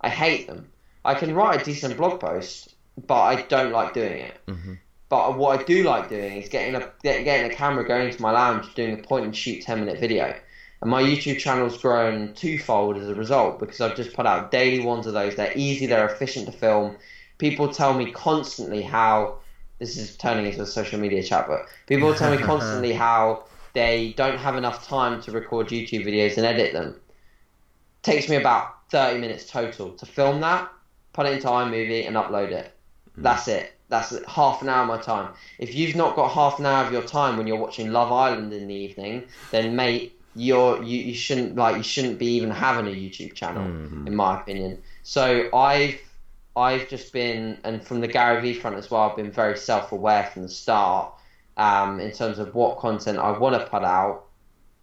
I 0.00 0.08
hate 0.08 0.46
them. 0.46 0.70
I 1.04 1.14
can 1.14 1.34
write 1.34 1.60
a 1.60 1.64
decent 1.64 1.96
blog 1.96 2.18
post, 2.20 2.74
but 3.06 3.20
I 3.20 3.42
don't 3.42 3.72
like 3.72 3.94
doing 3.94 4.22
it. 4.22 4.36
Mm-hmm. 4.48 4.74
But 5.08 5.36
what 5.36 5.60
I 5.60 5.62
do 5.62 5.84
like 5.84 6.08
doing 6.08 6.42
is 6.42 6.48
getting 6.48 6.74
a 6.74 6.90
get, 7.02 7.24
getting 7.24 7.50
a 7.50 7.54
camera, 7.54 7.86
going 7.86 8.12
to 8.12 8.22
my 8.22 8.32
lounge, 8.32 8.74
doing 8.74 8.98
a 8.98 9.02
point 9.02 9.24
and 9.24 9.36
shoot 9.36 9.62
ten 9.62 9.80
minute 9.80 10.00
video. 10.00 10.34
And 10.82 10.90
my 10.90 11.02
YouTube 11.02 11.38
channel's 11.38 11.78
grown 11.78 12.34
twofold 12.34 12.96
as 12.98 13.08
a 13.08 13.14
result 13.14 13.58
because 13.58 13.80
I've 13.80 13.96
just 13.96 14.14
put 14.14 14.26
out 14.26 14.50
daily 14.50 14.84
ones 14.84 15.06
of 15.06 15.14
those. 15.14 15.36
They're 15.36 15.56
easy, 15.56 15.86
they're 15.86 16.08
efficient 16.08 16.46
to 16.46 16.52
film. 16.52 16.96
People 17.38 17.72
tell 17.72 17.94
me 17.94 18.10
constantly 18.10 18.82
how 18.82 19.38
this 19.78 19.96
is 19.96 20.16
turning 20.16 20.46
into 20.46 20.62
a 20.62 20.66
social 20.66 20.98
media 20.98 21.22
chat, 21.22 21.46
but 21.46 21.66
people 21.86 22.14
tell 22.14 22.34
me 22.34 22.42
constantly 22.42 22.92
how 22.92 23.44
they 23.74 24.14
don't 24.16 24.38
have 24.38 24.56
enough 24.56 24.86
time 24.86 25.20
to 25.22 25.32
record 25.32 25.68
YouTube 25.68 26.06
videos 26.06 26.36
and 26.36 26.46
edit 26.46 26.72
them. 26.72 26.88
It 26.88 28.02
takes 28.02 28.28
me 28.28 28.36
about 28.36 28.88
30 28.90 29.20
minutes 29.20 29.46
total 29.50 29.92
to 29.92 30.06
film 30.06 30.40
that, 30.40 30.70
put 31.12 31.26
it 31.26 31.34
into 31.34 31.48
iMovie, 31.48 32.06
and 32.06 32.16
upload 32.16 32.52
it. 32.52 32.72
Hmm. 33.14 33.22
That's 33.22 33.48
it. 33.48 33.75
That's 33.88 34.16
half 34.26 34.62
an 34.62 34.68
hour 34.68 34.82
of 34.82 34.88
my 34.88 34.98
time. 34.98 35.32
If 35.58 35.74
you've 35.74 35.94
not 35.94 36.16
got 36.16 36.32
half 36.32 36.58
an 36.58 36.66
hour 36.66 36.84
of 36.84 36.92
your 36.92 37.02
time 37.02 37.36
when 37.36 37.46
you're 37.46 37.56
watching 37.56 37.92
Love 37.92 38.10
Island 38.10 38.52
in 38.52 38.66
the 38.66 38.74
evening, 38.74 39.24
then 39.52 39.76
mate, 39.76 40.18
you're 40.34 40.82
you, 40.82 40.98
you 40.98 41.14
shouldn't 41.14 41.56
like 41.56 41.76
you 41.76 41.82
shouldn't 41.82 42.18
be 42.18 42.26
even 42.26 42.50
having 42.50 42.86
a 42.86 42.94
YouTube 42.94 43.34
channel, 43.34 43.64
in 44.06 44.14
my 44.14 44.40
opinion. 44.40 44.82
So 45.02 45.48
I've 45.54 46.00
I've 46.56 46.88
just 46.88 47.12
been, 47.12 47.58
and 47.64 47.82
from 47.86 48.00
the 48.00 48.08
Gary 48.08 48.40
Vee 48.40 48.54
front 48.54 48.76
as 48.76 48.90
well, 48.90 49.02
I've 49.02 49.16
been 49.16 49.30
very 49.30 49.56
self 49.58 49.92
aware 49.92 50.24
from 50.32 50.42
the 50.42 50.48
start 50.48 51.12
um, 51.58 52.00
in 52.00 52.10
terms 52.12 52.38
of 52.38 52.54
what 52.54 52.78
content 52.78 53.18
I 53.18 53.36
want 53.38 53.54
to 53.60 53.68
put 53.68 53.84
out, 53.84 54.24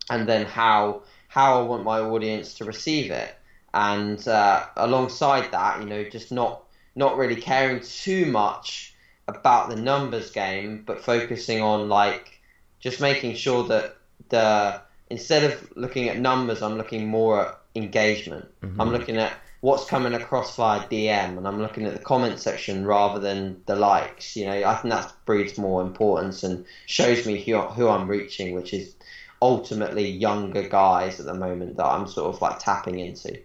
and 0.10 0.28
then 0.28 0.46
how 0.46 1.02
how 1.28 1.60
I 1.60 1.64
want 1.64 1.84
my 1.84 2.00
audience 2.00 2.54
to 2.56 2.66
receive 2.66 3.12
it. 3.12 3.36
And 3.74 4.26
uh, 4.28 4.68
alongside 4.78 5.52
that, 5.52 5.82
you 5.82 5.88
know, 5.88 6.04
just 6.04 6.32
not 6.32 6.64
not 6.96 7.18
really 7.18 7.36
caring 7.36 7.82
too 7.82 8.28
much 8.28 8.93
about 9.36 9.70
the 9.70 9.76
numbers 9.76 10.32
game, 10.32 10.84
but 10.86 11.04
focusing 11.04 11.62
on 11.62 11.90
like 11.90 12.42
just 12.80 13.02
making 13.02 13.36
sure 13.36 13.64
that 13.66 13.98
the 14.30 14.82
instead 15.10 15.44
of 15.44 15.78
looking 15.78 16.10
at 16.10 16.20
numbers, 16.20 16.62
I'm 16.62 16.78
looking 16.78 17.08
more 17.08 17.48
at 17.48 17.60
engagement. 17.76 18.46
Mm-hmm. 18.62 18.82
I'm 18.82 18.92
looking 18.92 19.18
at 19.18 19.34
what's 19.62 19.86
coming 19.86 20.14
across 20.14 20.56
via 20.56 20.82
DM, 20.88 21.38
and 21.38 21.48
I'm 21.48 21.62
looking 21.62 21.86
at 21.86 21.94
the 21.94 22.04
comment 22.04 22.40
section 22.40 22.86
rather 22.86 23.20
than 23.20 23.62
the 23.66 23.76
likes. 23.76 24.36
You 24.36 24.46
know, 24.46 24.64
I 24.66 24.76
think 24.76 24.94
that 24.94 25.14
breeds 25.26 25.58
more 25.58 25.82
importance 25.82 26.44
and 26.44 26.66
shows 26.86 27.26
me 27.26 27.42
who, 27.42 27.60
who 27.62 27.88
I'm 27.88 28.08
reaching, 28.08 28.56
which 28.56 28.74
is 28.74 28.96
ultimately 29.42 30.10
younger 30.10 30.68
guys 30.68 31.20
at 31.20 31.26
the 31.26 31.34
moment 31.34 31.78
that 31.78 31.86
I'm 31.86 32.08
sort 32.08 32.34
of 32.36 32.42
like 32.42 32.60
tapping 32.60 33.00
into. 33.00 33.40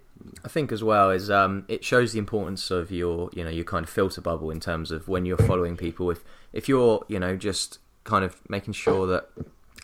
I 0.45 0.49
think 0.49 0.73
as 0.73 0.83
well 0.83 1.11
is 1.11 1.31
um, 1.31 1.65
it 1.69 1.85
shows 1.85 2.13
the 2.13 2.19
importance 2.19 2.71
of 2.71 2.91
your 2.91 3.31
you 3.33 3.45
know 3.45 3.51
your 3.51 3.65
kind 3.65 3.85
of 3.85 3.91
filter 3.91 4.21
bubble 4.21 4.51
in 4.51 4.61
terms 4.61 4.91
of 4.91 5.09
when 5.09 5.25
you're 5.27 5.37
following 5.39 5.77
people. 5.77 6.11
If 6.11 6.25
if 6.53 6.69
you're 6.69 7.05
you 7.09 7.19
know 7.19 7.37
just 7.37 7.79
kind 8.05 8.25
of 8.25 8.37
making 8.49 8.73
sure 8.75 9.07
that 9.07 9.29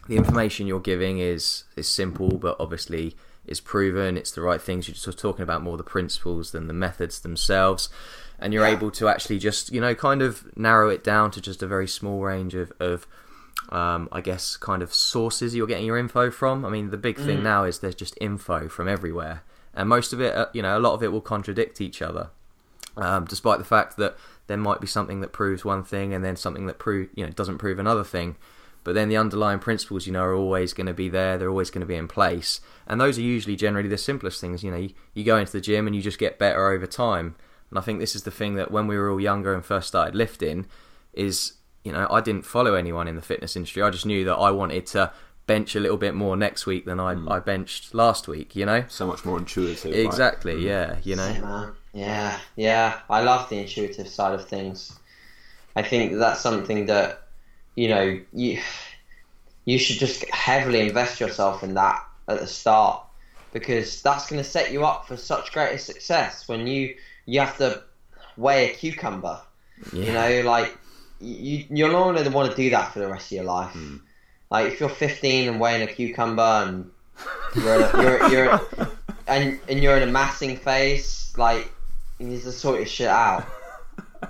the 0.09 0.17
information 0.17 0.67
you're 0.67 0.81
giving 0.81 1.19
is 1.19 1.65
is 1.77 1.89
simple, 1.89 2.39
but 2.39 2.57
obviously 2.61 3.17
is 3.47 3.61
proven. 3.61 4.17
It's 4.17 4.31
the 4.33 4.41
right 4.41 4.61
things. 4.61 4.89
You're 4.89 4.95
just 4.95 5.19
talking 5.19 5.43
about 5.43 5.63
more 5.63 5.77
the 5.77 5.83
principles 5.85 6.53
than 6.53 6.67
the 6.67 6.73
methods 6.75 7.21
themselves, 7.21 7.89
and 8.39 8.53
you're 8.55 8.67
Yeah. 8.67 8.73
able 8.77 8.91
to 8.93 9.09
actually 9.09 9.39
just 9.39 9.73
you 9.73 9.81
know 9.81 9.95
kind 9.95 10.23
of 10.23 10.57
narrow 10.57 10.89
it 10.89 11.05
down 11.05 11.31
to 11.33 11.41
just 11.41 11.63
a 11.63 11.67
very 11.67 11.87
small 11.89 12.23
range 12.23 12.55
of 12.55 12.73
of 12.81 13.07
um, 13.71 14.09
I 14.13 14.21
guess 14.21 14.57
kind 14.57 14.83
of 14.83 14.93
sources 14.93 15.55
you're 15.55 15.67
getting 15.67 15.87
your 15.87 15.97
info 15.99 16.31
from. 16.31 16.65
I 16.65 16.69
mean, 16.71 16.91
the 16.91 16.97
big 16.99 17.17
thing 17.19 17.43
now 17.43 17.65
is 17.65 17.79
there's 17.79 17.95
just 17.95 18.17
info 18.21 18.69
from 18.69 18.89
everywhere, 18.89 19.43
and 19.75 19.89
most 19.89 20.13
of 20.13 20.21
it, 20.21 20.35
uh, 20.35 20.47
you 20.53 20.63
know, 20.63 20.77
a 20.77 20.81
lot 20.81 20.95
of 20.95 21.03
it 21.03 21.13
will 21.13 21.21
contradict 21.21 21.81
each 21.81 22.01
other, 22.01 22.31
um, 22.97 23.25
despite 23.25 23.59
the 23.59 23.65
fact 23.65 23.97
that 23.97 24.17
there 24.47 24.57
might 24.57 24.81
be 24.81 24.87
something 24.87 25.21
that 25.21 25.33
proves 25.33 25.65
one 25.65 25.83
thing 25.83 26.13
and 26.13 26.25
then 26.25 26.37
something 26.37 26.67
that 26.67 26.79
prove 26.79 27.09
you 27.15 27.25
know 27.25 27.33
doesn't 27.33 27.59
prove 27.59 27.79
another 27.79 28.05
thing. 28.05 28.37
But 28.83 28.95
then 28.95 29.09
the 29.09 29.17
underlying 29.17 29.61
principles, 29.61 30.07
you 30.07 30.13
know, 30.13 30.23
are 30.23 30.35
always 30.35 30.75
going 30.75 30.87
to 30.87 30.93
be 30.93 31.09
there. 31.09 31.39
They're 31.39 31.49
always 31.49 31.71
going 31.71 31.81
to 31.81 31.87
be 31.87 31.95
in 31.95 32.07
place, 32.07 32.61
and 32.87 33.01
those 33.01 33.19
are 33.19 33.23
usually 33.23 33.57
generally 33.57 33.89
the 33.89 33.99
simplest 33.99 34.41
things. 34.41 34.63
You 34.63 34.71
know, 34.71 34.77
you, 34.77 34.91
you 35.15 35.25
go 35.25 35.39
into 35.39 35.53
the 35.53 35.61
gym 35.61 35.87
and 35.87 35.97
you 35.97 36.03
just 36.03 36.19
get 36.19 36.39
better 36.39 36.69
over 36.69 36.87
time. 36.87 37.35
And 37.71 37.79
I 37.79 37.83
think 37.83 37.99
this 37.99 38.15
is 38.15 38.25
the 38.25 38.31
thing 38.31 38.57
that 38.57 38.71
when 38.71 38.87
we 38.87 38.99
were 38.99 39.11
all 39.11 39.21
younger 39.21 39.55
and 39.55 39.65
first 39.65 39.89
started 39.89 40.15
lifting, 40.15 40.67
is 41.15 41.55
you 41.83 41.93
know 41.93 42.07
I 42.11 42.21
didn't 42.21 42.45
follow 42.45 42.75
anyone 42.75 43.09
in 43.09 43.17
the 43.17 43.23
fitness 43.23 43.57
industry. 43.57 43.83
I 43.83 43.89
just 43.89 44.07
knew 44.07 44.25
that 44.27 44.35
I 44.35 44.51
wanted 44.51 44.87
to 44.89 45.13
bench 45.47 45.77
a 45.77 45.81
little 45.81 45.97
bit 45.97 46.15
more 46.15 46.37
next 46.37 46.67
week 46.67 46.85
than 46.87 46.99
I, 47.01 47.15
hmm. 47.15 47.31
I 47.31 47.39
benched 47.39 47.95
last 47.95 48.29
week. 48.29 48.57
You 48.57 48.67
know, 48.67 48.85
So 48.89 49.07
much 49.07 49.25
more 49.25 49.39
intuitive. 49.39 49.93
right? 49.93 50.01
exactly. 50.01 50.55
Hmm. 50.55 50.67
Yeah, 50.67 50.97
you 51.03 51.17
know. 51.17 51.29
Yeah. 51.29 51.71
Yeah, 51.95 52.39
yeah. 52.57 53.01
I 53.09 53.23
love 53.23 53.49
the 53.49 53.59
intuitive 53.59 54.09
side 54.09 54.35
of 54.35 54.49
things. 54.49 54.99
I 55.77 55.83
think 55.83 56.15
that's 56.19 56.41
something 56.41 56.87
that 56.87 57.23
you 57.77 57.89
know 57.89 58.21
you 58.33 58.61
you 59.65 59.79
should 59.79 59.99
just 59.99 60.29
heavily 60.31 60.81
invest 60.81 61.21
yourself 61.21 61.63
in 61.63 61.75
that 61.75 62.03
at 62.29 62.41
the 62.41 62.47
start 62.47 63.05
because 63.53 64.03
that's 64.03 64.29
going 64.29 64.43
to 64.43 64.49
set 64.49 64.73
you 64.73 64.85
up 64.85 65.07
for 65.07 65.17
such 65.17 65.53
greater 65.53 65.79
success 65.79 66.49
when 66.49 66.67
you 66.67 66.95
you 67.27 67.41
have 67.41 67.57
to 67.59 67.83
weigh 68.37 68.71
a 68.71 68.75
cucumber. 68.75 69.41
You 69.93 70.13
know, 70.13 70.43
like 70.45 70.77
you 71.21 71.65
you're 71.71 71.91
not 71.91 72.13
going 72.13 72.25
to 72.25 72.31
want 72.31 72.51
to 72.51 72.57
do 72.57 72.71
that 72.71 72.93
for 72.93 72.99
the 73.01 73.09
rest 73.09 73.27
of 73.27 73.33
your 73.33 73.45
life. 73.45 73.73
Hmm. 73.73 73.97
Like 74.55 74.73
if 74.73 74.79
you're 74.79 74.89
15 74.89 75.49
and 75.49 75.59
weighing 75.59 75.83
a 75.83 75.93
cucumber 75.93 76.41
and 76.41 76.89
you're 77.57 77.75
in 77.75 77.83
a, 77.83 78.03
you're, 78.03 78.31
you're 78.31 78.61
and 79.27 79.59
and 79.69 79.83
you're 79.83 79.97
in 79.97 80.09
a 80.09 80.13
massing 80.13 80.57
phase, 80.57 81.35
like 81.37 81.73
you 82.21 82.29
need 82.29 82.41
to 82.43 82.53
sort 82.53 82.77
your 82.77 82.87
shit 82.87 83.09
out. 83.09 83.45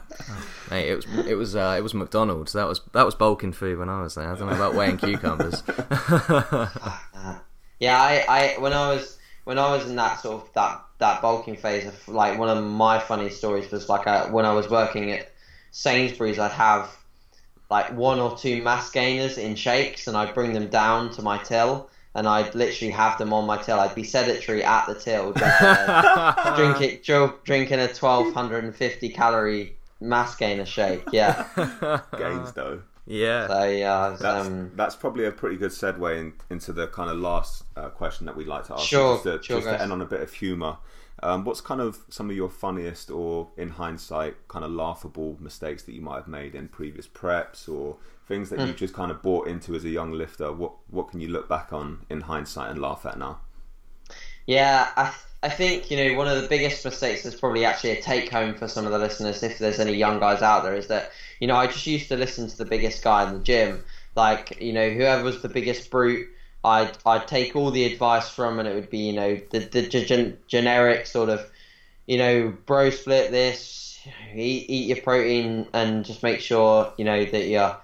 Mate, 0.71 0.89
it 0.89 0.97
was 0.97 1.27
it 1.27 1.35
was 1.35 1.55
uh, 1.55 1.75
it 1.77 1.83
was 1.83 1.93
McDonald's. 1.93 2.55
That 2.55 2.67
was 2.67 2.81
that 2.95 3.05
was 3.05 3.15
bulking 3.15 3.53
food 3.53 3.79
when 3.79 3.91
I 3.91 4.01
was 4.01 4.15
there. 4.15 4.33
I 4.33 4.35
don't 4.35 4.49
know 4.49 4.55
about 4.55 4.75
weighing 4.75 4.97
cucumbers. 4.97 5.63
Yeah, 7.81 8.01
I, 8.01 8.25
I 8.27 8.61
when 8.61 8.73
I 8.73 8.95
was 8.95 9.19
when 9.43 9.59
I 9.59 9.77
was 9.77 9.91
in 9.91 9.97
that 9.97 10.21
sort 10.21 10.43
of 10.43 10.53
that 10.55 10.81
that 11.01 11.21
bulking 11.21 11.57
phase 11.57 11.87
of 11.87 12.09
like 12.09 12.39
one 12.39 12.49
of 12.49 12.65
my 12.65 12.99
funny 12.99 13.29
stories 13.29 13.71
was 13.71 13.91
like 13.91 14.07
I, 14.07 14.31
when 14.31 14.47
I 14.47 14.55
was 14.55 14.71
working 14.71 15.13
at 15.13 15.31
Sainsbury's, 15.73 16.39
I'd 16.39 16.53
have 16.53 16.89
like 17.75 17.93
one 17.97 18.21
or 18.21 18.37
two 18.37 18.63
mass 18.63 18.91
gainers 18.91 19.37
in 19.37 19.57
shakes, 19.57 20.07
and 20.07 20.17
I'd 20.17 20.33
bring 20.35 20.53
them 20.53 20.69
down 20.69 21.11
to 21.15 21.23
my 21.23 21.39
till, 21.39 21.91
and 22.15 22.27
I'd 22.29 22.55
literally 22.55 22.93
have 22.93 23.19
them 23.19 23.33
on 23.33 23.47
my 23.47 23.57
till. 23.61 23.81
I'd 23.81 23.95
be 23.97 24.05
sedentary 24.05 24.63
at 24.63 24.87
the 24.87 24.95
till, 24.95 25.33
drinking 25.33 25.67
a, 25.67 26.53
drinking, 26.57 27.01
dro- 27.03 27.35
drinking 27.45 27.81
a 27.81 27.89
twelve 27.93 28.33
hundred 28.33 28.63
and 28.65 28.75
fifty 28.75 29.09
calorie 29.09 29.77
mass 30.01 30.37
gainer 30.37 30.65
shake. 30.67 31.03
Yeah, 31.13 31.47
Gains 32.19 32.53
though. 32.53 32.83
yeah. 33.07 33.49
so 33.49 33.65
yeah, 33.65 34.13
it's, 34.13 34.23
That's, 34.23 34.47
um, 34.47 34.71
that's 34.77 34.95
probably 34.97 35.25
a 35.27 35.33
pretty 35.33 35.57
good 35.57 35.73
segue 35.73 36.19
in, 36.21 36.33
into 36.51 36.73
the 36.73 36.87
kind 36.87 37.11
of 37.11 37.17
last 37.19 37.65
uh, 37.77 37.89
question 37.89 38.27
that 38.27 38.37
we'd 38.37 38.47
like 38.47 38.65
to 38.69 38.75
ask. 38.75 38.83
you, 38.93 38.99
Sure, 38.99 39.15
just 39.15 39.25
to, 39.25 39.43
sure, 39.43 39.57
just 39.61 39.69
to 39.69 39.83
end 39.83 39.91
on 39.93 40.01
a 40.01 40.07
bit 40.07 40.21
of 40.21 40.33
humour. 40.33 40.77
Um, 41.25 41.45
what's 41.45 41.61
kind 41.61 41.81
of 41.81 41.99
some 42.11 42.31
of 42.31 42.37
your 42.37 42.51
funniest 42.51 43.11
or, 43.11 43.51
in 43.57 43.71
hindsight, 43.71 44.37
kind 44.49 44.65
of 44.65 44.71
laughable 44.71 45.37
mistakes 45.41 45.83
that 45.85 45.93
you 45.93 46.03
might 46.03 46.17
have 46.17 46.29
made 46.29 46.55
in 46.55 46.69
previous 46.69 47.09
preps 47.09 47.69
or 47.69 47.97
things 48.29 48.51
that 48.51 48.61
you 48.63 48.73
Hmm. 48.73 48.75
just 48.75 48.95
kind 48.95 49.11
of 49.11 49.23
bought 49.23 49.49
into 49.49 49.75
as 49.75 49.85
a 49.85 49.91
young 49.91 50.13
lifter? 50.13 50.53
What 50.53 50.75
what 50.91 51.09
can 51.09 51.21
you 51.21 51.29
look 51.29 51.49
back 51.49 51.73
on 51.73 52.07
in 52.11 52.23
hindsight 52.23 52.71
and 52.71 52.81
laugh 52.81 53.07
at 53.07 53.19
now? 53.19 53.41
Yeah, 54.47 54.91
I, 54.97 55.15
I 55.43 55.49
think, 55.49 55.91
you 55.91 55.97
know, 55.97 56.15
one 56.17 56.29
of 56.29 56.41
the 56.41 56.49
biggest 56.49 56.85
mistakes 56.85 57.25
is 57.25 57.35
probably 57.35 57.65
actually 57.65 57.91
a 57.91 58.03
take 58.03 58.31
home 58.31 58.55
for 58.55 58.69
some 58.69 58.87
of 58.87 58.93
the 58.93 58.99
listeners, 58.99 59.43
if 59.43 59.59
there's 59.59 59.79
any 59.81 59.95
young 59.95 60.19
guys 60.21 60.43
out 60.43 60.63
there, 60.63 60.75
is 60.75 60.89
that, 60.89 61.11
you 61.41 61.47
know, 61.47 61.57
I 61.57 61.67
just 61.67 61.87
used 61.87 62.09
to 62.09 62.17
listen 62.17 62.49
to 62.49 62.57
the 62.57 62.65
biggest 62.65 63.03
guy 63.03 63.27
in 63.29 63.35
the 63.35 63.41
gym. 63.41 63.85
Like, 64.17 64.61
you 64.61 64.73
know, 64.73 64.91
whoever 64.91 65.23
was 65.25 65.43
the 65.43 65.49
biggest 65.49 65.91
brute, 65.91 66.29
I'd, 66.65 66.99
I'd 67.07 67.27
take 67.27 67.55
all 67.57 67.71
the 67.71 67.85
advice 67.85 68.29
from, 68.29 68.59
and 68.59 68.69
it 68.69 68.75
would 68.75 68.91
be, 68.91 69.01
you 69.01 69.13
know, 69.13 69.39
the, 69.51 69.61
the 69.61 69.83
gen- 69.83 70.35
generic 70.49 71.07
sort 71.07 71.29
of, 71.29 71.47
you 72.07 72.19
know, 72.19 72.57
bro, 72.67 72.91
split 72.91 73.31
this, 73.31 73.99
eat, 74.35 74.67
eat 74.69 74.89
your 74.89 74.97
protein, 74.99 75.67
and 75.75 76.05
just 76.05 76.23
make 76.23 76.41
sure 76.41 76.89
you 76.97 77.05
know 77.05 77.25
that 77.25 77.47
you're 77.47 77.75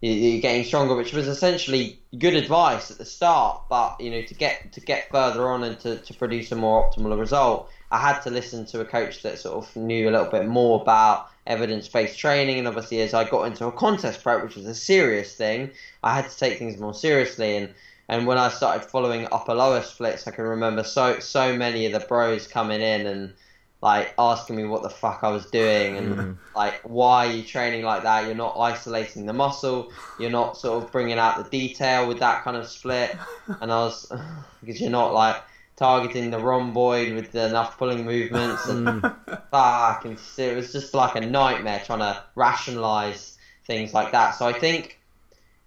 you're 0.00 0.38
getting 0.40 0.64
stronger, 0.64 0.94
which 0.94 1.12
was 1.12 1.26
essentially 1.28 1.96
good 2.18 2.34
advice 2.34 2.90
at 2.90 2.98
the 2.98 3.04
start. 3.04 3.58
But 3.68 3.94
you 3.98 4.10
know, 4.10 4.22
to 4.22 4.34
get 4.34 4.56
to 4.72 4.80
get 4.80 5.10
further 5.10 5.48
on 5.48 5.64
and 5.64 5.78
to, 5.80 5.98
to 5.98 6.14
produce 6.14 6.52
a 6.52 6.56
more 6.56 6.84
optimal 6.84 7.18
result, 7.18 7.66
I 7.90 7.98
had 7.98 8.20
to 8.22 8.30
listen 8.30 8.64
to 8.66 8.80
a 8.80 8.84
coach 8.84 9.22
that 9.22 9.38
sort 9.38 9.56
of 9.56 9.74
knew 9.76 10.08
a 10.08 10.12
little 10.12 10.26
bit 10.26 10.44
more 10.44 10.76
about 10.76 11.22
evidence 11.46 11.88
based 11.88 12.18
training. 12.18 12.58
And 12.58 12.68
obviously, 12.68 13.00
as 13.00 13.14
I 13.14 13.24
got 13.24 13.44
into 13.44 13.66
a 13.66 13.72
contest 13.72 14.22
prep, 14.22 14.42
which 14.42 14.56
was 14.56 14.66
a 14.66 14.74
serious 14.74 15.34
thing, 15.34 15.70
I 16.02 16.14
had 16.14 16.28
to 16.28 16.36
take 16.36 16.58
things 16.58 16.76
more 16.78 16.94
seriously. 16.94 17.56
And 17.56 17.70
and 18.08 18.26
when 18.26 18.38
I 18.38 18.48
started 18.48 18.84
following 18.90 19.26
upper 19.32 19.54
lower 19.54 19.82
splits, 19.82 20.26
I 20.26 20.30
can 20.32 20.44
remember 20.44 20.84
so 20.84 21.18
so 21.20 21.56
many 21.56 21.86
of 21.86 21.92
the 21.92 22.00
bros 22.00 22.46
coming 22.46 22.80
in 22.80 23.06
and 23.06 23.34
like 23.82 24.14
asking 24.18 24.56
me 24.56 24.64
what 24.64 24.82
the 24.82 24.90
fuck 24.90 25.20
I 25.22 25.30
was 25.30 25.46
doing 25.46 25.96
and 25.98 26.16
Mm-hmm. 26.16 26.32
like 26.54 26.80
why 26.84 27.26
are 27.26 27.30
you 27.32 27.42
training 27.44 27.84
like 27.84 28.02
that? 28.04 28.26
You're 28.26 28.34
not 28.36 28.56
isolating 28.58 29.26
the 29.26 29.32
muscle. 29.32 29.90
You're 30.16 30.30
not 30.30 30.56
sort 30.56 30.82
of 30.84 30.92
bringing 30.92 31.18
out 31.18 31.36
the 31.36 31.44
detail 31.44 32.06
with 32.08 32.20
that 32.20 32.42
kind 32.44 32.56
of 32.56 32.66
split. 32.66 33.16
And 33.60 33.72
I 33.72 33.76
was 33.84 34.06
because 34.60 34.80
you're 34.80 34.90
not 34.90 35.12
like 35.12 35.36
targeting 35.76 36.30
the 36.30 36.40
rhomboid 36.40 37.12
with 37.12 37.34
enough 37.34 37.76
pulling 37.78 38.04
movements 38.04 38.68
and 38.68 38.84
Mm. 38.84 39.04
fuck 39.50 40.04
and 40.04 40.20
it 40.38 40.54
was 40.56 40.72
just 40.72 40.94
like 40.94 41.16
a 41.16 41.20
nightmare 41.20 41.80
trying 41.84 42.00
to 42.00 42.22
rationalize 42.34 43.36
things 43.66 43.94
like 43.94 44.12
that. 44.12 44.30
So 44.30 44.46
I 44.46 44.52
think 44.52 45.00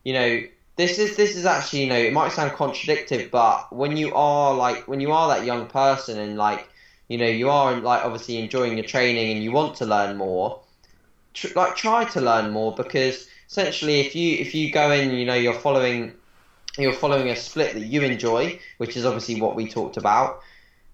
you 0.03 0.13
know 0.13 0.41
this 0.77 0.99
is 0.99 1.17
this 1.17 1.35
is 1.35 1.45
actually 1.45 1.81
you 1.83 1.87
know 1.87 1.97
it 1.97 2.13
might 2.13 2.31
sound 2.31 2.53
contradictory, 2.53 3.29
but 3.31 3.75
when 3.75 3.97
you 3.97 4.13
are 4.13 4.53
like 4.55 4.87
when 4.87 4.99
you 4.99 5.11
are 5.11 5.27
that 5.29 5.45
young 5.45 5.67
person 5.67 6.17
and 6.19 6.37
like 6.37 6.69
you 7.09 7.17
know 7.17 7.27
you 7.27 7.49
are 7.49 7.75
like 7.81 8.03
obviously 8.05 8.37
enjoying 8.37 8.77
your 8.77 8.85
training 8.85 9.31
and 9.31 9.43
you 9.43 9.51
want 9.51 9.75
to 9.75 9.85
learn 9.85 10.17
more, 10.17 10.59
tr- 11.33 11.47
like 11.55 11.75
try 11.75 12.05
to 12.05 12.21
learn 12.21 12.51
more 12.51 12.73
because 12.75 13.27
essentially 13.49 13.99
if 13.99 14.15
you 14.15 14.37
if 14.37 14.53
you 14.55 14.71
go 14.71 14.91
in 14.91 15.11
you 15.11 15.25
know 15.25 15.33
you're 15.35 15.53
following 15.53 16.13
you're 16.77 16.93
following 16.93 17.29
a 17.29 17.35
split 17.35 17.73
that 17.73 17.81
you 17.81 18.03
enjoy, 18.03 18.59
which 18.77 18.95
is 18.97 19.05
obviously 19.05 19.41
what 19.41 19.55
we 19.55 19.67
talked 19.67 19.97
about. 19.97 20.39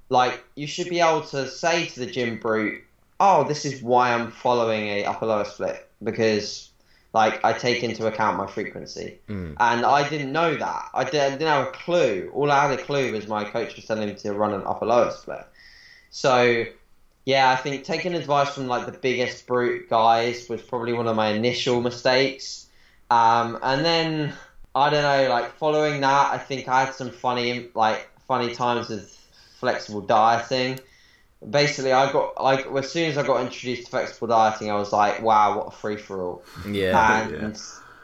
Like 0.10 0.42
you 0.56 0.68
should 0.68 0.90
be 0.90 1.02
able 1.02 1.22
to 1.24 1.48
say 1.48 1.86
to 1.88 2.00
the 2.00 2.06
gym 2.08 2.38
brute, 2.38 2.84
"Oh, 3.20 3.44
this 3.44 3.66
is 3.66 3.82
why 3.82 4.14
I'm 4.14 4.32
following 4.32 4.88
a 4.88 5.06
upper 5.06 5.26
lower 5.26 5.46
split 5.46 5.86
because." 6.04 6.73
Like 7.14 7.46
I 7.46 7.54
take 7.54 7.84
into 7.84 8.08
account 8.08 8.38
my 8.38 8.48
frequency, 8.48 9.20
Mm. 9.30 9.56
and 9.60 9.86
I 9.86 10.10
didn't 10.10 10.32
know 10.32 10.56
that. 10.56 10.90
I 10.96 11.04
didn't, 11.04 11.22
I 11.22 11.30
didn't 11.38 11.48
have 11.48 11.68
a 11.68 11.72
clue. 11.72 12.32
All 12.34 12.52
I 12.52 12.68
had 12.68 12.80
a 12.80 12.82
clue 12.82 13.12
was 13.12 13.28
my 13.28 13.44
coach 13.44 13.76
was 13.76 13.86
telling 13.86 14.10
me 14.10 14.16
to 14.16 14.34
run 14.34 14.54
an 14.54 14.64
upper 14.66 14.88
lower 14.88 15.12
split. 15.12 15.46
So, 16.10 16.66
yeah, 17.26 17.52
I 17.52 17.56
think 17.56 17.84
taking 17.84 18.16
advice 18.16 18.50
from 18.56 18.68
like 18.68 18.86
the 18.88 18.92
biggest 18.92 19.46
brute 19.46 19.90
guys 19.90 20.50
was 20.50 20.62
probably 20.64 20.94
one 20.94 21.08
of 21.08 21.16
my 21.16 21.28
initial 21.30 21.82
mistakes. 21.82 22.68
Um, 23.12 23.60
and 23.62 23.86
then 23.86 24.34
I 24.74 24.90
don't 24.90 25.04
know, 25.04 25.30
like 25.30 25.54
following 25.58 26.02
that, 26.02 26.34
I 26.34 26.40
think 26.40 26.68
I 26.68 26.86
had 26.86 26.96
some 26.96 27.12
funny 27.12 27.68
like 27.76 28.10
funny 28.28 28.56
times 28.56 28.90
with 28.90 29.10
flexible 29.60 30.02
dieting. 30.02 30.80
Basically, 31.50 31.92
I 31.92 32.12
got 32.12 32.42
like 32.42 32.66
as 32.66 32.92
soon 32.92 33.10
as 33.10 33.18
I 33.18 33.26
got 33.26 33.42
introduced 33.42 33.86
to 33.86 33.90
flexible 33.90 34.28
dieting, 34.28 34.72
I 34.72 34.76
was 34.76 34.92
like, 34.92 35.22
wow, 35.22 35.58
what 35.58 35.68
a 35.68 35.72
free 35.72 35.98
for 35.98 36.22
all 36.22 36.44
Yeah. 36.68 37.28
and 37.28 37.62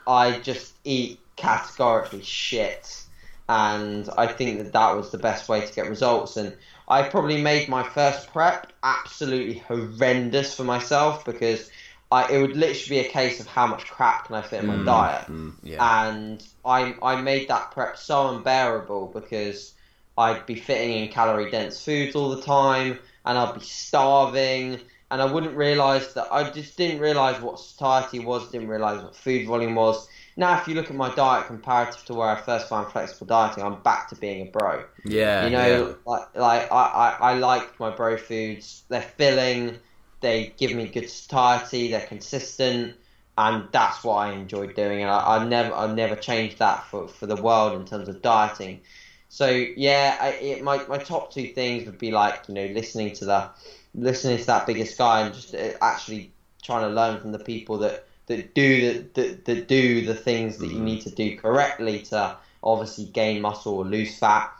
I 0.07 0.39
just 0.39 0.73
eat 0.83 1.19
categorically 1.35 2.23
shit. 2.23 3.03
And 3.47 4.07
I 4.17 4.27
think 4.27 4.59
that 4.59 4.73
that 4.73 4.95
was 4.95 5.09
the 5.09 5.17
best 5.17 5.49
way 5.49 5.65
to 5.65 5.73
get 5.73 5.89
results. 5.89 6.37
And 6.37 6.55
I 6.87 7.03
probably 7.03 7.41
made 7.41 7.67
my 7.67 7.83
first 7.83 8.31
prep 8.31 8.71
absolutely 8.83 9.59
horrendous 9.59 10.55
for 10.55 10.63
myself 10.63 11.25
because 11.25 11.71
I, 12.11 12.31
it 12.31 12.41
would 12.41 12.55
literally 12.55 13.01
be 13.01 13.07
a 13.07 13.09
case 13.09 13.39
of 13.39 13.47
how 13.47 13.67
much 13.67 13.85
crap 13.85 14.25
can 14.25 14.35
I 14.35 14.41
fit 14.41 14.61
in 14.61 14.67
my 14.67 14.75
mm-hmm. 14.75 14.85
diet. 14.85 15.25
Yeah. 15.63 16.09
And 16.09 16.47
I, 16.65 16.95
I 17.01 17.21
made 17.21 17.47
that 17.47 17.71
prep 17.71 17.97
so 17.97 18.29
unbearable 18.29 19.07
because 19.13 19.73
I'd 20.19 20.45
be 20.45 20.55
fitting 20.55 21.03
in 21.03 21.09
calorie 21.09 21.49
dense 21.49 21.83
foods 21.83 22.15
all 22.15 22.29
the 22.35 22.41
time 22.41 22.99
and 23.25 23.37
I'd 23.37 23.55
be 23.55 23.61
starving 23.61 24.79
and 25.11 25.21
I 25.21 25.25
wouldn't 25.25 25.55
realise 25.55 26.13
that 26.13 26.27
I 26.31 26.49
just 26.51 26.77
didn't 26.77 26.99
realise 26.99 27.41
what 27.41 27.59
satiety 27.59 28.19
was, 28.19 28.51
didn't 28.51 28.67
realise 28.67 29.01
what 29.01 29.15
food 29.15 29.47
volume 29.47 29.75
was. 29.75 30.07
Now, 30.35 30.59
if 30.59 30.67
you 30.67 30.75
look 30.75 30.89
at 30.89 30.95
my 30.95 31.13
diet 31.15 31.47
comparative 31.47 32.05
to 32.05 32.13
where 32.13 32.29
I 32.29 32.39
first 32.39 32.69
found 32.69 32.91
flexible 32.91 33.27
dieting, 33.27 33.63
I'm 33.63 33.81
back 33.81 34.09
to 34.09 34.15
being 34.15 34.47
a 34.47 34.51
bro. 34.51 34.83
Yeah. 35.03 35.45
You 35.45 35.51
know, 35.51 35.87
yeah. 35.87 35.93
like 36.05 36.35
like 36.35 36.71
I, 36.71 36.75
I, 36.75 37.31
I 37.31 37.33
like 37.35 37.79
my 37.79 37.89
bro 37.89 38.17
foods. 38.17 38.83
They're 38.89 39.01
filling. 39.01 39.79
They 40.21 40.53
give 40.57 40.73
me 40.73 40.87
good 40.87 41.09
satiety. 41.09 41.91
They're 41.91 42.05
consistent, 42.05 42.95
and 43.37 43.67
that's 43.71 44.03
what 44.03 44.15
I 44.15 44.31
enjoy 44.31 44.67
doing. 44.67 45.01
And 45.01 45.09
I, 45.09 45.37
I 45.37 45.45
never 45.45 45.73
I 45.73 45.93
never 45.93 46.15
change 46.15 46.57
that 46.57 46.85
for, 46.85 47.07
for 47.07 47.25
the 47.25 47.41
world 47.41 47.73
in 47.79 47.85
terms 47.85 48.07
of 48.07 48.21
dieting. 48.21 48.81
So 49.29 49.47
yeah, 49.47 50.17
I, 50.19 50.29
it, 50.29 50.63
my 50.63 50.83
my 50.87 50.97
top 50.97 51.31
two 51.31 51.47
things 51.47 51.85
would 51.85 51.99
be 51.99 52.11
like 52.11 52.41
you 52.47 52.55
know 52.55 52.65
listening 52.65 53.13
to 53.13 53.25
the 53.25 53.49
listening 53.93 54.39
to 54.39 54.45
that 54.47 54.65
biggest 54.65 54.97
guy 54.97 55.21
and 55.21 55.33
just 55.33 55.53
uh, 55.53 55.73
actually 55.81 56.31
trying 56.63 56.89
to 56.89 56.93
learn 56.93 57.19
from 57.19 57.31
the 57.31 57.39
people 57.39 57.77
that 57.79 58.05
that 58.25 58.53
do 58.55 58.81
the 58.81 59.07
that, 59.13 59.45
that 59.45 59.67
do 59.67 60.05
the 60.05 60.15
things 60.15 60.57
that 60.57 60.67
you 60.67 60.79
need 60.79 61.01
to 61.01 61.11
do 61.11 61.37
correctly 61.37 62.01
to 62.01 62.35
obviously 62.63 63.05
gain 63.05 63.41
muscle 63.41 63.75
or 63.75 63.85
lose 63.85 64.17
fat. 64.17 64.51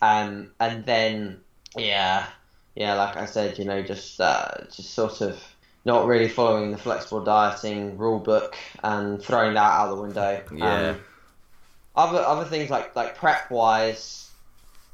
Um, 0.00 0.52
and 0.60 0.84
then 0.84 1.40
yeah 1.76 2.26
yeah 2.76 2.94
like 2.94 3.16
I 3.16 3.26
said 3.26 3.58
you 3.58 3.64
know 3.64 3.82
just 3.82 4.20
uh, 4.20 4.48
just 4.70 4.90
sort 4.90 5.22
of 5.22 5.42
not 5.84 6.06
really 6.06 6.28
following 6.28 6.70
the 6.70 6.78
flexible 6.78 7.24
dieting 7.24 7.96
rule 7.96 8.18
book 8.18 8.56
and 8.84 9.22
throwing 9.22 9.54
that 9.54 9.72
out 9.72 9.94
the 9.94 10.02
window. 10.02 10.42
Yeah. 10.54 10.90
um, 10.90 11.00
other 11.98 12.18
other 12.20 12.44
things 12.44 12.70
like 12.70 12.96
like 12.96 13.16
prep 13.16 13.50
wise 13.50 14.30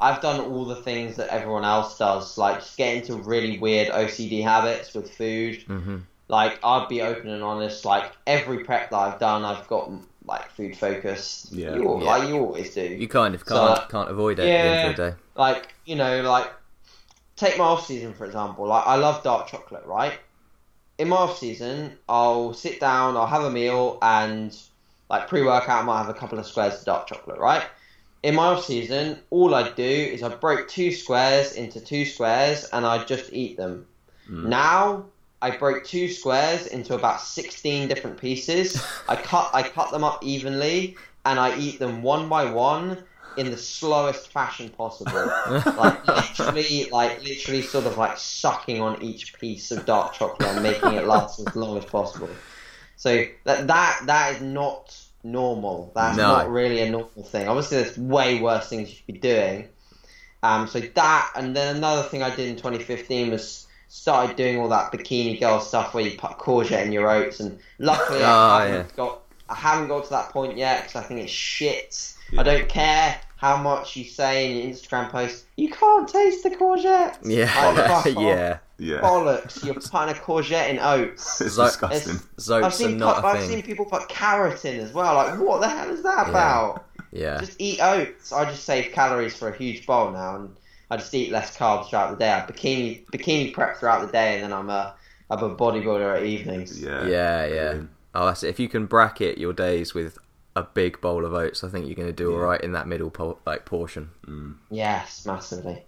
I've 0.01 0.21
done 0.21 0.41
all 0.41 0.65
the 0.65 0.77
things 0.77 1.17
that 1.17 1.29
everyone 1.29 1.65
else 1.65 1.99
does 1.99 2.37
like 2.37 2.59
just 2.61 2.77
get 2.77 2.97
into 2.97 3.15
really 3.17 3.59
weird 3.59 3.89
OCD 3.89 4.43
habits 4.43 4.95
with 4.95 5.11
food 5.13 5.63
hmm 5.67 5.99
like 6.29 6.59
I'd 6.65 6.89
be 6.89 7.03
open 7.03 7.29
and 7.29 7.43
honest. 7.43 7.85
Like 7.85 8.11
every 8.27 8.65
prep 8.65 8.91
that 8.91 8.97
I've 8.97 9.21
done, 9.21 9.45
I've 9.45 9.67
got 9.69 9.91
like 10.25 10.51
food 10.53 10.77
focused. 10.77 11.53
Yeah. 11.53 11.77
you, 11.77 11.83
Yeah. 11.83 12.05
like 12.05 12.29
you 12.29 12.37
always 12.39 12.75
do. 12.75 12.83
You 12.83 13.09
kind 13.09 13.35
of 13.35 13.45
can't 13.45 13.61
uh, 13.61 13.87
can't 13.89 14.11
avoid 14.11 14.39
it 14.39 14.43
at 14.43 14.49
the 14.49 14.57
end 14.57 14.91
of 14.91 14.97
the 14.97 15.11
day. 15.11 15.17
like 15.37 15.75
you 15.85 15.97
know, 15.97 16.23
like 16.23 16.51
take 17.37 17.59
my 17.59 17.65
off 17.65 17.87
season 17.87 18.15
for 18.15 18.25
example. 18.25 18.67
Like 18.67 18.87
I 18.87 18.97
love 18.97 19.23
dark 19.23 19.49
chocolate, 19.49 19.85
right? 19.85 20.19
In 20.97 21.09
my 21.09 21.17
off 21.17 21.39
season, 21.39 21.99
I'll 22.09 22.55
sit 22.55 22.81
down, 22.81 23.17
I'll 23.17 23.27
have 23.27 23.43
a 23.45 23.51
meal, 23.51 23.99
and 24.01 24.57
like 25.15 25.29
pre 25.29 25.43
workout, 25.43 25.83
I 25.83 25.85
might 25.85 25.99
have 25.99 26.09
a 26.09 26.15
couple 26.15 26.39
of 26.39 26.47
squares 26.47 26.81
of 26.81 26.85
dark 26.85 27.07
chocolate, 27.07 27.39
right? 27.39 27.65
In 28.25 28.35
my 28.35 28.47
off 28.47 28.65
season, 28.65 29.21
all 29.31 29.55
I 29.55 29.71
do 29.71 29.83
is 29.83 30.23
I 30.23 30.35
break 30.35 30.67
two 30.67 30.91
squares 30.91 31.53
into 31.53 31.81
two 31.81 32.05
squares, 32.05 32.65
and 32.73 32.85
I 32.85 33.05
just 33.05 33.33
eat 33.33 33.57
them. 33.57 33.87
Mm. 34.29 34.47
Now 34.47 35.07
I 35.41 35.57
break 35.57 35.85
two 35.85 36.09
squares 36.09 36.67
into 36.67 36.95
about 36.95 37.21
sixteen 37.21 37.87
different 37.87 38.19
pieces. 38.19 38.85
I 39.09 39.17
cut 39.17 39.51
I 39.55 39.63
cut 39.63 39.93
them 39.93 40.03
up 40.03 40.25
evenly, 40.25 40.97
and 41.25 41.39
I 41.39 41.57
eat 41.59 41.79
them 41.79 42.03
one 42.03 42.29
by 42.29 42.51
one 42.51 43.05
in 43.37 43.51
the 43.51 43.57
slowest 43.57 44.33
fashion 44.33 44.69
possible. 44.71 45.27
like 45.77 46.07
literally, 46.09 46.89
like 46.91 47.23
literally, 47.23 47.63
sort 47.63 47.87
of 47.87 47.99
like 47.99 48.17
sucking 48.17 48.81
on 48.81 49.01
each 49.01 49.39
piece 49.39 49.71
of 49.71 49.87
dark 49.87 50.15
chocolate 50.15 50.49
and 50.49 50.63
making 50.63 50.95
it 50.95 51.07
last 51.07 51.39
as 51.39 51.55
long 51.55 51.79
as 51.79 51.85
possible. 51.85 52.31
So 52.97 53.27
that 53.45 53.67
that 53.67 54.03
that 54.07 54.35
is 54.35 54.41
not 54.41 55.04
normal. 55.25 55.91
That's 55.95 56.17
No. 56.17 56.29
not 56.29 56.51
really 56.51 56.81
a 56.81 56.91
normal 56.91 57.25
thing. 57.25 57.49
Obviously, 57.49 57.83
there's 57.83 57.97
way 57.99 58.41
worse 58.41 58.69
things 58.69 58.91
you 58.91 58.97
should 58.97 59.07
be 59.07 59.13
doing. 59.15 59.69
Um, 60.43 60.67
so 60.69 60.81
that, 60.81 61.31
and 61.37 61.57
then 61.57 61.77
another 61.77 62.03
thing 62.03 62.23
I 62.23 62.35
did 62.35 62.49
in 62.51 62.57
2015 62.57 63.31
was 63.31 63.67
started 63.89 64.37
doing 64.37 64.59
all 64.61 64.69
that 64.69 64.93
bikini 64.93 65.39
girl 65.41 65.61
stuff 65.61 65.95
where 65.95 66.05
you 66.05 66.19
put 66.19 66.33
courgette 66.33 66.85
in 66.85 66.93
your 66.93 67.09
oats. 67.11 67.41
And 67.41 67.59
luckily, 67.79 68.21
Oh, 68.23 68.27
I 68.27 68.67
haven't 68.67 68.87
yeah. 68.91 68.97
got 68.97 69.21
I 69.49 69.55
haven't 69.55 69.89
got 69.89 70.05
to 70.05 70.11
that 70.11 70.31
point 70.31 70.57
yet 70.57 70.83
because 70.85 70.97
I 70.97 71.07
think 71.07 71.21
it's 71.21 71.33
shit. 71.33 72.14
I 72.39 72.43
don't 72.43 72.69
care 72.69 73.21
how 73.37 73.57
much 73.57 73.97
you 73.97 74.05
say 74.05 74.51
in 74.51 74.57
your 74.69 74.75
Instagram 74.75 75.11
post. 75.11 75.45
You 75.57 75.69
can't 75.71 76.09
taste 76.09 76.43
the 76.43 76.51
courgette. 76.51 77.19
Yeah. 77.25 78.03
Like, 78.05 78.15
yeah. 78.19 78.59
Yeah. 78.79 78.99
Bollocks! 79.01 79.65
You're 79.65 79.75
putting 79.75 80.09
a 80.17 80.19
courgette 80.19 80.69
in 80.71 80.79
oats. 80.81 81.41
It's 81.41 81.55
So- 81.55 81.65
disgusting. 81.67 82.15
I've 82.17 82.37
Zoats 82.39 82.63
are 82.65 82.71
seen 82.71 82.99
not 82.99 83.17
put, 83.17 83.25
a 83.25 83.27
I've 83.29 83.39
thing. 83.41 83.51
seen 83.51 83.63
people 83.63 83.85
put 83.85 84.09
carrot 84.09 84.65
in 84.65 84.81
as 84.81 84.93
well. 84.93 85.15
Like, 85.15 85.39
what 85.39 85.61
the 85.61 85.69
hell 85.69 85.91
is 85.91 86.03
that 86.03 86.25
Yeah. 86.27 86.31
about? 86.31 86.85
Yeah. 87.13 87.39
Just 87.39 87.61
eat 87.61 87.79
oats. 87.81 88.33
I 88.33 88.45
just 88.47 88.65
save 88.65 88.91
calories 88.93 89.37
for 89.37 89.49
a 89.49 89.57
huge 89.57 89.87
bowl 89.87 90.11
now, 90.11 90.35
and 90.37 90.57
I 90.91 90.97
just 90.97 91.15
eat 91.15 91.31
less 91.31 91.57
carbs 91.57 91.89
throughout 91.89 92.11
the 92.11 92.17
day. 92.17 92.33
I 92.33 92.41
bikini 92.41 93.05
bikini 93.13 93.53
prep 93.53 93.77
throughout 93.77 94.05
the 94.05 94.11
day, 94.13 94.35
and 94.35 94.43
then 94.43 94.53
I'm 94.53 94.69
a 94.71 94.95
I'm 95.31 95.43
a 95.45 95.55
bodybuilder 95.55 96.17
at 96.17 96.25
evenings. 96.25 96.83
Yeah. 96.83 97.07
Yeah, 97.07 97.47
yeah. 97.47 97.47
Brilliant. 97.47 97.91
Oh, 98.17 98.27
that's 98.27 98.43
it. 98.43 98.49
If 98.49 98.59
you 98.59 98.69
can 98.69 98.87
bracket 98.87 99.39
your 99.39 99.53
days 99.53 99.95
with 99.95 100.19
a 100.57 100.63
big 100.63 101.01
bowl 101.01 101.25
of 101.25 101.33
oats, 101.35 101.65
I 101.65 101.69
think 101.69 101.87
you're 101.87 101.97
going 101.97 102.09
to 102.09 102.13
do 102.13 102.33
all 102.33 102.39
right 102.39 102.61
in 102.61 102.73
that 102.73 102.87
middle 102.87 103.11
po- 103.11 103.39
like 103.47 103.65
portion. 103.65 104.11
Yes, 104.71 105.27
massively. 105.27 105.83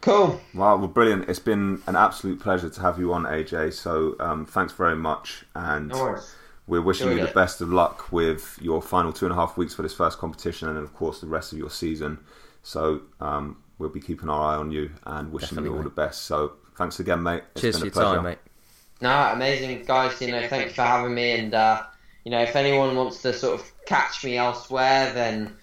Cool. 0.00 0.40
Wow, 0.54 0.76
well, 0.76 0.88
brilliant. 0.88 1.28
It's 1.28 1.38
been 1.38 1.82
an 1.86 1.96
absolute 1.96 2.40
pleasure 2.40 2.70
to 2.70 2.80
have 2.80 2.98
you 2.98 3.12
on, 3.12 3.24
AJ. 3.24 3.72
So 3.74 4.14
um, 4.20 4.46
thanks 4.46 4.72
very 4.72 4.96
much. 4.96 5.44
And 5.54 5.88
No 5.88 6.18
we're 6.68 6.82
wishing 6.82 7.06
Enjoyed 7.06 7.18
you 7.18 7.24
the 7.26 7.30
it. 7.30 7.34
best 7.34 7.60
of 7.60 7.68
luck 7.72 8.10
with 8.10 8.58
your 8.60 8.82
final 8.82 9.12
two 9.12 9.24
and 9.24 9.32
a 9.32 9.36
half 9.36 9.56
weeks 9.56 9.74
for 9.74 9.82
this 9.82 9.94
first 9.94 10.18
competition 10.18 10.68
and, 10.68 10.76
of 10.78 10.92
course, 10.94 11.20
the 11.20 11.26
rest 11.28 11.52
of 11.52 11.58
your 11.58 11.70
season. 11.70 12.18
So 12.64 13.02
um, 13.20 13.58
we'll 13.78 13.88
be 13.90 14.00
keeping 14.00 14.28
our 14.28 14.54
eye 14.54 14.56
on 14.56 14.72
you 14.72 14.90
and 15.04 15.30
wishing 15.32 15.50
Definitely, 15.50 15.68
you 15.70 15.76
all 15.76 15.82
mate. 15.82 15.94
the 15.94 16.02
best. 16.02 16.22
So 16.22 16.54
thanks 16.76 16.98
again, 16.98 17.22
mate. 17.22 17.44
It's 17.52 17.60
Cheers 17.60 17.74
been 17.76 17.80
for 17.80 17.86
your 17.86 17.92
pleasure. 17.92 18.14
time, 18.16 18.24
mate. 18.24 18.38
No, 19.00 19.10
amazing 19.32 19.84
guys. 19.84 20.20
You 20.20 20.32
know, 20.32 20.48
thanks 20.48 20.74
for 20.74 20.82
having 20.82 21.14
me. 21.14 21.32
And 21.38 21.54
uh, 21.54 21.82
you 22.26 22.32
know, 22.32 22.42
if 22.42 22.56
anyone 22.56 22.96
wants 22.96 23.22
to 23.22 23.32
sort 23.32 23.54
of 23.60 23.72
catch 23.86 24.24
me 24.24 24.36
elsewhere, 24.36 25.12
then 25.14 25.56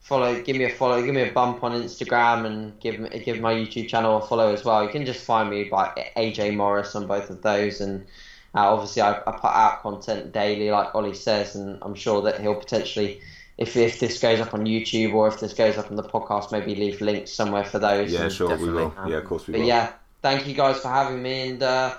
follow. 0.00 0.42
Give 0.42 0.56
me 0.56 0.64
a 0.64 0.68
follow. 0.68 1.00
Give 1.00 1.14
me 1.14 1.22
a 1.22 1.30
bump 1.32 1.62
on 1.62 1.80
Instagram 1.80 2.44
and 2.44 2.80
give 2.80 2.96
give 3.24 3.38
my 3.38 3.54
YouTube 3.54 3.88
channel 3.88 4.16
a 4.16 4.26
follow 4.26 4.52
as 4.52 4.64
well. 4.64 4.82
You 4.82 4.90
can 4.90 5.06
just 5.06 5.24
find 5.24 5.48
me 5.48 5.64
by 5.70 6.10
AJ 6.16 6.56
Morris 6.56 6.96
on 6.96 7.06
both 7.06 7.30
of 7.30 7.40
those. 7.42 7.80
And 7.80 8.04
uh, 8.52 8.68
obviously, 8.74 9.00
I, 9.00 9.12
I 9.12 9.30
put 9.30 9.44
out 9.44 9.80
content 9.82 10.32
daily, 10.32 10.72
like 10.72 10.92
Ollie 10.92 11.14
says, 11.14 11.54
and 11.54 11.78
I'm 11.82 11.94
sure 11.94 12.20
that 12.22 12.40
he'll 12.40 12.56
potentially. 12.56 13.20
If, 13.56 13.76
if 13.76 14.00
this 14.00 14.18
goes 14.20 14.40
up 14.40 14.54
on 14.54 14.66
YouTube 14.66 15.14
or 15.14 15.28
if 15.28 15.38
this 15.38 15.52
goes 15.52 15.78
up 15.78 15.88
on 15.88 15.96
the 15.96 16.02
podcast, 16.02 16.50
maybe 16.50 16.74
leave 16.74 17.00
links 17.00 17.32
somewhere 17.32 17.64
for 17.64 17.78
those. 17.78 18.12
Yeah, 18.12 18.28
sure, 18.28 18.56
we 18.56 18.70
will. 18.70 18.92
Yeah, 19.06 19.18
of 19.18 19.24
course 19.24 19.46
we 19.46 19.52
But 19.52 19.60
will. 19.60 19.68
yeah, 19.68 19.92
thank 20.20 20.48
you 20.48 20.54
guys 20.54 20.78
for 20.80 20.88
having 20.88 21.22
me, 21.22 21.50
and 21.50 21.62
uh, 21.62 21.94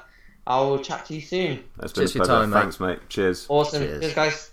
I 0.49 0.59
will 0.61 0.79
chat 0.79 1.05
to 1.05 1.13
you 1.13 1.21
soon. 1.21 1.63
It's 1.83 1.93
been 1.93 2.01
Cheers 2.01 2.15
a 2.15 2.19
for 2.19 2.25
pleasure. 2.25 2.41
time, 2.41 2.49
mate. 2.49 2.59
Thanks, 2.59 2.79
mate. 2.79 2.99
Cheers. 3.07 3.45
Awesome. 3.49 3.83
Cheers. 3.83 4.01
Cheers, 4.01 4.13
guys. 4.15 4.51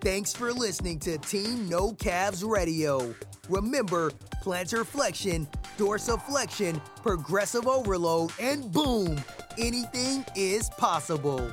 Thanks 0.00 0.34
for 0.34 0.52
listening 0.52 0.98
to 1.00 1.16
Team 1.18 1.68
No 1.68 1.92
Calves 1.94 2.44
Radio. 2.44 3.14
Remember, 3.48 4.10
plantar 4.42 4.84
flexion, 4.84 5.46
dorsiflexion, 5.78 6.80
progressive 6.96 7.66
overload, 7.68 8.32
and 8.40 8.70
boom, 8.72 9.16
anything 9.56 10.24
is 10.34 10.68
possible. 10.70 11.50